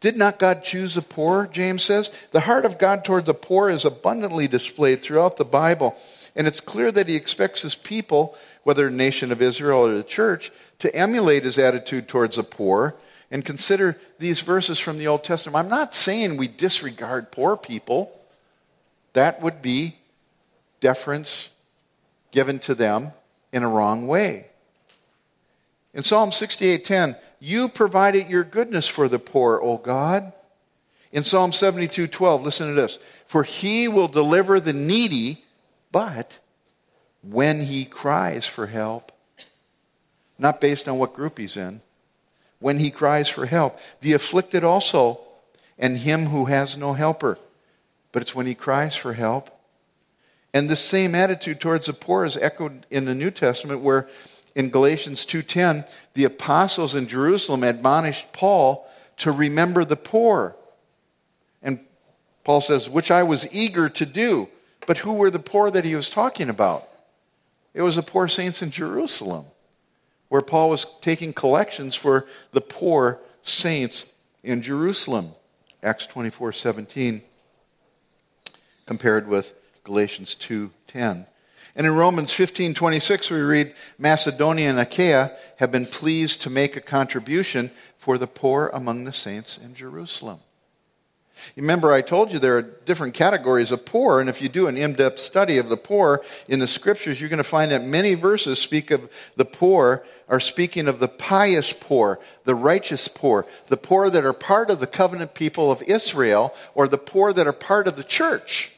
Did 0.00 0.16
not 0.16 0.38
God 0.38 0.64
choose 0.64 0.94
the 0.94 1.02
poor? 1.02 1.46
James 1.46 1.82
says. 1.82 2.10
The 2.32 2.40
heart 2.40 2.64
of 2.64 2.78
God 2.78 3.04
toward 3.04 3.26
the 3.26 3.34
poor 3.34 3.68
is 3.68 3.84
abundantly 3.84 4.48
displayed 4.48 5.02
throughout 5.02 5.36
the 5.36 5.44
Bible. 5.44 5.96
And 6.34 6.46
it's 6.46 6.60
clear 6.60 6.90
that 6.90 7.08
he 7.08 7.16
expects 7.16 7.62
his 7.62 7.74
people, 7.74 8.36
whether 8.62 8.88
the 8.88 8.96
nation 8.96 9.32
of 9.32 9.42
Israel 9.42 9.86
or 9.86 9.94
the 9.94 10.02
church, 10.02 10.50
to 10.78 10.94
emulate 10.94 11.44
his 11.44 11.58
attitude 11.58 12.08
towards 12.08 12.36
the 12.36 12.42
poor 12.42 12.94
and 13.30 13.44
consider 13.44 13.96
these 14.18 14.40
verses 14.40 14.78
from 14.78 14.98
the 14.98 15.06
Old 15.06 15.22
Testament. 15.22 15.56
I'm 15.56 15.70
not 15.70 15.94
saying 15.94 16.36
we 16.36 16.48
disregard 16.48 17.30
poor 17.30 17.56
people. 17.56 18.10
That 19.12 19.40
would 19.40 19.62
be 19.62 19.96
deference 20.80 21.50
given 22.32 22.58
to 22.60 22.74
them 22.74 23.12
in 23.52 23.62
a 23.62 23.68
wrong 23.68 24.06
way. 24.06 24.46
In 25.92 26.02
Psalm 26.02 26.30
68:10, 26.30 27.16
you 27.40 27.68
provided 27.68 28.28
your 28.28 28.44
goodness 28.44 28.86
for 28.86 29.08
the 29.08 29.18
poor, 29.18 29.60
O 29.60 29.76
God. 29.76 30.32
In 31.12 31.24
Psalm 31.24 31.50
72:12, 31.52 32.42
listen 32.42 32.68
to 32.68 32.80
this. 32.80 32.98
For 33.26 33.42
he 33.42 33.88
will 33.88 34.08
deliver 34.08 34.60
the 34.60 34.72
needy, 34.72 35.44
but 35.90 36.38
when 37.22 37.62
he 37.62 37.84
cries 37.84 38.46
for 38.46 38.66
help, 38.66 39.12
not 40.38 40.60
based 40.60 40.88
on 40.88 40.98
what 40.98 41.14
group 41.14 41.38
he's 41.38 41.56
in. 41.56 41.80
When 42.58 42.78
he 42.78 42.90
cries 42.90 43.28
for 43.28 43.46
help, 43.46 43.78
the 44.00 44.12
afflicted 44.12 44.64
also, 44.64 45.20
and 45.78 45.98
him 45.98 46.26
who 46.26 46.46
has 46.46 46.76
no 46.76 46.92
helper. 46.92 47.38
But 48.12 48.22
it's 48.22 48.34
when 48.34 48.46
he 48.46 48.54
cries 48.54 48.96
for 48.96 49.14
help. 49.14 49.50
And 50.52 50.68
the 50.68 50.76
same 50.76 51.14
attitude 51.14 51.60
towards 51.60 51.86
the 51.86 51.92
poor 51.92 52.24
is 52.24 52.36
echoed 52.36 52.84
in 52.90 53.04
the 53.04 53.14
New 53.14 53.30
Testament, 53.30 53.80
where 53.80 54.08
in 54.54 54.70
Galatians 54.70 55.24
2:10, 55.24 55.84
the 56.14 56.24
apostles 56.24 56.94
in 56.94 57.06
Jerusalem 57.06 57.62
admonished 57.62 58.32
Paul 58.32 58.86
to 59.18 59.30
remember 59.30 59.84
the 59.84 59.96
poor. 59.96 60.56
And 61.62 61.78
Paul 62.44 62.60
says, 62.60 62.88
which 62.88 63.10
I 63.10 63.22
was 63.22 63.52
eager 63.54 63.88
to 63.88 64.06
do. 64.06 64.48
But 64.86 64.98
who 64.98 65.12
were 65.12 65.30
the 65.30 65.38
poor 65.38 65.70
that 65.70 65.84
he 65.84 65.94
was 65.94 66.10
talking 66.10 66.48
about? 66.48 66.88
It 67.74 67.82
was 67.82 67.96
the 67.96 68.02
poor 68.02 68.28
saints 68.28 68.62
in 68.62 68.70
Jerusalem 68.70 69.46
where 70.30 70.42
Paul 70.42 70.70
was 70.70 70.86
taking 71.00 71.32
collections 71.32 71.94
for 71.94 72.26
the 72.52 72.60
poor 72.60 73.20
saints 73.42 74.12
in 74.42 74.62
Jerusalem. 74.62 75.32
Acts 75.82 76.06
24 76.06 76.52
17, 76.52 77.22
compared 78.86 79.26
with 79.28 79.54
Galatians 79.84 80.34
2 80.34 80.70
10. 80.86 81.26
And 81.76 81.86
in 81.86 81.94
Romans 81.94 82.32
15 82.32 82.74
26, 82.74 83.30
we 83.30 83.40
read 83.40 83.74
Macedonia 83.98 84.70
and 84.70 84.78
Achaia 84.78 85.32
have 85.56 85.72
been 85.72 85.86
pleased 85.86 86.42
to 86.42 86.50
make 86.50 86.76
a 86.76 86.80
contribution 86.80 87.70
for 87.98 88.18
the 88.18 88.26
poor 88.26 88.70
among 88.72 89.04
the 89.04 89.12
saints 89.12 89.58
in 89.58 89.74
Jerusalem. 89.74 90.40
Remember, 91.56 91.92
I 91.92 92.00
told 92.00 92.32
you 92.32 92.38
there 92.38 92.58
are 92.58 92.62
different 92.62 93.14
categories 93.14 93.72
of 93.72 93.84
poor, 93.84 94.20
and 94.20 94.28
if 94.28 94.40
you 94.40 94.48
do 94.48 94.66
an 94.66 94.76
in 94.76 94.94
depth 94.94 95.18
study 95.18 95.58
of 95.58 95.68
the 95.68 95.76
poor 95.76 96.22
in 96.48 96.58
the 96.58 96.66
scriptures, 96.66 97.20
you're 97.20 97.30
going 97.30 97.38
to 97.38 97.44
find 97.44 97.70
that 97.70 97.84
many 97.84 98.14
verses 98.14 98.58
speak 98.58 98.90
of 98.90 99.10
the 99.36 99.44
poor 99.44 100.04
are 100.28 100.40
speaking 100.40 100.86
of 100.86 101.00
the 101.00 101.08
pious 101.08 101.72
poor, 101.72 102.20
the 102.44 102.54
righteous 102.54 103.08
poor, 103.08 103.46
the 103.66 103.76
poor 103.76 104.08
that 104.08 104.24
are 104.24 104.32
part 104.32 104.70
of 104.70 104.78
the 104.78 104.86
covenant 104.86 105.34
people 105.34 105.72
of 105.72 105.82
Israel, 105.82 106.54
or 106.74 106.86
the 106.86 106.98
poor 106.98 107.32
that 107.32 107.48
are 107.48 107.52
part 107.52 107.88
of 107.88 107.96
the 107.96 108.04
church. 108.04 108.72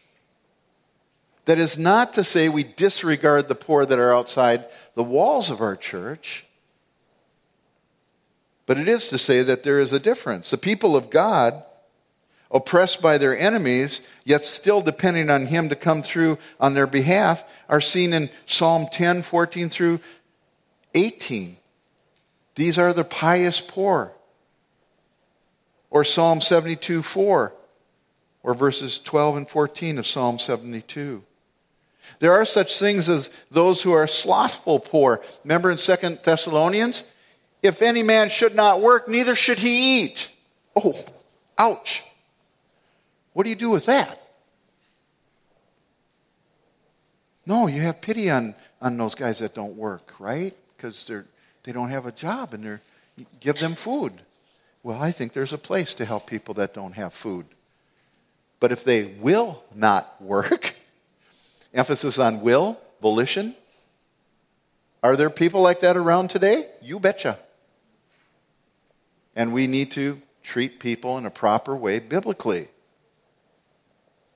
That 1.45 1.59
is 1.59 1.77
not 1.77 2.15
to 2.15 2.25
say 2.25 2.49
we 2.49 2.63
disregard 2.65 3.49
the 3.49 3.55
poor 3.55 3.85
that 3.85 3.99
are 3.99 4.15
outside 4.15 4.65
the 4.95 5.03
walls 5.03 5.51
of 5.51 5.61
our 5.61 5.77
church, 5.77 6.47
but 8.65 8.79
it 8.79 8.89
is 8.89 9.09
to 9.09 9.19
say 9.19 9.43
that 9.43 9.63
there 9.63 9.81
is 9.81 9.93
a 9.93 10.01
difference. 10.01 10.51
The 10.51 10.57
people 10.57 10.97
of 10.97 11.11
God, 11.11 11.63
oppressed 12.53 13.01
by 13.01 13.19
their 13.19 13.37
enemies, 13.37 14.03
yet 14.25 14.45
still 14.45 14.83
depending 14.83 15.31
on 15.31 15.47
Him 15.47 15.71
to 15.71 15.77
come 15.77 16.03
through 16.03 16.39
on 16.61 16.75
their 16.75 16.87
behalf, 16.87 17.45
are 17.69 17.81
seen 17.81 18.13
in 18.13 18.31
Psalm 18.47 18.87
10, 18.93 19.23
14 19.23 19.71
through 19.71 20.01
18. 20.95 21.57
These 22.55 22.79
are 22.79 22.93
the 22.93 23.05
pious 23.05 23.61
poor. 23.61 24.13
Or 25.91 26.05
Psalm 26.05 26.41
72, 26.41 27.03
4, 27.03 27.53
or 28.43 28.55
verses 28.55 28.99
12 28.99 29.37
and 29.39 29.49
14 29.49 29.99
of 29.99 30.07
Psalm 30.07 30.39
72. 30.39 31.23
There 32.19 32.33
are 32.33 32.45
such 32.45 32.79
things 32.79 33.09
as 33.09 33.31
those 33.51 33.83
who 33.83 33.93
are 33.93 34.07
slothful 34.07 34.81
poor. 34.81 35.23
Remember 35.45 35.71
in 35.71 35.79
Second 35.79 36.21
Thessalonians? 36.23 37.11
If 37.63 37.81
any 37.81 38.03
man 38.03 38.29
should 38.29 38.55
not 38.55 38.81
work, 38.81 39.09
neither 39.09 39.35
should 39.35 39.59
he 39.59 40.03
eat. 40.03 40.31
Oh, 40.75 40.95
ouch. 41.59 42.03
What 43.33 43.45
do 43.45 43.51
you 43.51 43.57
do 43.57 43.71
with 43.71 43.87
that? 43.87 44.19
No, 47.45 47.67
you 47.67 47.81
have 47.81 48.01
pity 48.01 48.31
on, 48.31 48.55
on 48.81 48.97
those 48.97 49.15
guys 49.15 49.41
that 49.41 49.55
don't 49.55 49.77
work, 49.77 50.21
right? 50.21 50.55
Because 50.77 51.05
they're 51.05 51.25
they 51.65 51.73
don't 51.73 51.91
have 51.91 52.07
a 52.07 52.13
job 52.13 52.55
and 52.55 52.65
they're 52.65 52.81
give 53.41 53.59
them 53.59 53.75
food. 53.75 54.13
Well, 54.83 55.01
I 55.01 55.13
think 55.13 55.33
there's 55.33 55.53
a 55.53 55.59
place 55.59 55.95
to 55.95 56.05
help 56.05 56.27
people 56.27 56.55
that 56.55 56.75
don't 56.75 56.93
have 56.93 57.15
food. 57.15 57.47
But 58.59 58.73
if 58.73 58.85
they 58.85 59.05
will 59.05 59.63
not 59.75 60.21
work, 60.21 60.75
emphasis 61.75 62.19
on 62.19 62.41
will, 62.41 62.79
volition, 63.01 63.55
are 65.03 65.17
there 65.17 65.31
people 65.31 65.63
like 65.63 65.81
that 65.81 65.97
around 65.97 66.29
today? 66.29 66.69
You 66.81 66.99
betcha. 66.99 67.39
And 69.35 69.53
we 69.53 69.67
need 69.67 69.93
to 69.93 70.21
treat 70.43 70.81
people 70.81 71.19
in 71.19 71.27
a 71.27 71.31
proper 71.31 71.77
way 71.77 71.99
biblically 71.99 72.69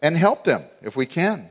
and 0.06 0.16
help 0.16 0.44
them 0.44 0.62
if 0.82 0.94
we 0.96 1.04
can. 1.04 1.50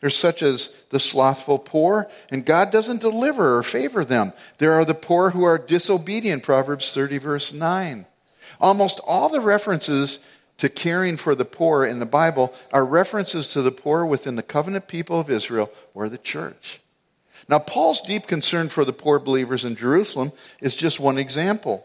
There's 0.00 0.16
such 0.16 0.40
as 0.40 0.68
the 0.90 1.00
slothful 1.00 1.58
poor, 1.58 2.08
and 2.30 2.46
God 2.46 2.70
doesn't 2.70 3.00
deliver 3.00 3.56
or 3.56 3.64
favor 3.64 4.04
them. 4.04 4.32
There 4.58 4.74
are 4.74 4.84
the 4.84 4.94
poor 4.94 5.30
who 5.30 5.42
are 5.42 5.58
disobedient, 5.58 6.44
Proverbs 6.44 6.94
30, 6.94 7.18
verse 7.18 7.52
9. 7.52 8.06
Almost 8.60 9.00
all 9.04 9.28
the 9.28 9.40
references 9.40 10.20
to 10.58 10.68
caring 10.68 11.16
for 11.16 11.34
the 11.34 11.44
poor 11.44 11.84
in 11.84 11.98
the 11.98 12.06
Bible 12.06 12.54
are 12.72 12.86
references 12.86 13.48
to 13.48 13.62
the 13.62 13.72
poor 13.72 14.06
within 14.06 14.36
the 14.36 14.44
covenant 14.44 14.86
people 14.86 15.18
of 15.18 15.28
Israel 15.28 15.72
or 15.92 16.08
the 16.08 16.18
church. 16.18 16.80
Now, 17.48 17.58
Paul's 17.58 18.00
deep 18.00 18.28
concern 18.28 18.68
for 18.68 18.84
the 18.84 18.92
poor 18.92 19.18
believers 19.18 19.64
in 19.64 19.74
Jerusalem 19.74 20.30
is 20.60 20.76
just 20.76 21.00
one 21.00 21.18
example. 21.18 21.84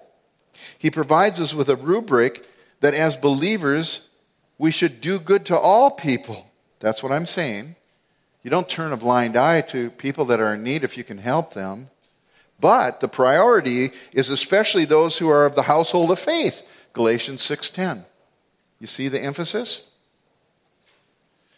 He 0.77 0.91
provides 0.91 1.39
us 1.39 1.55
with 1.55 1.69
a 1.69 1.75
rubric 1.75 2.47
that 2.81 2.93
as 2.93 3.15
believers, 3.15 4.07
we 4.57 4.71
should 4.71 5.01
do 5.01 5.19
good 5.19 5.45
to 5.47 5.57
all 5.57 5.91
people. 5.91 6.49
That's 6.79 7.03
what 7.03 7.11
I'm 7.11 7.25
saying. 7.25 7.75
You 8.43 8.51
don't 8.51 8.69
turn 8.69 8.93
a 8.93 8.97
blind 8.97 9.35
eye 9.35 9.61
to 9.61 9.89
people 9.89 10.25
that 10.25 10.39
are 10.39 10.53
in 10.53 10.63
need 10.63 10.83
if 10.83 10.97
you 10.97 11.03
can 11.03 11.17
help 11.17 11.53
them. 11.53 11.89
But 12.59 12.99
the 12.99 13.07
priority 13.07 13.89
is 14.13 14.29
especially 14.29 14.85
those 14.85 15.17
who 15.17 15.29
are 15.29 15.45
of 15.45 15.55
the 15.55 15.63
household 15.63 16.11
of 16.11 16.19
faith. 16.19 16.61
Galatians 16.93 17.41
6:10. 17.41 18.05
You 18.79 18.87
see 18.87 19.07
the 19.07 19.19
emphasis? 19.19 19.89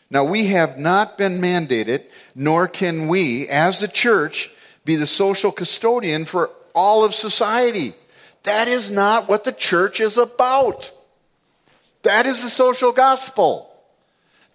Now 0.10 0.24
we 0.24 0.48
have 0.48 0.78
not 0.78 1.18
been 1.18 1.42
mandated, 1.42 2.04
nor 2.34 2.68
can 2.68 3.08
we 3.08 3.48
as 3.50 3.80
the 3.80 3.88
church 3.88 4.52
be 4.86 4.96
the 4.96 5.08
social 5.08 5.52
custodian 5.52 6.26
for 6.26 6.50
all 6.74 7.04
of 7.04 7.14
society. 7.14 7.94
That 8.44 8.68
is 8.70 8.90
not 8.90 9.28
what 9.28 9.44
the 9.44 9.52
church 9.52 10.00
is 10.00 10.18
about. 10.18 10.92
That 12.08 12.26
is 12.26 12.42
the 12.42 12.50
social 12.50 12.94
gospel. 12.94 13.70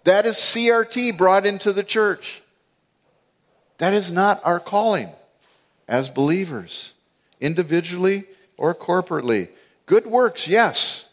That 0.05 0.25
is 0.25 0.37
CRT 0.37 1.15
brought 1.15 1.45
into 1.45 1.71
the 1.71 1.83
church. 1.83 2.41
That 3.77 3.93
is 3.93 4.11
not 4.11 4.41
our 4.43 4.59
calling 4.59 5.09
as 5.87 6.09
believers, 6.09 6.95
individually 7.39 8.23
or 8.57 8.73
corporately. 8.73 9.49
Good 9.85 10.07
works, 10.07 10.47
yes. 10.47 11.09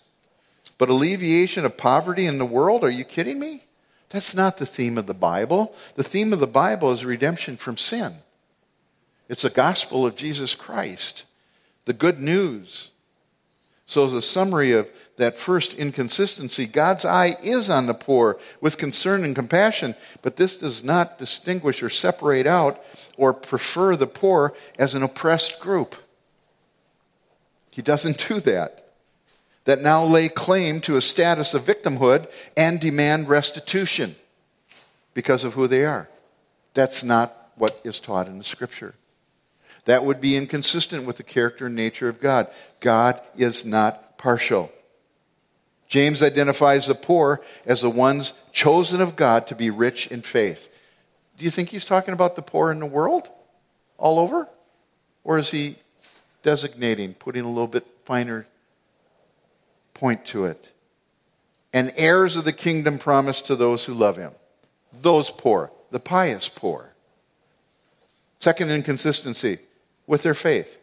But 0.78 0.88
alleviation 0.88 1.66
of 1.66 1.76
poverty 1.76 2.24
in 2.24 2.38
the 2.38 2.46
world, 2.46 2.84
are 2.84 2.90
you 2.90 3.04
kidding 3.04 3.38
me? 3.38 3.64
That's 4.08 4.34
not 4.34 4.56
the 4.56 4.64
theme 4.64 4.96
of 4.96 5.06
the 5.06 5.12
Bible. 5.12 5.74
The 5.96 6.04
theme 6.04 6.32
of 6.32 6.40
the 6.40 6.46
Bible 6.46 6.90
is 6.90 7.04
redemption 7.04 7.58
from 7.58 7.76
sin. 7.76 8.14
It's 9.28 9.42
the 9.42 9.50
gospel 9.50 10.06
of 10.06 10.16
Jesus 10.16 10.54
Christ, 10.54 11.26
the 11.84 11.92
good 11.92 12.18
news. 12.18 12.88
So, 13.84 14.06
as 14.06 14.14
a 14.14 14.22
summary 14.22 14.72
of 14.72 14.88
that 15.20 15.36
first 15.36 15.74
inconsistency, 15.74 16.66
God's 16.66 17.04
eye 17.04 17.36
is 17.42 17.68
on 17.68 17.86
the 17.86 17.94
poor 17.94 18.38
with 18.60 18.78
concern 18.78 19.22
and 19.22 19.34
compassion, 19.34 19.94
but 20.22 20.36
this 20.36 20.56
does 20.56 20.82
not 20.82 21.18
distinguish 21.18 21.82
or 21.82 21.90
separate 21.90 22.46
out 22.46 22.82
or 23.18 23.34
prefer 23.34 23.96
the 23.96 24.06
poor 24.06 24.54
as 24.78 24.94
an 24.94 25.02
oppressed 25.02 25.60
group. 25.60 25.94
He 27.70 27.82
doesn't 27.82 28.26
do 28.28 28.40
that. 28.40 28.92
That 29.66 29.82
now 29.82 30.04
lay 30.04 30.28
claim 30.28 30.80
to 30.82 30.96
a 30.96 31.02
status 31.02 31.52
of 31.52 31.64
victimhood 31.64 32.30
and 32.56 32.80
demand 32.80 33.28
restitution 33.28 34.16
because 35.12 35.44
of 35.44 35.52
who 35.52 35.66
they 35.66 35.84
are. 35.84 36.08
That's 36.72 37.04
not 37.04 37.52
what 37.56 37.78
is 37.84 38.00
taught 38.00 38.26
in 38.26 38.38
the 38.38 38.44
scripture. 38.44 38.94
That 39.84 40.04
would 40.04 40.20
be 40.20 40.36
inconsistent 40.36 41.04
with 41.04 41.18
the 41.18 41.22
character 41.22 41.66
and 41.66 41.74
nature 41.74 42.08
of 42.08 42.20
God. 42.20 42.48
God 42.80 43.20
is 43.36 43.66
not 43.66 44.16
partial. 44.16 44.72
James 45.90 46.22
identifies 46.22 46.86
the 46.86 46.94
poor 46.94 47.42
as 47.66 47.80
the 47.82 47.90
ones 47.90 48.32
chosen 48.52 49.00
of 49.00 49.16
God 49.16 49.48
to 49.48 49.56
be 49.56 49.70
rich 49.70 50.06
in 50.06 50.22
faith. 50.22 50.72
Do 51.36 51.44
you 51.44 51.50
think 51.50 51.68
he's 51.68 51.84
talking 51.84 52.14
about 52.14 52.36
the 52.36 52.42
poor 52.42 52.70
in 52.70 52.78
the 52.78 52.86
world 52.86 53.28
all 53.98 54.20
over? 54.20 54.48
Or 55.24 55.36
is 55.36 55.50
he 55.50 55.74
designating, 56.44 57.14
putting 57.14 57.44
a 57.44 57.48
little 57.48 57.66
bit 57.66 57.84
finer 58.04 58.46
point 59.92 60.24
to 60.26 60.44
it? 60.44 60.70
And 61.72 61.92
heirs 61.96 62.36
of 62.36 62.44
the 62.44 62.52
kingdom 62.52 62.96
promised 62.96 63.48
to 63.48 63.56
those 63.56 63.84
who 63.84 63.92
love 63.92 64.16
him. 64.16 64.30
Those 65.02 65.30
poor, 65.30 65.72
the 65.90 66.00
pious 66.00 66.48
poor. 66.48 66.92
Second 68.38 68.70
inconsistency 68.70 69.58
with 70.06 70.22
their 70.22 70.34
faith. 70.34 70.78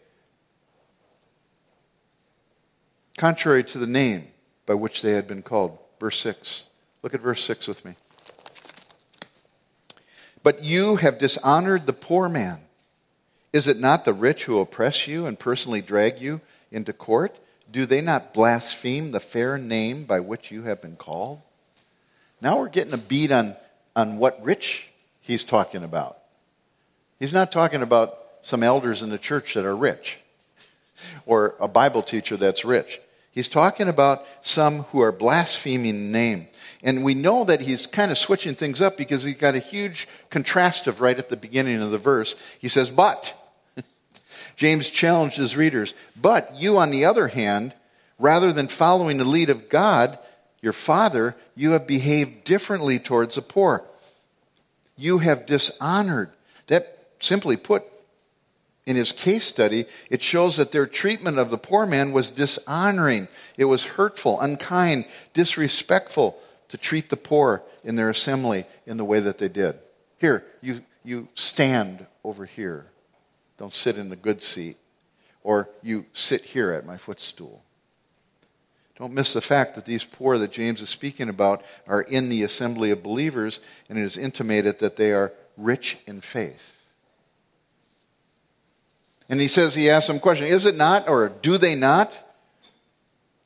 Contrary 3.15 3.63
to 3.63 3.77
the 3.77 3.87
name 3.87 4.27
by 4.67 4.75
which 4.75 5.01
they 5.01 5.13
had 5.13 5.27
been 5.27 5.41
called. 5.41 5.79
Verse 5.99 6.19
6. 6.19 6.65
Look 7.01 7.15
at 7.15 7.21
verse 7.21 7.43
6 7.43 7.67
with 7.67 7.83
me. 7.83 7.95
But 10.43 10.63
you 10.63 10.97
have 10.97 11.17
dishonored 11.17 11.87
the 11.87 11.93
poor 11.93 12.29
man. 12.29 12.59
Is 13.51 13.65
it 13.65 13.79
not 13.79 14.05
the 14.05 14.13
rich 14.13 14.45
who 14.45 14.59
oppress 14.59 15.07
you 15.07 15.25
and 15.25 15.39
personally 15.39 15.81
drag 15.81 16.21
you 16.21 16.41
into 16.71 16.93
court? 16.93 17.35
Do 17.71 17.85
they 17.85 18.01
not 18.01 18.33
blaspheme 18.33 19.11
the 19.11 19.19
fair 19.19 19.57
name 19.57 20.03
by 20.03 20.19
which 20.19 20.51
you 20.51 20.63
have 20.63 20.81
been 20.81 20.95
called? 20.95 21.41
Now 22.41 22.59
we're 22.59 22.69
getting 22.69 22.93
a 22.93 22.97
beat 22.97 23.31
on, 23.31 23.55
on 23.95 24.17
what 24.17 24.43
rich 24.43 24.89
he's 25.21 25.43
talking 25.43 25.83
about. 25.83 26.17
He's 27.19 27.33
not 27.33 27.51
talking 27.51 27.81
about 27.81 28.15
some 28.41 28.63
elders 28.63 29.01
in 29.01 29.09
the 29.09 29.17
church 29.17 29.55
that 29.55 29.65
are 29.65 29.75
rich 29.75 30.19
or 31.25 31.55
a 31.59 31.67
Bible 31.67 32.03
teacher 32.03 32.37
that's 32.37 32.63
rich. 32.63 32.99
He's 33.37 33.49
talking 33.49 33.87
about 33.87 34.25
some 34.41 34.79
who 34.85 34.99
are 35.01 35.11
blaspheming 35.11 35.93
the 35.93 36.11
name. 36.11 36.47
And 36.81 37.03
we 37.03 37.13
know 37.13 37.43
that 37.43 37.61
he's 37.61 37.85
kind 37.85 38.09
of 38.09 38.17
switching 38.17 38.55
things 38.55 38.81
up 38.81 38.97
because 38.97 39.23
he's 39.23 39.37
got 39.37 39.53
a 39.53 39.59
huge 39.59 40.07
contrastive 40.31 40.99
right 40.99 41.19
at 41.19 41.29
the 41.29 41.37
beginning 41.37 41.83
of 41.83 41.91
the 41.91 41.99
verse. 41.99 42.35
He 42.57 42.67
says, 42.67 42.89
But, 42.89 43.35
James 44.55 44.89
challenged 44.89 45.37
his 45.37 45.55
readers, 45.55 45.93
but 46.19 46.55
you, 46.55 46.79
on 46.79 46.89
the 46.89 47.05
other 47.05 47.27
hand, 47.27 47.75
rather 48.17 48.51
than 48.51 48.67
following 48.67 49.17
the 49.17 49.23
lead 49.23 49.51
of 49.51 49.69
God, 49.69 50.17
your 50.63 50.73
Father, 50.73 51.35
you 51.55 51.73
have 51.73 51.85
behaved 51.85 52.43
differently 52.43 52.97
towards 52.97 53.35
the 53.35 53.43
poor. 53.43 53.85
You 54.97 55.19
have 55.19 55.45
dishonored. 55.45 56.31
That, 56.65 56.87
simply 57.19 57.55
put, 57.55 57.83
in 58.87 58.95
his 58.95 59.11
case 59.11 59.43
study, 59.43 59.85
it 60.09 60.23
shows 60.23 60.55
that 60.55 60.71
their 60.71 60.87
treatment 60.87 61.37
of 61.37 61.51
the 61.51 61.57
poor 61.57 61.85
man 61.85 62.13
was 62.13 62.29
dishonoring. 62.29 63.27
It 63.57 63.65
was 63.65 63.83
hurtful, 63.83 64.39
unkind, 64.39 65.05
disrespectful 65.33 66.39
to 66.69 66.77
treat 66.77 67.09
the 67.09 67.17
poor 67.17 67.63
in 67.83 67.97
their 67.97 68.09
assembly 68.09 68.65
in 68.85 68.95
the 68.95 69.03
way 69.03 69.19
that 69.19 69.39
they 69.39 69.49
did. 69.49 69.77
Here, 70.19 70.45
you, 70.61 70.81
you 71.03 71.27
stand 71.35 72.05
over 72.23 72.45
here. 72.45 72.85
Don't 73.57 73.73
sit 73.73 73.97
in 73.97 74.07
the 74.07 74.15
good 74.15 74.41
seat. 74.41 74.77
Or 75.43 75.69
you 75.83 76.05
sit 76.13 76.43
here 76.43 76.71
at 76.71 76.85
my 76.85 76.95
footstool. 76.95 77.61
Don't 78.97 79.13
miss 79.13 79.33
the 79.33 79.41
fact 79.41 79.75
that 79.75 79.85
these 79.85 80.05
poor 80.05 80.37
that 80.37 80.51
James 80.53 80.81
is 80.81 80.89
speaking 80.89 81.27
about 81.27 81.61
are 81.87 82.01
in 82.01 82.29
the 82.29 82.43
assembly 82.43 82.91
of 82.91 83.03
believers, 83.03 83.59
and 83.89 83.99
it 83.99 84.03
is 84.03 84.17
intimated 84.17 84.79
that 84.79 84.95
they 84.95 85.11
are 85.11 85.33
rich 85.57 85.97
in 86.07 86.21
faith. 86.21 86.76
And 89.29 89.41
he 89.41 89.47
says, 89.47 89.75
he 89.75 89.89
asks 89.89 90.07
them 90.07 90.17
a 90.17 90.19
question 90.19 90.47
Is 90.47 90.65
it 90.65 90.75
not, 90.75 91.09
or 91.09 91.29
do 91.29 91.57
they 91.57 91.75
not? 91.75 92.17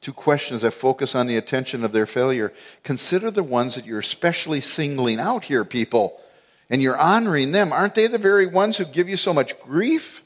Two 0.01 0.13
questions 0.13 0.61
that 0.61 0.71
focus 0.71 1.13
on 1.13 1.27
the 1.27 1.37
attention 1.37 1.83
of 1.83 1.91
their 1.91 2.07
failure. 2.07 2.51
Consider 2.83 3.29
the 3.29 3.43
ones 3.43 3.75
that 3.75 3.85
you're 3.85 3.99
especially 3.99 4.59
singling 4.59 5.19
out 5.19 5.45
here, 5.45 5.63
people, 5.63 6.19
and 6.71 6.81
you're 6.81 6.97
honoring 6.97 7.51
them. 7.51 7.71
Aren't 7.71 7.93
they 7.93 8.07
the 8.07 8.17
very 8.17 8.47
ones 8.47 8.77
who 8.77 8.85
give 8.85 9.09
you 9.09 9.17
so 9.17 9.31
much 9.31 9.59
grief? 9.59 10.23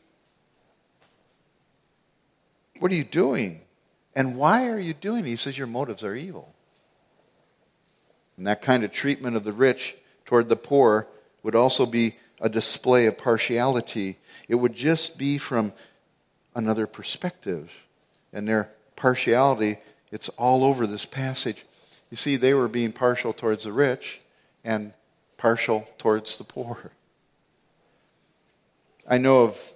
What 2.80 2.92
are 2.92 2.96
you 2.96 3.04
doing? 3.04 3.62
And 4.16 4.38
why 4.38 4.70
are 4.70 4.80
you 4.80 4.94
doing 4.94 5.26
it? 5.26 5.30
He 5.30 5.36
says 5.36 5.58
your 5.58 5.68
motives 5.68 6.06
are 6.06 6.16
evil. 6.16 6.54
And 8.38 8.48
that 8.48 8.62
kind 8.62 8.84
of 8.84 8.94
treatment 8.94 9.36
of 9.36 9.44
the 9.44 9.54
rich 9.54 9.96
toward 10.26 10.48
the 10.48 10.56
poor 10.56 11.08
would 11.44 11.56
also 11.56 11.86
be 11.86 12.16
a 12.40 12.50
display 12.50 13.06
of 13.08 13.18
partiality. 13.18 14.18
It 14.48 14.56
would 14.56 14.76
just 14.76 15.18
be 15.18 15.38
from 15.38 15.74
another 16.56 16.88
perspective. 16.88 17.86
And 18.34 18.48
their 18.48 18.70
partiality, 18.96 19.78
it's 20.12 20.30
all 20.30 20.64
over 20.64 20.88
this 20.88 21.06
passage. 21.06 21.66
You 22.12 22.18
see, 22.18 22.36
they 22.36 22.54
were 22.54 22.68
being 22.68 22.92
partial 22.92 23.34
towards 23.34 23.64
the 23.64 23.72
rich 23.72 24.22
and 24.64 24.94
partial 25.38 25.88
towards 25.98 26.38
the 26.38 26.44
poor. 26.44 26.92
I 29.08 29.18
know 29.18 29.44
of 29.44 29.74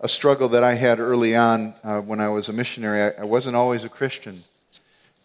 a 0.00 0.08
struggle 0.08 0.48
that 0.50 0.62
I 0.62 0.74
had 0.74 1.00
early 1.00 1.36
on 1.36 1.74
uh, 1.82 2.00
when 2.00 2.20
I 2.20 2.28
was 2.28 2.48
a 2.48 2.52
missionary. 2.52 3.02
I, 3.02 3.22
I 3.22 3.24
wasn't 3.24 3.56
always 3.56 3.84
a 3.84 3.88
Christian. 3.88 4.42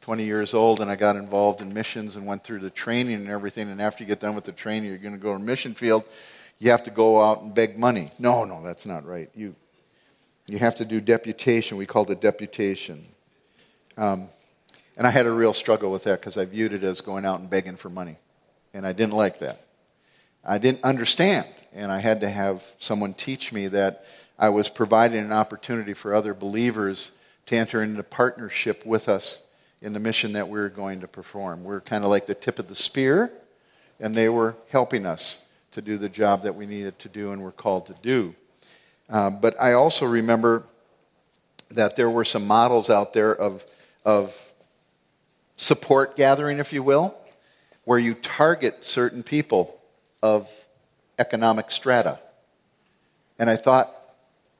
20 0.01 0.25
years 0.25 0.53
old, 0.53 0.81
and 0.81 0.91
I 0.91 0.97
got 0.97 1.15
involved 1.15 1.61
in 1.61 1.73
missions 1.73 2.17
and 2.17 2.25
went 2.25 2.43
through 2.43 2.59
the 2.59 2.69
training 2.69 3.15
and 3.15 3.29
everything. 3.29 3.69
And 3.69 3.81
after 3.81 4.03
you 4.03 4.07
get 4.07 4.19
done 4.19 4.35
with 4.35 4.43
the 4.43 4.51
training, 4.51 4.89
you're 4.89 4.97
going 4.97 5.13
to 5.13 5.19
go 5.19 5.29
to 5.29 5.37
a 5.37 5.39
mission 5.39 5.73
field. 5.73 6.03
You 6.63 6.71
have 6.71 6.83
to 6.83 6.91
go 6.91 7.21
out 7.21 7.41
and 7.41 7.53
beg 7.53 7.77
money. 7.77 8.09
No, 8.19 8.45
no, 8.45 8.63
that's 8.63 8.85
not 8.85 9.05
right. 9.05 9.29
You, 9.35 9.53
you 10.47 10.59
have 10.59 10.75
to 10.75 10.85
do 10.85 11.01
deputation. 11.01 11.77
We 11.77 11.85
called 11.85 12.09
it 12.09 12.21
deputation. 12.21 13.01
Um, 13.97 14.29
and 14.95 15.05
I 15.05 15.09
had 15.09 15.25
a 15.25 15.31
real 15.31 15.51
struggle 15.51 15.91
with 15.91 16.05
that 16.05 16.21
because 16.21 16.37
I 16.37 16.45
viewed 16.45 16.71
it 16.71 16.85
as 16.85 17.01
going 17.01 17.25
out 17.25 17.41
and 17.41 17.49
begging 17.49 17.75
for 17.75 17.89
money. 17.89 18.15
And 18.73 18.87
I 18.87 18.93
didn't 18.93 19.11
like 19.11 19.39
that. 19.39 19.59
I 20.45 20.57
didn't 20.57 20.85
understand. 20.85 21.47
And 21.73 21.91
I 21.91 21.99
had 21.99 22.21
to 22.21 22.29
have 22.29 22.63
someone 22.77 23.13
teach 23.13 23.51
me 23.51 23.67
that 23.67 24.05
I 24.39 24.47
was 24.47 24.69
providing 24.69 25.19
an 25.19 25.33
opportunity 25.33 25.93
for 25.93 26.15
other 26.15 26.33
believers 26.33 27.11
to 27.47 27.57
enter 27.57 27.83
into 27.83 28.03
partnership 28.03 28.85
with 28.85 29.09
us 29.09 29.45
in 29.81 29.91
the 29.91 29.99
mission 29.99 30.31
that 30.31 30.47
we 30.47 30.57
were 30.57 30.69
going 30.69 31.01
to 31.01 31.09
perform. 31.09 31.65
We 31.65 31.75
are 31.75 31.81
kind 31.81 32.05
of 32.05 32.09
like 32.09 32.25
the 32.25 32.35
tip 32.35 32.57
of 32.57 32.69
the 32.69 32.75
spear, 32.75 33.33
and 33.99 34.15
they 34.15 34.29
were 34.29 34.55
helping 34.69 35.05
us 35.05 35.49
to 35.73 35.81
do 35.81 35.97
the 35.97 36.09
job 36.09 36.43
that 36.43 36.55
we 36.55 36.65
needed 36.65 36.97
to 36.99 37.09
do 37.09 37.31
and 37.31 37.41
were 37.41 37.51
called 37.51 37.87
to 37.87 37.95
do. 38.01 38.33
Uh, 39.09 39.29
but 39.29 39.59
I 39.59 39.73
also 39.73 40.05
remember 40.05 40.63
that 41.71 41.95
there 41.95 42.09
were 42.09 42.25
some 42.25 42.47
models 42.47 42.89
out 42.89 43.13
there 43.13 43.35
of, 43.35 43.63
of 44.05 44.35
support 45.57 46.15
gathering, 46.15 46.59
if 46.59 46.73
you 46.73 46.83
will, 46.83 47.15
where 47.85 47.99
you 47.99 48.13
target 48.13 48.85
certain 48.85 49.23
people 49.23 49.79
of 50.21 50.49
economic 51.19 51.71
strata. 51.71 52.19
And 53.37 53.49
I 53.49 53.55
thought, 53.55 53.93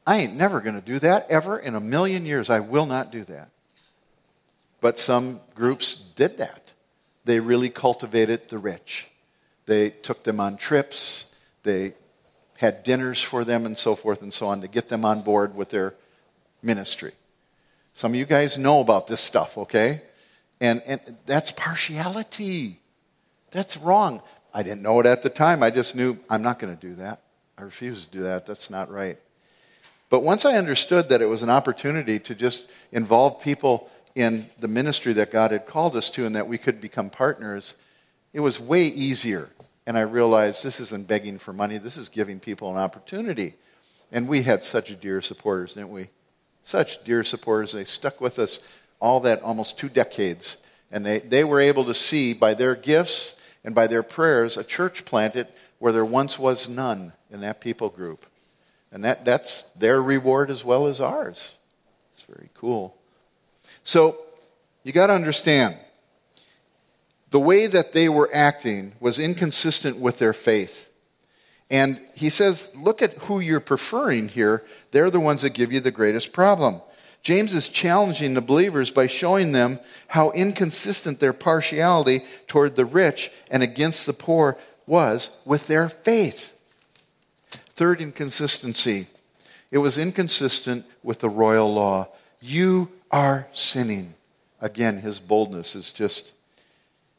I 0.05 0.17
ain't 0.17 0.35
never 0.35 0.59
going 0.59 0.75
to 0.75 0.81
do 0.81 0.99
that 0.99 1.29
ever 1.29 1.57
in 1.57 1.75
a 1.75 1.79
million 1.79 2.25
years. 2.25 2.49
I 2.49 2.59
will 2.59 2.85
not 2.85 3.11
do 3.11 3.23
that. 3.25 3.49
But 4.81 4.99
some 4.99 5.39
groups 5.55 5.95
did 5.95 6.39
that. 6.39 6.73
They 7.23 7.39
really 7.39 7.69
cultivated 7.69 8.49
the 8.49 8.57
rich. 8.57 9.07
They 9.65 9.89
took 9.89 10.23
them 10.23 10.39
on 10.39 10.57
trips, 10.57 11.25
they 11.63 11.93
had 12.57 12.83
dinners 12.83 13.21
for 13.21 13.43
them, 13.43 13.65
and 13.65 13.77
so 13.77 13.95
forth 13.95 14.21
and 14.21 14.33
so 14.33 14.47
on 14.47 14.61
to 14.61 14.67
get 14.67 14.89
them 14.89 15.05
on 15.05 15.21
board 15.21 15.55
with 15.55 15.69
their 15.69 15.95
ministry. 16.61 17.13
Some 17.93 18.13
of 18.13 18.15
you 18.15 18.25
guys 18.25 18.57
know 18.57 18.81
about 18.81 19.07
this 19.07 19.21
stuff, 19.21 19.57
okay? 19.57 20.01
And, 20.59 20.81
and 20.85 20.99
that's 21.25 21.51
partiality. 21.51 22.79
That's 23.51 23.77
wrong. 23.77 24.21
I 24.53 24.63
didn't 24.63 24.81
know 24.81 24.99
it 24.99 25.05
at 25.05 25.23
the 25.23 25.29
time. 25.29 25.61
I 25.63 25.69
just 25.69 25.95
knew 25.95 26.17
I'm 26.29 26.41
not 26.41 26.59
going 26.59 26.75
to 26.75 26.87
do 26.87 26.95
that. 26.95 27.21
I 27.57 27.63
refuse 27.63 28.05
to 28.05 28.11
do 28.11 28.23
that. 28.23 28.45
That's 28.45 28.69
not 28.69 28.89
right. 28.91 29.17
But 30.09 30.23
once 30.23 30.45
I 30.45 30.57
understood 30.57 31.09
that 31.09 31.21
it 31.21 31.25
was 31.25 31.43
an 31.43 31.49
opportunity 31.49 32.19
to 32.19 32.35
just 32.35 32.69
involve 32.91 33.41
people 33.41 33.89
in 34.15 34.47
the 34.59 34.67
ministry 34.67 35.13
that 35.13 35.31
God 35.31 35.51
had 35.51 35.65
called 35.65 35.95
us 35.95 36.09
to 36.11 36.25
and 36.25 36.35
that 36.35 36.47
we 36.47 36.57
could 36.57 36.79
become 36.79 37.09
partners, 37.09 37.75
it 38.31 38.39
was 38.39 38.59
way 38.59 38.85
easier. 38.85 39.49
And 39.85 39.97
I 39.97 40.01
realized 40.01 40.63
this 40.63 40.79
isn't 40.79 41.07
begging 41.07 41.39
for 41.39 41.53
money, 41.53 41.77
this 41.77 41.97
is 41.97 42.09
giving 42.09 42.39
people 42.39 42.71
an 42.71 42.77
opportunity. 42.77 43.55
And 44.11 44.27
we 44.27 44.43
had 44.43 44.63
such 44.63 44.99
dear 45.01 45.21
supporters, 45.21 45.73
didn't 45.73 45.91
we? 45.91 46.09
Such 46.63 47.03
dear 47.03 47.23
supporters. 47.23 47.73
They 47.73 47.83
stuck 47.83 48.21
with 48.21 48.39
us 48.39 48.65
all 48.99 49.19
that 49.21 49.41
almost 49.41 49.77
two 49.77 49.89
decades. 49.89 50.57
And 50.91 51.05
they, 51.05 51.19
they 51.19 51.43
were 51.43 51.59
able 51.59 51.83
to 51.85 51.93
see 51.93 52.33
by 52.33 52.53
their 52.53 52.75
gifts 52.75 53.35
and 53.63 53.73
by 53.73 53.87
their 53.87 54.03
prayers 54.03 54.55
a 54.55 54.63
church 54.63 55.03
planted 55.03 55.47
where 55.79 55.91
there 55.91 56.05
once 56.05 56.37
was 56.37 56.69
none 56.69 57.11
in 57.31 57.41
that 57.41 57.59
people 57.59 57.89
group. 57.89 58.25
And 58.91 59.03
that, 59.03 59.25
that's 59.25 59.63
their 59.71 60.01
reward 60.01 60.51
as 60.51 60.63
well 60.63 60.85
as 60.85 61.01
ours. 61.01 61.57
It's 62.13 62.21
very 62.21 62.49
cool. 62.53 62.95
So, 63.83 64.17
you 64.83 64.91
got 64.91 65.07
to 65.07 65.13
understand 65.13 65.77
the 67.33 67.39
way 67.39 67.65
that 67.65 67.93
they 67.93 68.07
were 68.07 68.29
acting 68.31 68.93
was 68.99 69.17
inconsistent 69.17 69.97
with 69.97 70.19
their 70.19 70.33
faith. 70.33 70.87
And 71.71 71.99
he 72.13 72.29
says, 72.29 72.71
look 72.75 73.01
at 73.01 73.13
who 73.13 73.39
you're 73.39 73.59
preferring 73.59 74.29
here. 74.29 74.63
They're 74.91 75.09
the 75.09 75.19
ones 75.19 75.41
that 75.41 75.55
give 75.55 75.73
you 75.73 75.79
the 75.79 75.89
greatest 75.89 76.31
problem. 76.31 76.79
James 77.23 77.55
is 77.55 77.69
challenging 77.69 78.35
the 78.35 78.41
believers 78.41 78.91
by 78.91 79.07
showing 79.07 79.51
them 79.51 79.79
how 80.09 80.29
inconsistent 80.29 81.19
their 81.19 81.33
partiality 81.33 82.21
toward 82.45 82.75
the 82.75 82.85
rich 82.85 83.31
and 83.49 83.63
against 83.63 84.05
the 84.05 84.13
poor 84.13 84.55
was 84.85 85.35
with 85.43 85.65
their 85.65 85.89
faith. 85.89 86.55
Third 87.49 87.99
inconsistency 87.99 89.07
it 89.71 89.79
was 89.79 89.97
inconsistent 89.97 90.85
with 91.01 91.17
the 91.17 91.29
royal 91.29 91.73
law. 91.73 92.09
You 92.39 92.89
are 93.09 93.47
sinning. 93.53 94.13
Again, 94.61 94.99
his 94.99 95.19
boldness 95.19 95.73
is 95.73 95.91
just, 95.91 96.33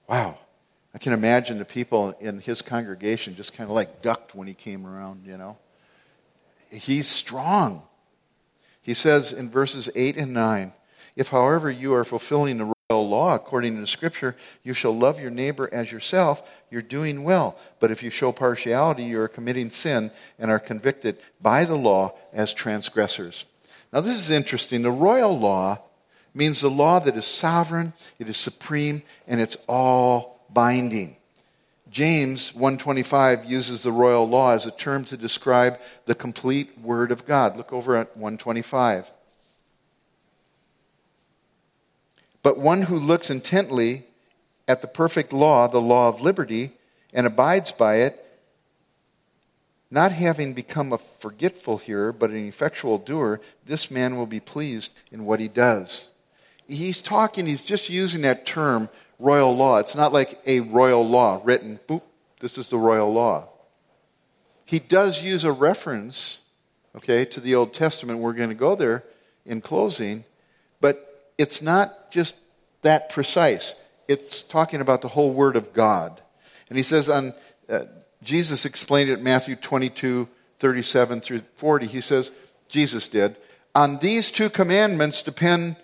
wow. 0.08 0.38
I 0.94 0.98
can 0.98 1.12
imagine 1.12 1.58
the 1.58 1.64
people 1.64 2.14
in 2.20 2.40
his 2.40 2.62
congregation 2.62 3.34
just 3.34 3.54
kind 3.54 3.68
of 3.68 3.74
like 3.74 4.00
ducked 4.00 4.34
when 4.34 4.46
he 4.46 4.54
came 4.54 4.86
around, 4.86 5.26
you 5.26 5.36
know. 5.36 5.58
He's 6.70 7.08
strong. 7.08 7.82
He 8.80 8.94
says 8.94 9.32
in 9.32 9.50
verses 9.50 9.90
8 9.94 10.16
and 10.16 10.32
9 10.32 10.72
If, 11.16 11.30
however, 11.30 11.70
you 11.70 11.94
are 11.94 12.04
fulfilling 12.04 12.58
the 12.58 12.74
royal 12.90 13.08
law 13.08 13.34
according 13.34 13.74
to 13.74 13.80
the 13.80 13.86
scripture 13.86 14.36
you 14.62 14.74
shall 14.74 14.94
love 14.96 15.18
your 15.18 15.30
neighbor 15.30 15.70
as 15.72 15.90
yourself 15.90 16.48
you're 16.70 16.82
doing 16.82 17.24
well 17.24 17.56
but 17.80 17.90
if 17.90 18.02
you 18.02 18.10
show 18.10 18.30
partiality 18.30 19.04
you 19.04 19.18
are 19.18 19.26
committing 19.26 19.70
sin 19.70 20.10
and 20.38 20.50
are 20.50 20.58
convicted 20.58 21.16
by 21.40 21.64
the 21.64 21.76
law 21.76 22.12
as 22.34 22.52
transgressors 22.52 23.46
now 23.90 24.00
this 24.00 24.18
is 24.18 24.30
interesting 24.30 24.82
the 24.82 24.90
royal 24.90 25.38
law 25.38 25.78
means 26.34 26.60
the 26.60 26.70
law 26.70 26.98
that 26.98 27.16
is 27.16 27.24
sovereign 27.24 27.92
it 28.18 28.28
is 28.28 28.36
supreme 28.36 29.02
and 29.26 29.40
it's 29.40 29.56
all 29.68 30.40
binding 30.50 31.16
James 31.94 32.52
125 32.56 33.44
uses 33.44 33.84
the 33.84 33.92
royal 33.92 34.28
law 34.28 34.50
as 34.50 34.66
a 34.66 34.72
term 34.72 35.04
to 35.04 35.16
describe 35.16 35.78
the 36.06 36.14
complete 36.16 36.76
word 36.80 37.12
of 37.12 37.24
God. 37.24 37.56
Look 37.56 37.72
over 37.72 37.96
at 37.96 38.16
125. 38.16 39.12
But 42.42 42.58
one 42.58 42.82
who 42.82 42.96
looks 42.96 43.30
intently 43.30 44.06
at 44.66 44.82
the 44.82 44.88
perfect 44.88 45.32
law, 45.32 45.68
the 45.68 45.80
law 45.80 46.08
of 46.08 46.20
liberty, 46.20 46.72
and 47.12 47.28
abides 47.28 47.70
by 47.70 47.98
it, 47.98 48.20
not 49.88 50.10
having 50.10 50.52
become 50.52 50.92
a 50.92 50.98
forgetful 50.98 51.78
hearer, 51.78 52.12
but 52.12 52.30
an 52.30 52.48
effectual 52.48 52.98
doer, 52.98 53.40
this 53.64 53.88
man 53.88 54.16
will 54.16 54.26
be 54.26 54.40
pleased 54.40 54.98
in 55.12 55.24
what 55.24 55.38
he 55.38 55.46
does. 55.46 56.10
He's 56.66 57.02
talking, 57.02 57.46
he's 57.46 57.62
just 57.62 57.90
using 57.90 58.22
that 58.22 58.46
term, 58.46 58.88
royal 59.18 59.54
law. 59.54 59.78
It's 59.78 59.94
not 59.94 60.12
like 60.12 60.40
a 60.46 60.60
royal 60.60 61.06
law 61.06 61.40
written, 61.44 61.78
boop, 61.86 62.02
this 62.40 62.58
is 62.58 62.70
the 62.70 62.78
royal 62.78 63.12
law. 63.12 63.50
He 64.64 64.78
does 64.78 65.22
use 65.22 65.44
a 65.44 65.52
reference, 65.52 66.40
okay, 66.96 67.24
to 67.26 67.40
the 67.40 67.54
Old 67.54 67.74
Testament. 67.74 68.20
We're 68.20 68.32
going 68.32 68.48
to 68.48 68.54
go 68.54 68.74
there 68.74 69.04
in 69.44 69.60
closing, 69.60 70.24
but 70.80 71.32
it's 71.38 71.60
not 71.60 72.10
just 72.10 72.34
that 72.82 73.10
precise. 73.10 73.80
It's 74.08 74.42
talking 74.42 74.80
about 74.80 75.02
the 75.02 75.08
whole 75.08 75.32
Word 75.32 75.56
of 75.56 75.72
God. 75.72 76.20
And 76.68 76.78
he 76.78 76.82
says 76.82 77.08
on, 77.08 77.34
uh, 77.68 77.84
Jesus 78.22 78.64
explained 78.64 79.10
it 79.10 79.18
in 79.18 79.24
Matthew 79.24 79.56
22, 79.56 80.28
37 80.58 81.20
through 81.20 81.42
40, 81.56 81.86
he 81.86 82.00
says, 82.00 82.32
Jesus 82.68 83.08
did, 83.08 83.36
on 83.74 83.98
these 83.98 84.30
two 84.30 84.48
commandments 84.48 85.22
depend 85.22 85.76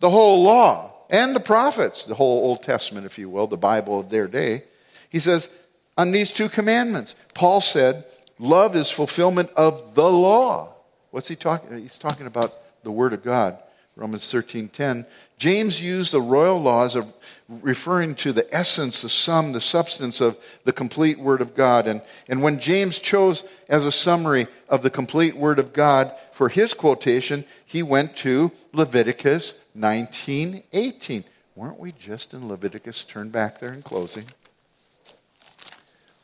the 0.00 0.10
whole 0.10 0.42
law 0.42 0.92
and 1.10 1.34
the 1.34 1.40
prophets, 1.40 2.04
the 2.04 2.14
whole 2.14 2.44
Old 2.44 2.62
Testament, 2.62 3.06
if 3.06 3.18
you 3.18 3.28
will, 3.28 3.46
the 3.46 3.56
Bible 3.56 4.00
of 4.00 4.08
their 4.08 4.26
day. 4.26 4.64
He 5.08 5.18
says, 5.18 5.48
on 5.96 6.10
these 6.10 6.32
two 6.32 6.48
commandments. 6.48 7.14
Paul 7.34 7.60
said, 7.60 8.04
love 8.38 8.76
is 8.76 8.90
fulfillment 8.90 9.50
of 9.56 9.94
the 9.94 10.10
law. 10.10 10.74
What's 11.10 11.28
he 11.28 11.36
talking? 11.36 11.78
He's 11.78 11.98
talking 11.98 12.26
about 12.26 12.52
the 12.82 12.90
Word 12.90 13.12
of 13.12 13.24
God. 13.24 13.58
Romans 13.96 14.30
13:10. 14.30 15.06
James 15.38 15.80
used 15.80 16.12
the 16.12 16.20
royal 16.20 16.60
laws 16.60 16.94
of 16.94 17.10
referring 17.48 18.14
to 18.16 18.32
the 18.32 18.46
essence, 18.54 19.00
the 19.00 19.08
sum, 19.08 19.52
the 19.52 19.60
substance 19.60 20.20
of 20.20 20.36
the 20.64 20.72
complete 20.72 21.18
Word 21.18 21.40
of 21.40 21.54
God. 21.54 21.88
And, 21.88 22.02
and 22.28 22.42
when 22.42 22.60
James 22.60 22.98
chose 22.98 23.42
as 23.70 23.86
a 23.86 23.92
summary 23.92 24.48
of 24.68 24.82
the 24.82 24.90
complete 24.90 25.34
Word 25.34 25.58
of 25.58 25.72
God 25.72 26.12
for 26.32 26.50
his 26.50 26.74
quotation, 26.74 27.46
he 27.64 27.82
went 27.82 28.16
to 28.18 28.52
Leviticus 28.74 29.62
19:18. 29.74 31.24
Weren't 31.54 31.80
we 31.80 31.92
just 31.92 32.34
in 32.34 32.48
Leviticus? 32.48 33.02
Turn 33.02 33.30
back 33.30 33.60
there 33.60 33.72
in 33.72 33.80
closing. 33.80 34.26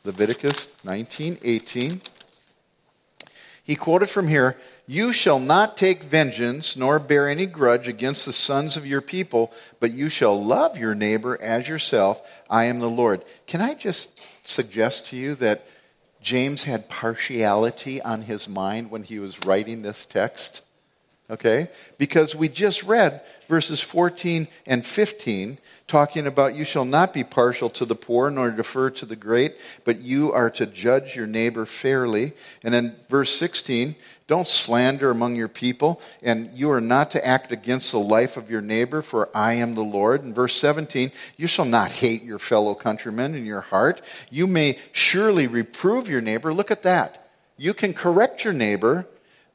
Leviticus 0.03 0.67
19:18. 0.85 2.01
He 3.63 3.75
quoted 3.75 4.09
from 4.09 4.27
here, 4.27 4.57
"You 4.85 5.13
shall 5.13 5.39
not 5.39 5.77
take 5.77 6.03
vengeance 6.03 6.75
nor 6.75 6.99
bear 6.99 7.29
any 7.29 7.45
grudge 7.45 7.87
against 7.87 8.25
the 8.25 8.33
sons 8.33 8.75
of 8.75 8.85
your 8.85 9.01
people, 9.01 9.51
but 9.79 9.93
you 9.93 10.09
shall 10.09 10.43
love 10.43 10.77
your 10.77 10.95
neighbor 10.95 11.41
as 11.41 11.67
yourself. 11.67 12.21
I 12.49 12.65
am 12.65 12.79
the 12.79 12.89
Lord." 12.89 13.23
Can 13.47 13.61
I 13.61 13.73
just 13.73 14.09
suggest 14.43 15.07
to 15.07 15.15
you 15.15 15.35
that 15.35 15.65
James 16.21 16.63
had 16.63 16.89
partiality 16.89 18.01
on 18.01 18.23
his 18.23 18.47
mind 18.47 18.91
when 18.91 19.03
he 19.03 19.19
was 19.19 19.45
writing 19.45 19.81
this 19.81 20.05
text? 20.05 20.61
Okay? 21.29 21.69
Because 21.97 22.35
we 22.35 22.49
just 22.49 22.83
read 22.83 23.21
verses 23.47 23.81
14 23.81 24.47
and 24.65 24.85
15 24.85 25.57
talking 25.87 26.27
about 26.27 26.55
you 26.55 26.65
shall 26.65 26.85
not 26.85 27.13
be 27.13 27.23
partial 27.23 27.69
to 27.69 27.85
the 27.85 27.95
poor 27.95 28.29
nor 28.31 28.51
defer 28.51 28.89
to 28.89 29.05
the 29.05 29.15
great, 29.15 29.55
but 29.83 29.99
you 29.99 30.31
are 30.31 30.49
to 30.49 30.65
judge 30.65 31.15
your 31.15 31.27
neighbor 31.27 31.65
fairly. 31.65 32.33
And 32.63 32.73
then 32.73 32.95
verse 33.09 33.35
16, 33.35 33.95
don't 34.27 34.47
slander 34.47 35.11
among 35.11 35.35
your 35.35 35.47
people, 35.47 36.01
and 36.21 36.49
you 36.53 36.71
are 36.71 36.81
not 36.81 37.11
to 37.11 37.25
act 37.25 37.51
against 37.51 37.91
the 37.91 37.99
life 37.99 38.37
of 38.37 38.49
your 38.49 38.61
neighbor, 38.61 39.01
for 39.01 39.29
I 39.35 39.53
am 39.53 39.75
the 39.75 39.83
Lord. 39.83 40.23
In 40.23 40.33
verse 40.33 40.55
17, 40.55 41.11
you 41.35 41.47
shall 41.47 41.65
not 41.65 41.91
hate 41.91 42.23
your 42.23 42.39
fellow 42.39 42.73
countrymen 42.73 43.35
in 43.35 43.45
your 43.45 43.61
heart. 43.61 44.01
You 44.29 44.47
may 44.47 44.77
surely 44.91 45.47
reprove 45.47 46.09
your 46.09 46.21
neighbor. 46.21 46.53
Look 46.53 46.71
at 46.71 46.83
that. 46.83 47.29
You 47.57 47.73
can 47.73 47.93
correct 47.93 48.43
your 48.43 48.53
neighbor, 48.53 49.05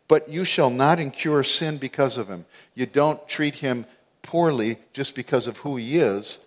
but 0.07 0.29
you 0.29 0.45
shall 0.45 0.71
not 0.71 0.99
incur 0.99 1.43
sin 1.43 1.79
because 1.79 2.19
of 2.19 2.29
him. 2.29 2.45
You 2.75 2.87
don't 2.87 3.27
treat 3.29 3.57
him 3.57 3.87
poorly 4.23 4.79
just 4.93 5.15
because 5.15 5.47
of 5.47 5.57
who 5.59 5.77
he 5.77 5.99
is. 5.99 6.47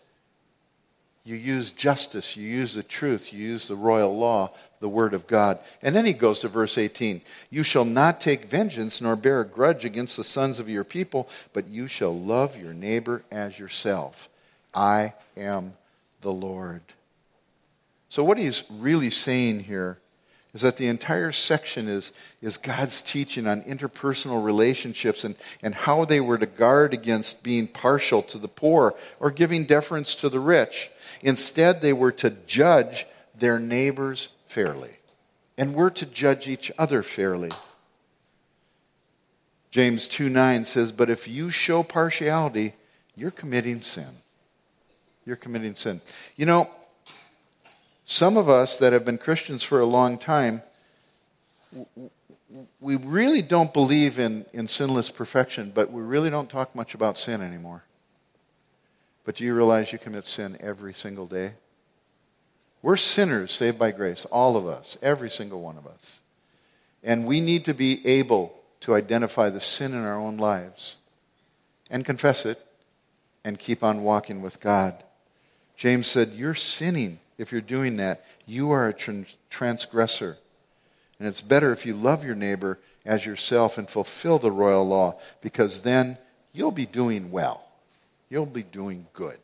You 1.23 1.35
use 1.35 1.71
justice, 1.71 2.35
you 2.35 2.47
use 2.47 2.73
the 2.73 2.83
truth, 2.83 3.31
you 3.31 3.39
use 3.47 3.67
the 3.67 3.75
royal 3.75 4.17
law, 4.17 4.51
the 4.79 4.89
word 4.89 5.13
of 5.13 5.27
God. 5.27 5.59
And 5.83 5.95
then 5.95 6.05
he 6.05 6.13
goes 6.13 6.39
to 6.39 6.47
verse 6.47 6.77
18 6.77 7.21
You 7.49 7.63
shall 7.63 7.85
not 7.85 8.21
take 8.21 8.45
vengeance 8.45 9.01
nor 9.01 9.15
bear 9.15 9.41
a 9.41 9.45
grudge 9.45 9.85
against 9.85 10.17
the 10.17 10.23
sons 10.23 10.59
of 10.59 10.67
your 10.67 10.83
people, 10.83 11.29
but 11.53 11.67
you 11.67 11.87
shall 11.87 12.17
love 12.17 12.59
your 12.59 12.73
neighbor 12.73 13.21
as 13.31 13.59
yourself. 13.59 14.29
I 14.73 15.13
am 15.37 15.73
the 16.21 16.31
Lord. 16.31 16.81
So, 18.09 18.23
what 18.23 18.37
he's 18.37 18.63
really 18.69 19.09
saying 19.09 19.61
here 19.61 19.99
is 20.53 20.61
that 20.61 20.77
the 20.77 20.87
entire 20.87 21.31
section 21.31 21.87
is, 21.87 22.11
is 22.41 22.57
God's 22.57 23.01
teaching 23.01 23.47
on 23.47 23.61
interpersonal 23.63 24.43
relationships 24.43 25.23
and, 25.23 25.35
and 25.63 25.73
how 25.73 26.03
they 26.03 26.19
were 26.19 26.37
to 26.37 26.45
guard 26.45 26.93
against 26.93 27.43
being 27.43 27.67
partial 27.67 28.21
to 28.23 28.37
the 28.37 28.49
poor 28.49 28.93
or 29.19 29.31
giving 29.31 29.65
deference 29.65 30.13
to 30.15 30.29
the 30.29 30.39
rich. 30.39 30.89
Instead, 31.21 31.81
they 31.81 31.93
were 31.93 32.11
to 32.11 32.31
judge 32.47 33.05
their 33.35 33.59
neighbors 33.59 34.29
fairly. 34.47 34.91
And 35.57 35.73
we're 35.73 35.89
to 35.91 36.05
judge 36.05 36.47
each 36.47 36.71
other 36.77 37.01
fairly. 37.01 37.51
James 39.69 40.09
2 40.09 40.27
9 40.27 40.65
says, 40.65 40.91
But 40.91 41.09
if 41.09 41.27
you 41.27 41.49
show 41.49 41.81
partiality, 41.81 42.73
you're 43.15 43.31
committing 43.31 43.81
sin. 43.81 44.09
You're 45.25 45.37
committing 45.37 45.75
sin. 45.75 46.01
You 46.35 46.45
know, 46.45 46.69
some 48.11 48.35
of 48.35 48.49
us 48.49 48.77
that 48.79 48.91
have 48.91 49.05
been 49.05 49.17
Christians 49.17 49.63
for 49.63 49.79
a 49.79 49.85
long 49.85 50.17
time, 50.17 50.61
we 52.81 52.97
really 52.97 53.41
don't 53.41 53.73
believe 53.73 54.19
in, 54.19 54.45
in 54.51 54.67
sinless 54.67 55.09
perfection, 55.09 55.71
but 55.73 55.91
we 55.93 56.01
really 56.01 56.29
don't 56.29 56.49
talk 56.49 56.75
much 56.75 56.93
about 56.93 57.17
sin 57.17 57.41
anymore. 57.41 57.83
But 59.23 59.35
do 59.35 59.45
you 59.45 59.55
realize 59.55 59.93
you 59.93 59.97
commit 59.97 60.25
sin 60.25 60.57
every 60.59 60.93
single 60.93 61.25
day? 61.25 61.53
We're 62.81 62.97
sinners 62.97 63.53
saved 63.53 63.79
by 63.79 63.91
grace, 63.91 64.25
all 64.25 64.57
of 64.57 64.67
us, 64.67 64.97
every 65.01 65.29
single 65.29 65.61
one 65.61 65.77
of 65.77 65.87
us. 65.87 66.21
And 67.03 67.25
we 67.25 67.39
need 67.39 67.63
to 67.65 67.73
be 67.73 68.05
able 68.05 68.53
to 68.81 68.93
identify 68.93 69.49
the 69.49 69.61
sin 69.61 69.93
in 69.93 70.03
our 70.03 70.17
own 70.19 70.35
lives 70.35 70.97
and 71.89 72.03
confess 72.03 72.45
it 72.45 72.59
and 73.45 73.57
keep 73.57 73.85
on 73.85 74.03
walking 74.03 74.41
with 74.41 74.59
God. 74.59 75.01
James 75.77 76.07
said, 76.07 76.31
You're 76.33 76.55
sinning 76.55 77.20
if 77.37 77.51
you're 77.51 77.61
doing 77.61 77.97
that, 77.97 78.25
you 78.45 78.71
are 78.71 78.87
a 78.89 79.17
transgressor. 79.49 80.37
And 81.19 81.27
it's 81.27 81.41
better 81.41 81.71
if 81.71 81.85
you 81.85 81.95
love 81.95 82.25
your 82.25 82.35
neighbor 82.35 82.79
as 83.05 83.25
yourself 83.25 83.77
and 83.77 83.89
fulfill 83.89 84.39
the 84.39 84.51
royal 84.51 84.87
law, 84.87 85.19
because 85.41 85.81
then 85.81 86.17
you'll 86.53 86.71
be 86.71 86.85
doing 86.85 87.31
well. 87.31 87.63
You'll 88.29 88.45
be 88.45 88.63
doing 88.63 89.07
good. 89.13 89.37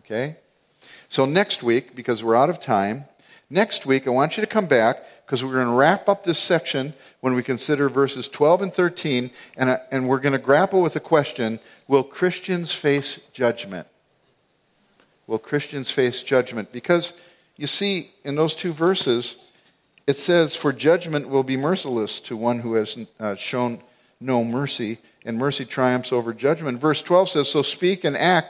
Okay? 0.00 0.36
So 1.08 1.24
next 1.24 1.62
week, 1.62 1.94
because 1.94 2.22
we're 2.22 2.36
out 2.36 2.50
of 2.50 2.60
time, 2.60 3.04
next 3.50 3.86
week 3.86 4.06
I 4.06 4.10
want 4.10 4.36
you 4.36 4.40
to 4.42 4.46
come 4.46 4.66
back 4.66 4.98
because 5.24 5.44
we're 5.44 5.52
going 5.52 5.66
to 5.66 5.72
wrap 5.72 6.08
up 6.08 6.24
this 6.24 6.38
section 6.38 6.92
when 7.20 7.34
we 7.34 7.42
consider 7.42 7.88
verses 7.88 8.28
12 8.28 8.62
and 8.62 8.72
13, 8.72 9.30
and, 9.56 9.70
uh, 9.70 9.78
and 9.90 10.08
we're 10.08 10.20
going 10.20 10.34
to 10.34 10.38
grapple 10.38 10.82
with 10.82 10.92
the 10.92 11.00
question 11.00 11.58
Will 11.88 12.02
Christians 12.02 12.72
face 12.72 13.26
judgment? 13.32 13.86
Will 15.26 15.38
Christians 15.38 15.90
face 15.90 16.22
judgment? 16.22 16.72
Because 16.72 17.20
you 17.56 17.66
see, 17.66 18.10
in 18.24 18.34
those 18.34 18.54
two 18.54 18.72
verses, 18.72 19.50
it 20.06 20.16
says, 20.16 20.56
For 20.56 20.72
judgment 20.72 21.28
will 21.28 21.42
be 21.42 21.56
merciless 21.56 22.20
to 22.20 22.36
one 22.36 22.58
who 22.58 22.74
has 22.74 22.98
uh, 23.20 23.36
shown 23.36 23.80
no 24.20 24.44
mercy, 24.44 24.98
and 25.24 25.38
mercy 25.38 25.64
triumphs 25.64 26.12
over 26.12 26.34
judgment. 26.34 26.80
Verse 26.80 27.02
12 27.02 27.28
says, 27.30 27.50
So 27.50 27.62
speak 27.62 28.04
and 28.04 28.16
act 28.16 28.48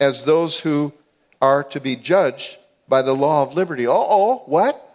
as 0.00 0.24
those 0.24 0.60
who 0.60 0.92
are 1.40 1.64
to 1.64 1.80
be 1.80 1.96
judged 1.96 2.58
by 2.88 3.02
the 3.02 3.14
law 3.14 3.42
of 3.42 3.54
liberty. 3.54 3.86
Oh, 3.86 4.42
what? 4.46 4.88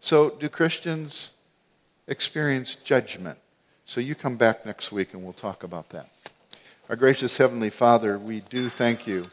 So, 0.00 0.30
do 0.30 0.48
Christians 0.48 1.32
experience 2.06 2.74
judgment? 2.74 3.38
So, 3.86 4.00
you 4.00 4.14
come 4.14 4.36
back 4.36 4.66
next 4.66 4.92
week 4.92 5.14
and 5.14 5.22
we'll 5.22 5.32
talk 5.32 5.62
about 5.62 5.90
that. 5.90 6.10
Our 6.90 6.96
gracious 6.96 7.38
Heavenly 7.38 7.70
Father, 7.70 8.18
we 8.18 8.40
do 8.40 8.68
thank 8.68 9.06
you 9.06 9.24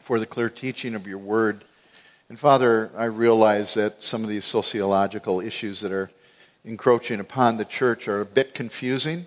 for 0.00 0.18
the 0.18 0.26
clear 0.26 0.48
teaching 0.48 0.94
of 0.94 1.06
your 1.06 1.18
word. 1.18 1.62
And 2.30 2.38
Father, 2.38 2.92
I 2.96 3.06
realize 3.06 3.74
that 3.74 4.04
some 4.04 4.22
of 4.22 4.28
these 4.28 4.44
sociological 4.44 5.40
issues 5.40 5.80
that 5.80 5.90
are 5.90 6.12
encroaching 6.64 7.18
upon 7.18 7.56
the 7.56 7.64
church 7.64 8.06
are 8.06 8.20
a 8.20 8.24
bit 8.24 8.54
confusing. 8.54 9.26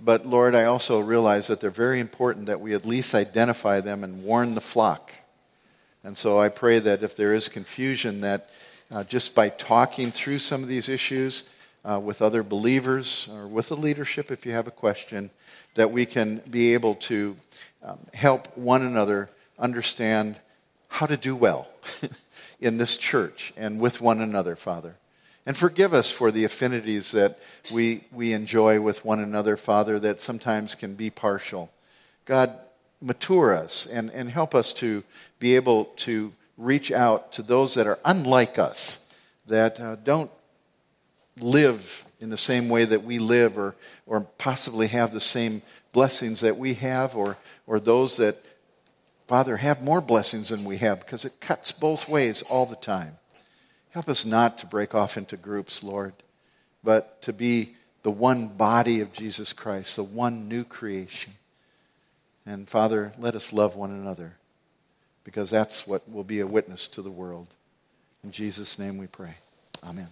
But 0.00 0.26
Lord, 0.26 0.56
I 0.56 0.64
also 0.64 0.98
realize 0.98 1.46
that 1.46 1.60
they're 1.60 1.70
very 1.70 2.00
important 2.00 2.46
that 2.46 2.60
we 2.60 2.74
at 2.74 2.84
least 2.84 3.14
identify 3.14 3.80
them 3.80 4.02
and 4.02 4.24
warn 4.24 4.56
the 4.56 4.60
flock. 4.60 5.12
And 6.02 6.16
so 6.16 6.40
I 6.40 6.48
pray 6.48 6.80
that 6.80 7.04
if 7.04 7.14
there 7.14 7.34
is 7.34 7.48
confusion, 7.48 8.22
that 8.22 8.50
uh, 8.92 9.04
just 9.04 9.36
by 9.36 9.48
talking 9.48 10.10
through 10.10 10.40
some 10.40 10.64
of 10.64 10.68
these 10.68 10.88
issues 10.88 11.48
uh, 11.84 12.00
with 12.02 12.20
other 12.20 12.42
believers 12.42 13.28
or 13.32 13.46
with 13.46 13.68
the 13.68 13.76
leadership, 13.76 14.32
if 14.32 14.44
you 14.44 14.50
have 14.50 14.66
a 14.66 14.72
question, 14.72 15.30
that 15.76 15.92
we 15.92 16.04
can 16.04 16.42
be 16.50 16.74
able 16.74 16.96
to 16.96 17.36
um, 17.84 18.00
help 18.12 18.58
one 18.58 18.82
another 18.82 19.28
understand 19.56 20.40
how 20.88 21.06
to 21.06 21.16
do 21.16 21.36
well. 21.36 21.68
in 22.64 22.78
this 22.78 22.96
church 22.96 23.52
and 23.58 23.78
with 23.78 24.00
one 24.00 24.22
another, 24.22 24.56
Father. 24.56 24.96
And 25.44 25.54
forgive 25.54 25.92
us 25.92 26.10
for 26.10 26.30
the 26.30 26.44
affinities 26.44 27.12
that 27.12 27.38
we, 27.70 28.04
we 28.10 28.32
enjoy 28.32 28.80
with 28.80 29.04
one 29.04 29.20
another, 29.20 29.58
Father, 29.58 30.00
that 30.00 30.22
sometimes 30.22 30.74
can 30.74 30.94
be 30.94 31.10
partial. 31.10 31.70
God, 32.24 32.58
mature 33.02 33.52
us 33.52 33.86
and, 33.86 34.10
and 34.10 34.30
help 34.30 34.54
us 34.54 34.72
to 34.74 35.04
be 35.38 35.56
able 35.56 35.84
to 35.96 36.32
reach 36.56 36.90
out 36.90 37.32
to 37.32 37.42
those 37.42 37.74
that 37.74 37.86
are 37.86 37.98
unlike 38.02 38.58
us, 38.58 39.06
that 39.46 39.78
uh, 39.78 39.96
don't 39.96 40.30
live 41.38 42.06
in 42.18 42.30
the 42.30 42.36
same 42.38 42.70
way 42.70 42.86
that 42.86 43.04
we 43.04 43.18
live 43.18 43.58
or, 43.58 43.74
or 44.06 44.22
possibly 44.38 44.86
have 44.86 45.10
the 45.10 45.20
same 45.20 45.60
blessings 45.92 46.40
that 46.40 46.56
we 46.56 46.72
have, 46.74 47.14
or, 47.14 47.36
or 47.66 47.78
those 47.78 48.16
that 48.16 48.38
Father, 49.26 49.56
have 49.56 49.82
more 49.82 50.00
blessings 50.00 50.50
than 50.50 50.64
we 50.64 50.76
have 50.78 51.00
because 51.00 51.24
it 51.24 51.40
cuts 51.40 51.72
both 51.72 52.08
ways 52.08 52.42
all 52.42 52.66
the 52.66 52.76
time. 52.76 53.16
Help 53.90 54.08
us 54.08 54.26
not 54.26 54.58
to 54.58 54.66
break 54.66 54.94
off 54.94 55.16
into 55.16 55.36
groups, 55.36 55.82
Lord. 55.82 56.14
but 56.84 57.22
to 57.22 57.32
be 57.32 57.74
the 58.02 58.10
one 58.10 58.46
body 58.46 59.00
of 59.00 59.12
Jesus 59.12 59.52
Christ, 59.54 59.96
the 59.96 60.04
one 60.04 60.48
new 60.48 60.62
creation. 60.62 61.32
And 62.46 62.68
Father, 62.68 63.12
let 63.18 63.34
us 63.34 63.52
love 63.52 63.74
one 63.74 63.90
another 63.90 64.34
because 65.24 65.48
that's 65.50 65.86
what 65.86 66.08
will 66.08 66.24
be 66.24 66.40
a 66.40 66.46
witness 66.46 66.86
to 66.88 67.02
the 67.02 67.10
world. 67.10 67.46
In 68.22 68.30
Jesus' 68.30 68.78
name 68.78 68.98
we 68.98 69.06
pray. 69.06 69.34
Amen. 69.82 70.08